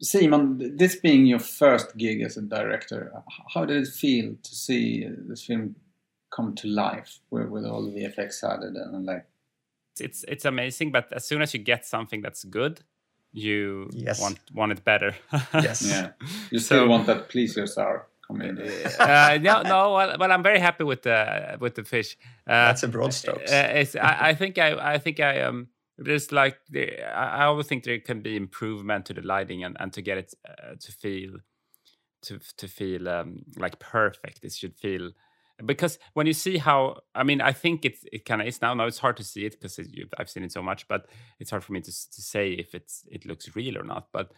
Uh, 0.00 0.04
Simon, 0.04 0.76
this 0.76 0.96
being 0.96 1.26
your 1.26 1.38
first 1.38 1.96
gig 1.96 2.22
as 2.22 2.36
a 2.36 2.42
director, 2.42 3.12
how 3.54 3.64
did 3.64 3.82
it 3.82 3.88
feel 3.88 4.34
to 4.42 4.54
see 4.54 5.06
this 5.28 5.44
film 5.44 5.76
come 6.34 6.54
to 6.54 6.68
life 6.68 7.18
with, 7.30 7.48
with 7.48 7.64
all 7.64 7.82
the 7.84 7.90
VFX 7.90 8.42
added 8.44 8.74
and 8.76 9.04
like? 9.06 9.26
it's 10.00 10.24
it's 10.28 10.44
amazing, 10.46 10.92
but 10.92 11.12
as 11.12 11.26
soon 11.26 11.42
as 11.42 11.52
you 11.52 11.60
get 11.60 11.84
something 11.84 12.22
that's 12.22 12.44
good, 12.44 12.80
you 13.32 13.90
Yes. 13.92 14.20
want 14.20 14.38
want 14.54 14.72
it 14.72 14.82
better. 14.84 15.14
Yes. 15.52 15.82
Yeah, 15.82 16.12
you 16.50 16.58
still 16.58 16.88
want 16.88 17.06
that 17.06 17.28
plesiosaur 17.28 18.02
come 18.26 18.40
in. 18.40 18.58
uh, 18.98 19.38
no, 19.42 19.62
no. 19.62 19.92
Well, 19.92 20.16
well, 20.18 20.32
I'm 20.32 20.42
very 20.42 20.60
happy 20.60 20.84
with 20.84 21.02
the 21.02 21.56
with 21.60 21.74
the 21.74 21.84
fish. 21.84 22.16
Uh, 22.46 22.68
That's 22.68 22.82
a 22.84 22.88
broad 22.88 23.12
strokes. 23.12 23.52
Uh, 23.52 23.84
I, 24.00 24.30
I 24.30 24.34
think 24.34 24.56
I, 24.58 24.94
I 24.94 24.98
think 24.98 25.20
I 25.20 25.42
um. 25.42 25.68
There's 26.02 26.32
like 26.32 26.58
the, 26.70 27.02
I 27.02 27.44
always 27.44 27.66
think 27.66 27.84
there 27.84 28.00
can 28.00 28.22
be 28.22 28.36
improvement 28.36 29.06
to 29.06 29.14
the 29.14 29.20
lighting 29.22 29.64
and, 29.64 29.76
and 29.78 29.92
to 29.92 30.02
get 30.02 30.18
it 30.18 30.34
uh, 30.48 30.74
to 30.80 30.92
feel 30.92 31.30
to 32.22 32.38
to 32.56 32.68
feel 32.68 33.08
um, 33.08 33.44
like 33.56 33.78
perfect. 33.78 34.40
It 34.42 34.52
should 34.52 34.76
feel 34.76 35.10
because 35.66 35.98
when 36.14 36.26
you 36.26 36.32
see 36.32 36.56
how 36.56 36.96
I 37.14 37.22
mean 37.22 37.40
I 37.40 37.52
think 37.52 37.84
it 37.84 37.98
it 38.12 38.24
kind 38.24 38.40
of 38.40 38.48
is 38.48 38.62
now. 38.62 38.72
Now 38.74 38.86
it's 38.86 38.98
hard 38.98 39.16
to 39.18 39.24
see 39.24 39.44
it 39.44 39.60
because 39.60 39.78
I've 40.18 40.30
seen 40.30 40.44
it 40.44 40.52
so 40.52 40.62
much, 40.62 40.88
but 40.88 41.06
it's 41.38 41.50
hard 41.50 41.64
for 41.64 41.72
me 41.72 41.80
to 41.80 41.92
to 41.92 42.22
say 42.22 42.52
if 42.52 42.74
it's 42.74 43.04
it 43.10 43.26
looks 43.26 43.54
real 43.54 43.78
or 43.78 43.84
not. 43.84 44.08
But 44.12 44.32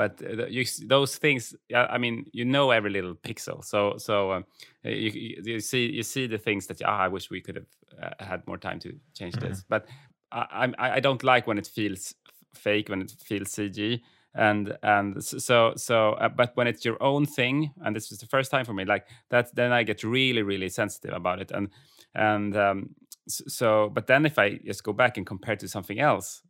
but 0.00 0.22
uh, 0.22 0.46
you, 0.46 0.64
those 0.86 1.16
things 1.16 1.54
i 1.74 1.98
mean 1.98 2.24
you 2.32 2.44
know 2.44 2.70
every 2.70 2.90
little 2.90 3.14
pixel 3.14 3.62
so 3.62 3.94
so 3.98 4.32
um, 4.32 4.44
you, 4.82 5.36
you 5.44 5.60
see 5.60 5.90
you 5.90 6.02
see 6.02 6.26
the 6.26 6.38
things 6.38 6.66
that 6.66 6.80
ah, 6.86 7.00
i 7.00 7.08
wish 7.08 7.30
we 7.30 7.40
could 7.40 7.56
have 7.56 7.66
uh, 8.02 8.24
had 8.24 8.46
more 8.46 8.56
time 8.56 8.78
to 8.78 8.94
change 9.14 9.34
this 9.36 9.62
but 9.68 9.86
I, 10.32 10.72
I 10.78 10.90
i 10.96 11.00
don't 11.00 11.22
like 11.22 11.46
when 11.46 11.58
it 11.58 11.66
feels 11.66 12.14
fake 12.54 12.88
when 12.88 13.02
it 13.02 13.12
feels 13.24 13.48
cg 13.48 14.00
and 14.34 14.76
and 14.82 15.22
so 15.22 15.72
so 15.76 16.12
uh, 16.12 16.28
but 16.28 16.52
when 16.56 16.66
it's 16.66 16.84
your 16.84 17.02
own 17.02 17.26
thing 17.26 17.72
and 17.84 17.94
this 17.94 18.12
is 18.12 18.18
the 18.18 18.26
first 18.26 18.50
time 18.50 18.64
for 18.64 18.72
me 18.72 18.84
like 18.84 19.06
that 19.30 19.54
then 19.54 19.72
i 19.72 19.82
get 19.82 20.04
really 20.04 20.42
really 20.42 20.68
sensitive 20.68 21.14
about 21.14 21.40
it 21.40 21.50
and 21.50 21.68
and 22.14 22.56
um 22.56 22.90
so 23.28 23.90
but 23.92 24.06
then 24.06 24.26
if 24.26 24.38
i 24.38 24.56
just 24.64 24.84
go 24.84 24.92
back 24.92 25.16
and 25.16 25.26
compare 25.26 25.56
to 25.56 25.68
something 25.68 25.98
else 26.00 26.42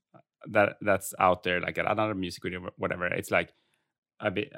that 0.47 0.76
that's 0.81 1.14
out 1.18 1.43
there 1.43 1.61
like 1.61 1.78
another 1.78 2.14
music 2.14 2.43
video 2.43 2.61
or 2.61 2.70
whatever 2.76 3.07
it's 3.07 3.31
like 3.31 3.53
I 4.22 4.28
be, 4.28 4.51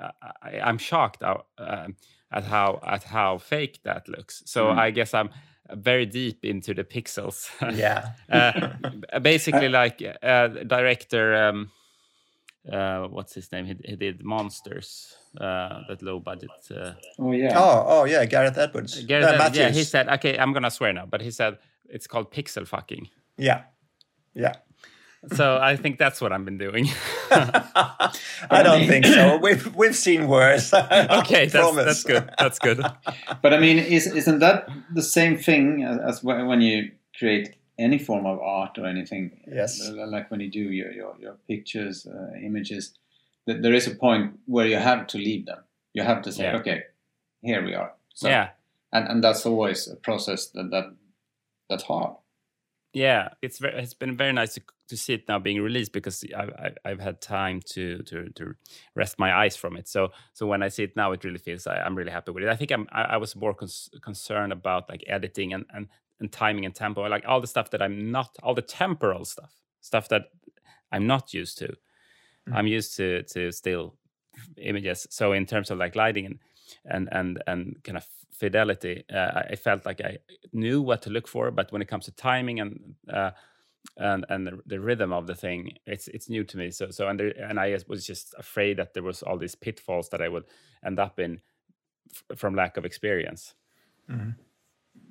I, 0.43 0.59
I'm 0.61 0.79
shocked 0.79 1.23
out, 1.23 1.47
um, 1.57 1.95
at 2.33 2.45
how 2.45 2.81
at 2.85 3.05
how 3.05 3.39
fake 3.39 3.79
that 3.85 4.09
looks. 4.09 4.43
So 4.47 4.67
Mm. 4.67 4.79
I 4.79 4.91
guess 4.91 5.15
I'm 5.15 5.31
very 5.71 6.07
deep 6.07 6.45
into 6.45 6.75
the 6.75 6.85
pixels. 6.85 7.49
Yeah. 7.77 8.13
uh, 8.31 9.19
basically, 9.21 9.69
like 9.69 10.03
uh, 10.23 10.49
director, 10.49 11.35
um, 11.37 11.71
uh, 12.71 13.09
what's 13.09 13.35
his 13.35 13.51
name? 13.53 13.67
He, 13.67 13.77
he 13.85 13.97
did 13.97 14.23
Monsters, 14.23 15.17
uh, 15.41 15.81
that 15.89 16.03
low 16.03 16.21
budget. 16.21 16.51
Uh, 16.71 16.93
Oh 17.19 17.33
yeah. 17.33 17.59
Oh, 17.59 17.85
oh 17.87 18.05
yeah, 18.05 18.25
Gareth 18.25 18.59
Edwards. 18.59 19.03
Gareth 19.05 19.29
Uh, 19.29 19.33
Evans, 19.35 19.57
yeah, 19.57 19.71
he 19.71 19.85
said, 19.85 20.09
okay, 20.09 20.39
I'm 20.39 20.53
gonna 20.53 20.71
swear 20.71 20.93
now, 20.93 21.07
but 21.07 21.21
he 21.21 21.31
said 21.31 21.59
it's 21.89 22.07
called 22.07 22.33
pixel 22.33 22.67
fucking. 22.67 23.09
Yeah, 23.37 23.63
yeah. 24.35 24.55
So 25.35 25.59
I 25.63 25.77
think 25.77 25.99
that's 25.99 26.21
what 26.21 26.33
I've 26.33 26.45
been 26.45 26.59
doing. 26.59 26.89
I 27.31 28.63
don't 28.63 28.87
think 28.89 29.07
so. 29.07 29.37
We've 29.39 29.75
we've 29.75 29.95
seen 29.97 30.27
worse. 30.29 30.73
okay, 31.21 31.47
that's, 31.47 31.75
that's 31.77 32.03
good. 32.05 32.29
That's 32.39 32.59
good. 32.59 32.81
But 33.41 33.55
I 33.55 33.59
mean, 33.61 33.79
is, 33.79 34.07
isn't 34.07 34.41
that 34.41 34.69
the 34.93 35.03
same 35.03 35.37
thing 35.39 35.85
as, 35.85 35.99
as 35.99 36.25
when 36.25 36.47
when 36.47 36.61
you 36.61 36.91
create 37.19 37.55
any 37.79 37.99
form 37.99 38.27
of 38.27 38.41
art 38.41 38.79
or 38.79 38.87
anything? 38.87 39.31
Yes. 39.47 39.81
Like 39.89 40.31
when 40.31 40.41
you 40.41 40.51
do 40.51 40.61
your 40.61 40.91
your, 40.93 41.15
your 41.21 41.37
pictures, 41.49 42.07
uh, 42.07 42.33
images. 42.43 42.93
th- 43.47 43.63
there 43.63 43.75
is 43.75 43.87
a 43.87 43.95
point 43.95 44.39
where 44.47 44.67
you 44.67 44.77
have 44.77 45.07
to 45.09 45.19
leave 45.19 45.47
them. 45.47 45.59
You 45.95 46.03
have 46.03 46.23
to 46.23 46.33
say, 46.33 46.45
Yeah. 46.45 46.57
okay, 46.61 46.83
here 47.43 47.65
we 47.65 47.75
are. 47.75 47.93
So, 48.15 48.29
Yeah. 48.29 48.49
and 48.93 49.07
and 49.09 49.23
that's 49.25 49.47
always 49.47 49.89
a 49.89 49.97
process 49.97 50.49
that, 50.55 50.71
that 50.71 50.87
that's 51.71 51.85
hard. 51.85 52.17
yeah 52.95 53.29
it's 53.41 53.59
very 53.59 53.75
it's 53.83 53.95
been 53.95 54.17
very 54.19 54.33
nice 54.33 54.55
to, 54.55 54.61
to 54.93 54.97
see 55.05 55.15
it 55.15 55.29
now 55.29 55.39
being 55.39 55.61
released 55.63 55.93
because 55.93 56.25
I've, 56.41 56.53
I've, 56.65 56.77
I've 56.89 57.01
had 57.09 57.21
time 57.21 57.61
to, 57.75 58.03
to 58.11 58.17
to 58.39 58.45
rest 58.95 59.19
my 59.19 59.31
eyes 59.43 59.57
from 59.57 59.77
it. 59.81 59.89
So 59.89 60.11
so 60.33 60.47
when 60.47 60.63
i 60.63 60.69
see 60.69 60.85
it 60.85 60.97
now 60.97 61.13
it 61.13 61.25
really 61.25 61.39
feels 61.49 61.67
I, 61.67 61.77
i'm 61.85 61.97
really 61.99 62.13
happy 62.19 62.33
with 62.33 62.45
it. 62.45 62.51
I 62.51 62.57
think 62.57 62.71
i'm 62.73 62.87
i, 62.93 63.03
I 63.15 63.17
was 63.25 63.35
more 63.37 63.55
cons- 63.55 63.91
concerned 64.09 64.53
about 64.53 64.89
like 64.91 65.03
editing 65.17 65.55
and, 65.55 65.65
and 65.75 65.89
and 66.21 66.31
timing 66.33 66.65
and 66.67 66.75
tempo 66.75 67.03
like 67.09 67.25
all 67.27 67.41
the 67.41 67.47
stuff 67.55 67.71
that 67.71 67.83
i'm 67.83 68.11
not 68.13 68.31
all 68.45 68.55
the 68.55 68.63
temporal 68.83 69.25
stuff 69.25 69.53
stuff 69.81 70.09
that 70.09 70.23
i'm 70.93 71.07
not 71.07 71.35
used 71.35 71.59
to. 71.59 71.69
I'm 72.53 72.67
used 72.67 72.97
to 72.97 73.23
to 73.35 73.53
still 73.53 73.95
images. 74.57 75.07
So 75.11 75.33
in 75.33 75.47
terms 75.47 75.71
of 75.71 75.79
like 75.79 75.97
lighting 75.97 76.27
and 76.27 76.39
and 76.85 77.09
and 77.13 77.43
and 77.47 77.63
kind 77.85 77.97
of 77.99 78.07
fidelity 78.33 79.05
uh, 79.13 79.31
I- 79.39 79.49
i 79.53 79.57
felt 79.57 79.87
like 79.87 80.01
i 80.01 80.19
knew 80.53 80.83
what 80.83 81.03
to 81.03 81.11
look 81.11 81.29
for 81.29 81.51
but 81.51 81.71
when 81.73 81.83
it 81.83 81.89
comes 81.89 82.07
to 82.07 82.13
timing 82.13 82.61
and 82.61 82.95
uh 83.13 83.31
and 83.97 84.25
and 84.29 84.47
the, 84.47 84.59
the 84.67 84.81
rhythm 84.81 85.13
of 85.13 85.27
the 85.27 85.35
thing 85.35 85.73
it's 85.87 86.09
it's 86.09 86.29
new 86.29 86.45
to 86.45 86.57
me 86.59 86.71
so 86.71 86.91
so 86.91 87.09
and 87.09 87.21
there, 87.21 87.35
and 87.49 87.61
i 87.61 87.79
was 87.89 88.07
just 88.07 88.35
afraid 88.39 88.79
that 88.79 88.95
there 88.95 89.03
was 89.03 89.23
all 89.23 89.39
these 89.39 89.55
pitfalls 89.55 90.09
that 90.11 90.23
i 90.23 90.29
would 90.29 90.45
end 90.85 90.99
up 90.99 91.19
in 91.21 91.41
f- 92.31 92.39
from 92.39 92.55
lack 92.55 92.77
of 92.77 92.85
experience 92.85 93.55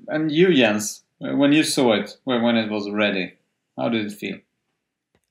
And 0.08 0.32
you, 0.32 0.54
Jens, 0.54 1.04
when 1.20 1.54
you 1.54 1.64
saw 1.64 1.94
it, 1.94 2.18
when 2.26 2.42
when 2.44 2.58
it 2.58 2.70
was 2.70 2.90
ready, 2.90 3.34
how 3.78 3.90
did 3.90 4.06
it 4.06 4.12
feel? 4.14 4.38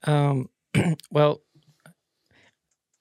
Um, 0.04 0.48
well, 1.10 1.42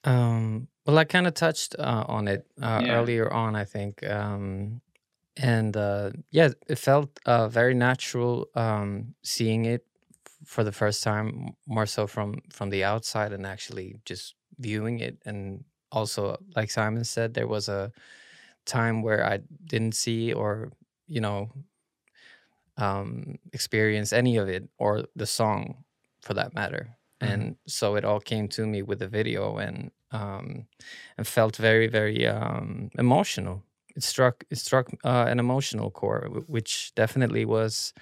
um, 0.04 0.68
well, 0.86 0.98
I 0.98 1.06
kind 1.06 1.28
of 1.28 1.34
touched 1.34 1.76
uh, 1.80 2.06
on 2.08 2.28
it 2.28 2.46
uh, 2.62 2.82
Yeah. 2.86 2.94
earlier 2.96 3.32
on, 3.32 3.56
I 3.56 3.66
think, 3.66 4.04
um, 4.10 4.82
and 5.38 5.76
uh, 5.78 6.12
yeah, 6.32 6.50
it 6.68 6.78
felt 6.80 7.20
uh, 7.26 7.48
very 7.50 7.74
natural 7.74 8.48
um, 8.56 9.16
seeing 9.24 9.66
it 9.66 9.86
f- 9.86 9.89
for 10.46 10.64
the 10.64 10.72
first 10.72 11.04
time, 11.04 11.56
more 11.68 11.86
so 11.86 12.08
from 12.08 12.42
from 12.52 12.70
the 12.70 12.84
outside 12.84 13.34
and 13.34 13.46
actually 13.46 13.96
just 14.06 14.36
viewing 14.60 15.00
it. 15.00 15.18
And 15.26 15.64
also, 15.92 16.38
like 16.56 16.72
Simon 16.72 17.04
said, 17.04 17.34
there 17.34 17.48
was 17.48 17.70
a 17.70 17.92
time 18.66 19.02
where 19.04 19.26
I 19.26 19.40
didn't 19.66 19.96
see 19.96 20.34
or 20.34 20.72
you 21.08 21.22
know 21.22 21.52
um, 22.78 23.36
experience 23.54 24.14
any 24.14 24.38
of 24.38 24.48
it 24.50 24.70
or 24.78 25.04
the 25.16 25.26
song 25.26 25.84
for 26.22 26.34
that 26.34 26.54
matter. 26.54 26.96
And 27.22 27.58
so 27.68 27.96
it 27.96 28.06
all 28.06 28.20
came 28.22 28.48
to 28.50 28.66
me 28.66 28.82
with 28.82 29.00
the 29.00 29.08
video 29.08 29.58
and 29.58 29.92
um, 30.12 30.66
and 31.18 31.28
felt 31.28 31.58
very 31.58 31.88
very 31.88 32.26
um, 32.26 32.90
emotional. 32.98 33.64
It 33.96 34.04
struck 34.04 34.46
it 34.50 34.58
struck 34.58 34.88
uh, 35.04 35.26
an 35.28 35.40
emotional 35.40 35.92
core, 35.92 36.30
which 36.48 36.94
definitely 36.96 37.44
was 37.44 37.94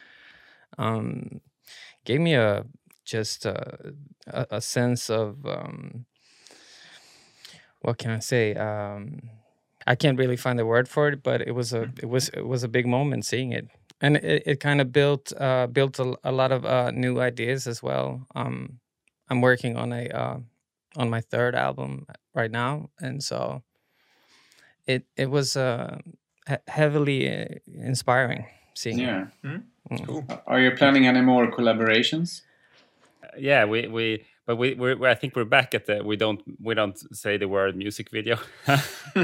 um, 0.77 1.41
gave 2.07 2.21
me 2.21 2.35
a 2.35 2.65
just 3.03 3.45
a, 3.45 3.93
a, 4.27 4.45
a 4.51 4.61
sense 4.61 5.09
of 5.09 5.45
um, 5.45 6.05
what 7.81 7.97
can 7.97 8.11
I 8.11 8.19
say? 8.19 8.55
Um, 8.55 9.29
I 9.85 9.95
can't 9.95 10.17
really 10.17 10.37
find 10.37 10.57
the 10.57 10.65
word 10.65 10.87
for 10.87 11.09
it, 11.09 11.21
but 11.21 11.41
it 11.41 11.53
was 11.53 11.73
a 11.73 11.83
it 12.01 12.09
was 12.09 12.29
it 12.29 12.47
was 12.47 12.63
a 12.63 12.67
big 12.67 12.87
moment 12.87 13.25
seeing 13.25 13.51
it, 13.51 13.67
and 14.01 14.17
it, 14.17 14.43
it 14.45 14.59
kind 14.59 14.79
of 14.81 14.91
built 14.91 15.33
uh, 15.37 15.67
built 15.67 15.99
a, 15.99 16.15
a 16.23 16.31
lot 16.31 16.51
of 16.51 16.65
uh, 16.65 16.91
new 16.91 17.19
ideas 17.19 17.67
as 17.67 17.83
well. 17.83 18.25
Um, 18.35 18.79
I'm 19.29 19.41
working 19.41 19.77
on 19.77 19.91
a 19.91 20.07
uh, 20.07 20.37
on 20.95 21.09
my 21.09 21.21
third 21.21 21.55
album 21.55 22.07
right 22.33 22.51
now, 22.51 22.89
and 22.99 23.21
so 23.21 23.63
it 24.85 25.05
it 25.15 25.29
was 25.29 25.55
uh, 25.57 25.97
he- 26.47 26.65
heavily 26.67 27.19
uh, 27.29 27.45
inspiring 27.67 28.45
seeing. 28.73 28.99
Yeah. 28.99 29.27
It. 29.43 29.61
Mm. 29.91 30.41
Are 30.47 30.59
you 30.59 30.71
planning 30.71 31.07
any 31.07 31.21
more 31.21 31.51
collaborations? 31.51 32.41
yeah 33.39 33.65
we 33.65 33.87
we 33.87 34.25
but 34.47 34.55
we 34.57 34.73
we're, 34.73 35.05
I 35.05 35.13
think 35.13 35.35
we're 35.35 35.45
back 35.45 35.75
at 35.75 35.85
the 35.85 36.01
we 36.03 36.15
don't 36.15 36.41
we 36.63 36.73
don't 36.73 36.97
say 37.15 37.37
the 37.37 37.47
word 37.47 37.75
music 37.75 38.09
video 38.09 38.37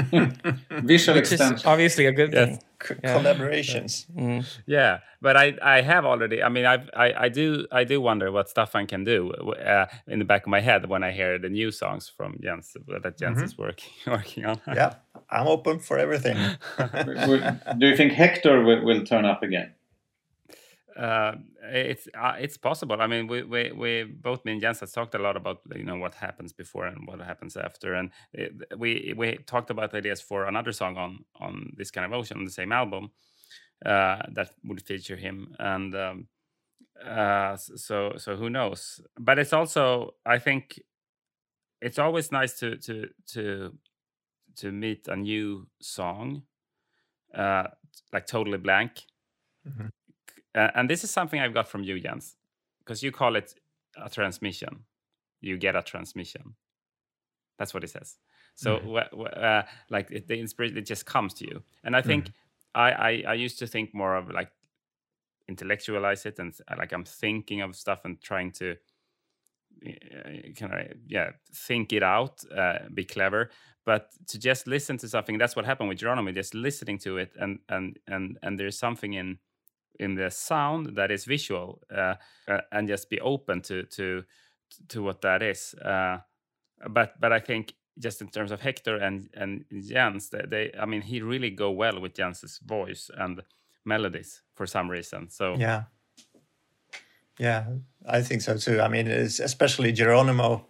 Visual 0.70 1.16
Which 1.16 1.26
is 1.26 1.32
extension. 1.32 1.66
obviously 1.68 2.06
a 2.06 2.12
good 2.12 2.32
Yes. 2.32 2.48
thing. 2.48 2.58
C- 2.86 2.94
Yeah. 3.02 3.14
Collaborations. 3.18 4.06
Mm. 4.16 4.44
yeah 4.66 4.98
but 5.22 5.36
i 5.36 5.46
i 5.62 5.80
have 5.80 6.04
already 6.04 6.42
i 6.42 6.48
mean 6.50 6.66
I've, 6.66 6.88
i 6.94 7.24
i 7.26 7.28
do 7.30 7.66
i 7.72 7.82
do 7.84 8.00
wonder 8.00 8.30
what 8.30 8.46
Staffan 8.54 8.86
can 8.86 9.04
do 9.04 9.32
uh, 9.32 9.86
in 10.06 10.18
the 10.18 10.24
back 10.24 10.42
of 10.46 10.50
my 10.50 10.60
head 10.60 10.86
when 10.88 11.02
i 11.02 11.10
hear 11.12 11.38
the 11.38 11.48
new 11.48 11.70
songs 11.70 12.12
from 12.16 12.36
jens 12.42 12.76
uh, 12.76 12.98
that 13.04 13.18
jens 13.18 13.38
Mhm. 13.38 13.44
is 13.44 13.56
working 13.58 13.90
working 14.16 14.44
on 14.46 14.56
Yeah, 14.80 14.90
I'm 15.30 15.46
open 15.48 15.78
for 15.80 15.96
everything. 15.98 16.36
W- 16.78 17.18
w- 17.26 17.42
Do 17.78 17.86
you 17.86 17.96
think 17.96 18.12
Hector 18.12 18.62
will, 18.66 18.84
will 18.84 19.02
turn 19.04 19.24
up 19.24 19.42
again? 19.42 19.68
Uh, 20.96 21.34
it's 21.62 22.06
uh, 22.14 22.34
it's 22.38 22.56
possible. 22.56 23.00
I 23.02 23.08
mean, 23.08 23.26
we, 23.26 23.42
we 23.42 23.72
we 23.72 24.04
both 24.04 24.44
me 24.44 24.52
and 24.52 24.60
Jens 24.60 24.78
has 24.80 24.92
talked 24.92 25.14
a 25.16 25.18
lot 25.18 25.36
about 25.36 25.60
you 25.74 25.82
know 25.82 25.96
what 25.96 26.14
happens 26.14 26.52
before 26.52 26.86
and 26.86 27.06
what 27.06 27.20
happens 27.20 27.56
after, 27.56 27.94
and 27.94 28.10
it, 28.32 28.52
we 28.78 29.12
we 29.16 29.38
talked 29.38 29.70
about 29.70 29.92
ideas 29.94 30.20
for 30.20 30.44
another 30.46 30.70
song 30.72 30.96
on 30.96 31.24
on 31.40 31.72
this 31.76 31.90
kind 31.90 32.04
of 32.06 32.12
ocean 32.12 32.38
on 32.38 32.44
the 32.44 32.50
same 32.50 32.70
album 32.70 33.10
uh, 33.86 34.22
that 34.34 34.50
would 34.64 34.82
feature 34.82 35.16
him, 35.16 35.54
and 35.58 35.94
um, 35.96 36.28
uh, 37.04 37.56
so 37.56 38.14
so 38.18 38.36
who 38.36 38.50
knows? 38.50 39.00
But 39.18 39.38
it's 39.38 39.52
also 39.52 40.14
I 40.26 40.38
think 40.38 40.80
it's 41.80 41.98
always 41.98 42.32
nice 42.32 42.58
to 42.60 42.76
to 42.78 43.08
to 43.32 43.72
to 44.56 44.72
meet 44.72 45.08
a 45.08 45.16
new 45.16 45.66
song, 45.80 46.42
uh, 47.34 47.64
like 48.12 48.26
totally 48.26 48.58
blank. 48.58 49.02
Mhm. 49.66 49.90
Uh, 50.54 50.70
and 50.74 50.88
this 50.88 51.04
is 51.04 51.10
something 51.10 51.40
I've 51.40 51.54
got 51.54 51.68
from 51.68 51.82
you, 51.82 51.98
Jens, 51.98 52.36
because 52.80 53.02
you 53.02 53.10
call 53.10 53.36
it 53.36 53.54
a 54.02 54.08
transmission. 54.08 54.84
You 55.40 55.58
get 55.58 55.74
a 55.76 55.82
transmission. 55.82 56.54
That's 57.58 57.74
what 57.74 57.84
it 57.84 57.90
says. 57.90 58.18
So, 58.56 58.78
wh- 58.78 59.36
uh, 59.36 59.62
like 59.90 60.10
it, 60.10 60.28
the 60.28 60.38
inspiration, 60.38 60.76
it 60.78 60.86
just 60.86 61.06
comes 61.06 61.34
to 61.34 61.44
you. 61.44 61.62
And 61.82 61.96
I 61.96 62.02
think 62.02 62.30
I, 62.74 62.90
I 62.92 63.24
I 63.28 63.34
used 63.34 63.58
to 63.58 63.66
think 63.66 63.94
more 63.94 64.14
of 64.16 64.30
like 64.30 64.50
intellectualize 65.48 66.24
it 66.26 66.38
and 66.38 66.54
like 66.78 66.92
I'm 66.92 67.04
thinking 67.04 67.60
of 67.62 67.76
stuff 67.76 68.04
and 68.04 68.20
trying 68.20 68.52
to 68.52 68.76
kind 70.56 70.72
of 70.72 70.96
yeah 71.06 71.30
think 71.52 71.92
it 71.92 72.02
out, 72.02 72.42
uh, 72.56 72.78
be 72.92 73.04
clever. 73.04 73.50
But 73.84 74.10
to 74.28 74.38
just 74.38 74.66
listen 74.66 74.96
to 74.98 75.08
something, 75.08 75.36
that's 75.36 75.56
what 75.56 75.66
happened 75.66 75.88
with 75.90 75.98
Geronimo. 75.98 76.32
Just 76.32 76.54
listening 76.54 76.98
to 76.98 77.18
it, 77.18 77.32
and 77.38 77.58
and 77.68 77.98
and 78.06 78.38
and 78.42 78.58
there's 78.58 78.78
something 78.78 79.12
in 79.14 79.38
in 79.98 80.14
the 80.14 80.30
sound 80.30 80.96
that 80.96 81.10
is 81.10 81.24
visual, 81.24 81.82
uh, 81.94 82.14
uh, 82.48 82.60
and 82.72 82.88
just 82.88 83.10
be 83.10 83.20
open 83.20 83.62
to 83.62 83.84
to 83.84 84.24
to 84.88 85.02
what 85.02 85.20
that 85.22 85.42
is. 85.42 85.74
Uh, 85.74 86.18
but 86.90 87.20
but 87.20 87.32
I 87.32 87.40
think 87.40 87.74
just 87.98 88.20
in 88.20 88.28
terms 88.28 88.50
of 88.50 88.60
Hector 88.60 88.96
and 88.96 89.28
and 89.34 89.64
Jens, 89.70 90.30
they, 90.30 90.42
they 90.48 90.70
I 90.78 90.86
mean 90.86 91.02
he 91.02 91.22
really 91.22 91.50
go 91.50 91.70
well 91.70 92.00
with 92.00 92.14
Jens's 92.14 92.60
voice 92.64 93.10
and 93.16 93.42
melodies 93.84 94.42
for 94.54 94.66
some 94.66 94.90
reason. 94.90 95.28
So 95.30 95.54
Yeah. 95.58 95.84
Yeah, 97.38 97.64
I 98.06 98.22
think 98.22 98.42
so 98.42 98.56
too. 98.56 98.80
I 98.80 98.88
mean, 98.88 99.08
it's 99.08 99.40
especially 99.40 99.92
Geronimo. 99.92 100.66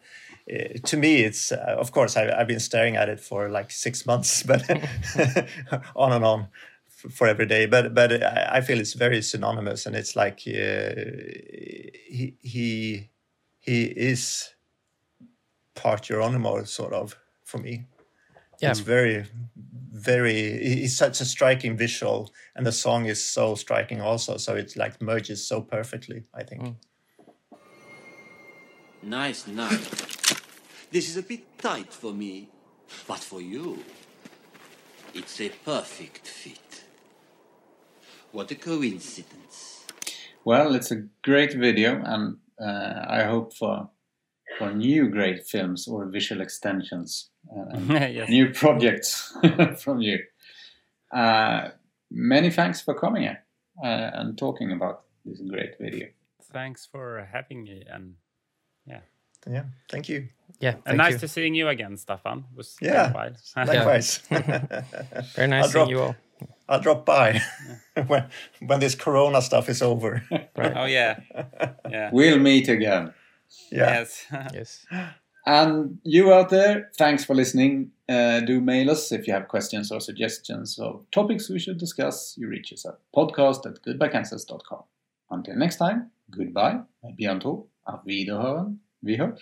Uh, 0.51 0.79
to 0.85 0.97
me, 0.97 1.25
it's 1.25 1.53
uh, 1.53 1.77
of 1.79 1.93
course 1.93 2.17
I, 2.17 2.31
I've 2.31 2.47
been 2.47 2.61
staring 2.61 2.97
at 2.97 3.09
it 3.09 3.21
for 3.21 3.51
like 3.51 3.71
six 3.71 4.07
months, 4.07 4.43
but 4.47 4.63
on 5.97 6.13
and 6.13 6.25
on 6.25 6.49
for 7.11 7.27
every 7.27 7.47
day. 7.47 7.67
But 7.67 7.95
but 7.95 8.23
I, 8.23 8.57
I 8.57 8.61
feel 8.61 8.81
it's 8.81 8.95
very 8.95 9.23
synonymous, 9.23 9.87
and 9.87 9.97
it's 9.97 10.15
like 10.17 10.41
uh, 10.47 10.95
he 12.09 12.37
he 12.41 13.11
he 13.61 13.85
is 13.85 14.55
part 15.75 16.03
Geronimo, 16.03 16.65
sort 16.65 16.93
of 16.93 17.17
for 17.45 17.59
me. 17.59 17.85
Yeah. 18.61 18.71
It's 18.71 18.81
very, 18.81 19.25
very. 19.93 20.33
he- 20.63 20.81
He's 20.83 20.97
such 20.97 21.21
a 21.21 21.25
striking 21.25 21.77
visual, 21.77 22.31
and 22.55 22.65
the 22.65 22.73
song 22.73 23.07
is 23.07 23.25
so 23.25 23.55
striking 23.57 24.01
also. 24.01 24.37
So 24.37 24.55
it 24.55 24.77
like 24.77 25.03
merges 25.03 25.47
so 25.47 25.61
perfectly. 25.61 26.25
I 26.33 26.45
think. 26.45 26.77
Nice 29.03 29.47
knife. 29.47 30.91
This 30.91 31.09
is 31.11 31.17
a 31.17 31.23
bit 31.23 31.59
tight 31.59 31.93
for 31.93 32.13
me, 32.15 32.49
but 33.09 33.19
for 33.19 33.41
you, 33.41 33.79
it's 35.15 35.41
a 35.41 35.51
perfect 35.65 36.27
fit. 36.29 36.64
What 38.35 38.51
a 38.51 38.55
coincidence. 38.57 39.87
Well, 40.45 40.75
it's 40.75 40.91
a 40.91 41.07
great 41.23 41.55
video, 41.55 42.03
and 42.05 42.37
uh, 42.61 43.07
I 43.09 43.23
hope 43.25 43.55
for 43.55 43.89
for 44.59 44.73
new 44.73 45.09
great 45.09 45.47
films 45.47 45.89
or 45.89 46.07
visual 46.11 46.41
extensions 46.43 47.31
uh, 47.57 47.79
Yes. 48.19 48.29
new 48.29 48.51
projects 48.53 49.33
from 49.85 50.01
you. 50.01 50.19
Uh, 51.13 51.71
many 52.11 52.51
thanks 52.51 52.81
for 52.81 52.95
coming 52.95 53.23
here 53.23 53.45
uh, 53.85 54.11
and 54.19 54.37
talking 54.39 54.73
about 54.73 55.03
this 55.25 55.41
great 55.49 55.79
video. 55.81 56.07
thanks 56.53 56.87
for 56.93 57.29
having 57.33 57.63
me 57.65 57.85
and 57.95 58.15
yeah. 58.87 59.01
Yeah, 59.47 59.65
thank 59.91 60.09
you. 60.09 60.29
Yeah, 60.61 60.77
and 60.87 60.97
nice 60.99 61.21
to 61.21 61.29
seeing 61.29 61.55
you 61.55 61.69
again, 61.69 61.97
Staffan. 61.97 62.39
It 62.51 62.57
was 62.57 62.77
Yeah, 62.81 63.13
a 63.13 63.65
likewise. 63.67 64.19
Very 64.29 65.49
nice 65.49 65.65
I'll 65.65 65.69
seeing 65.71 65.71
drop- 65.71 65.91
you 65.91 66.01
all. 66.01 66.17
I'll 66.69 66.81
drop 66.81 67.05
by 67.05 67.41
when 68.07 68.25
when 68.67 68.81
this 68.81 68.95
Corona 68.95 69.43
stuff 69.43 69.69
is 69.69 69.83
over. 69.83 70.23
Oh 70.57 70.87
yeah, 70.87 71.21
yeah. 71.91 72.11
We'll 72.13 72.39
meet 72.39 72.69
again. 72.69 73.13
Yeah. 73.71 73.99
Yes. 73.99 74.27
yes. 74.55 74.87
And 75.47 75.99
you 76.05 76.33
out 76.33 76.49
there, 76.49 76.91
thanks 76.97 77.25
for 77.25 77.35
listening. 77.35 77.91
Uh, 78.09 78.41
do 78.41 78.61
mail 78.61 78.91
us 78.91 79.13
if 79.13 79.27
you 79.27 79.35
have 79.35 79.49
questions 79.49 79.93
or 79.93 80.01
suggestions 80.01 80.79
or 80.79 81.01
topics 81.11 81.51
we 81.51 81.59
should 81.59 81.79
discuss. 81.79 82.35
You 82.39 82.49
reach 82.49 82.73
us 82.73 82.87
at 82.87 82.99
podcast 83.15 83.67
at 83.67 83.83
goodbyekansas.com. 83.83 84.85
Until 85.31 85.57
next 85.57 85.77
time, 85.77 86.11
goodbye, 86.31 86.81
med 87.03 87.17
bientôt, 87.17 87.69
auf 87.85 88.01
Wiederhören, 88.05 88.81
vi 89.01 89.17
hörs. 89.17 89.41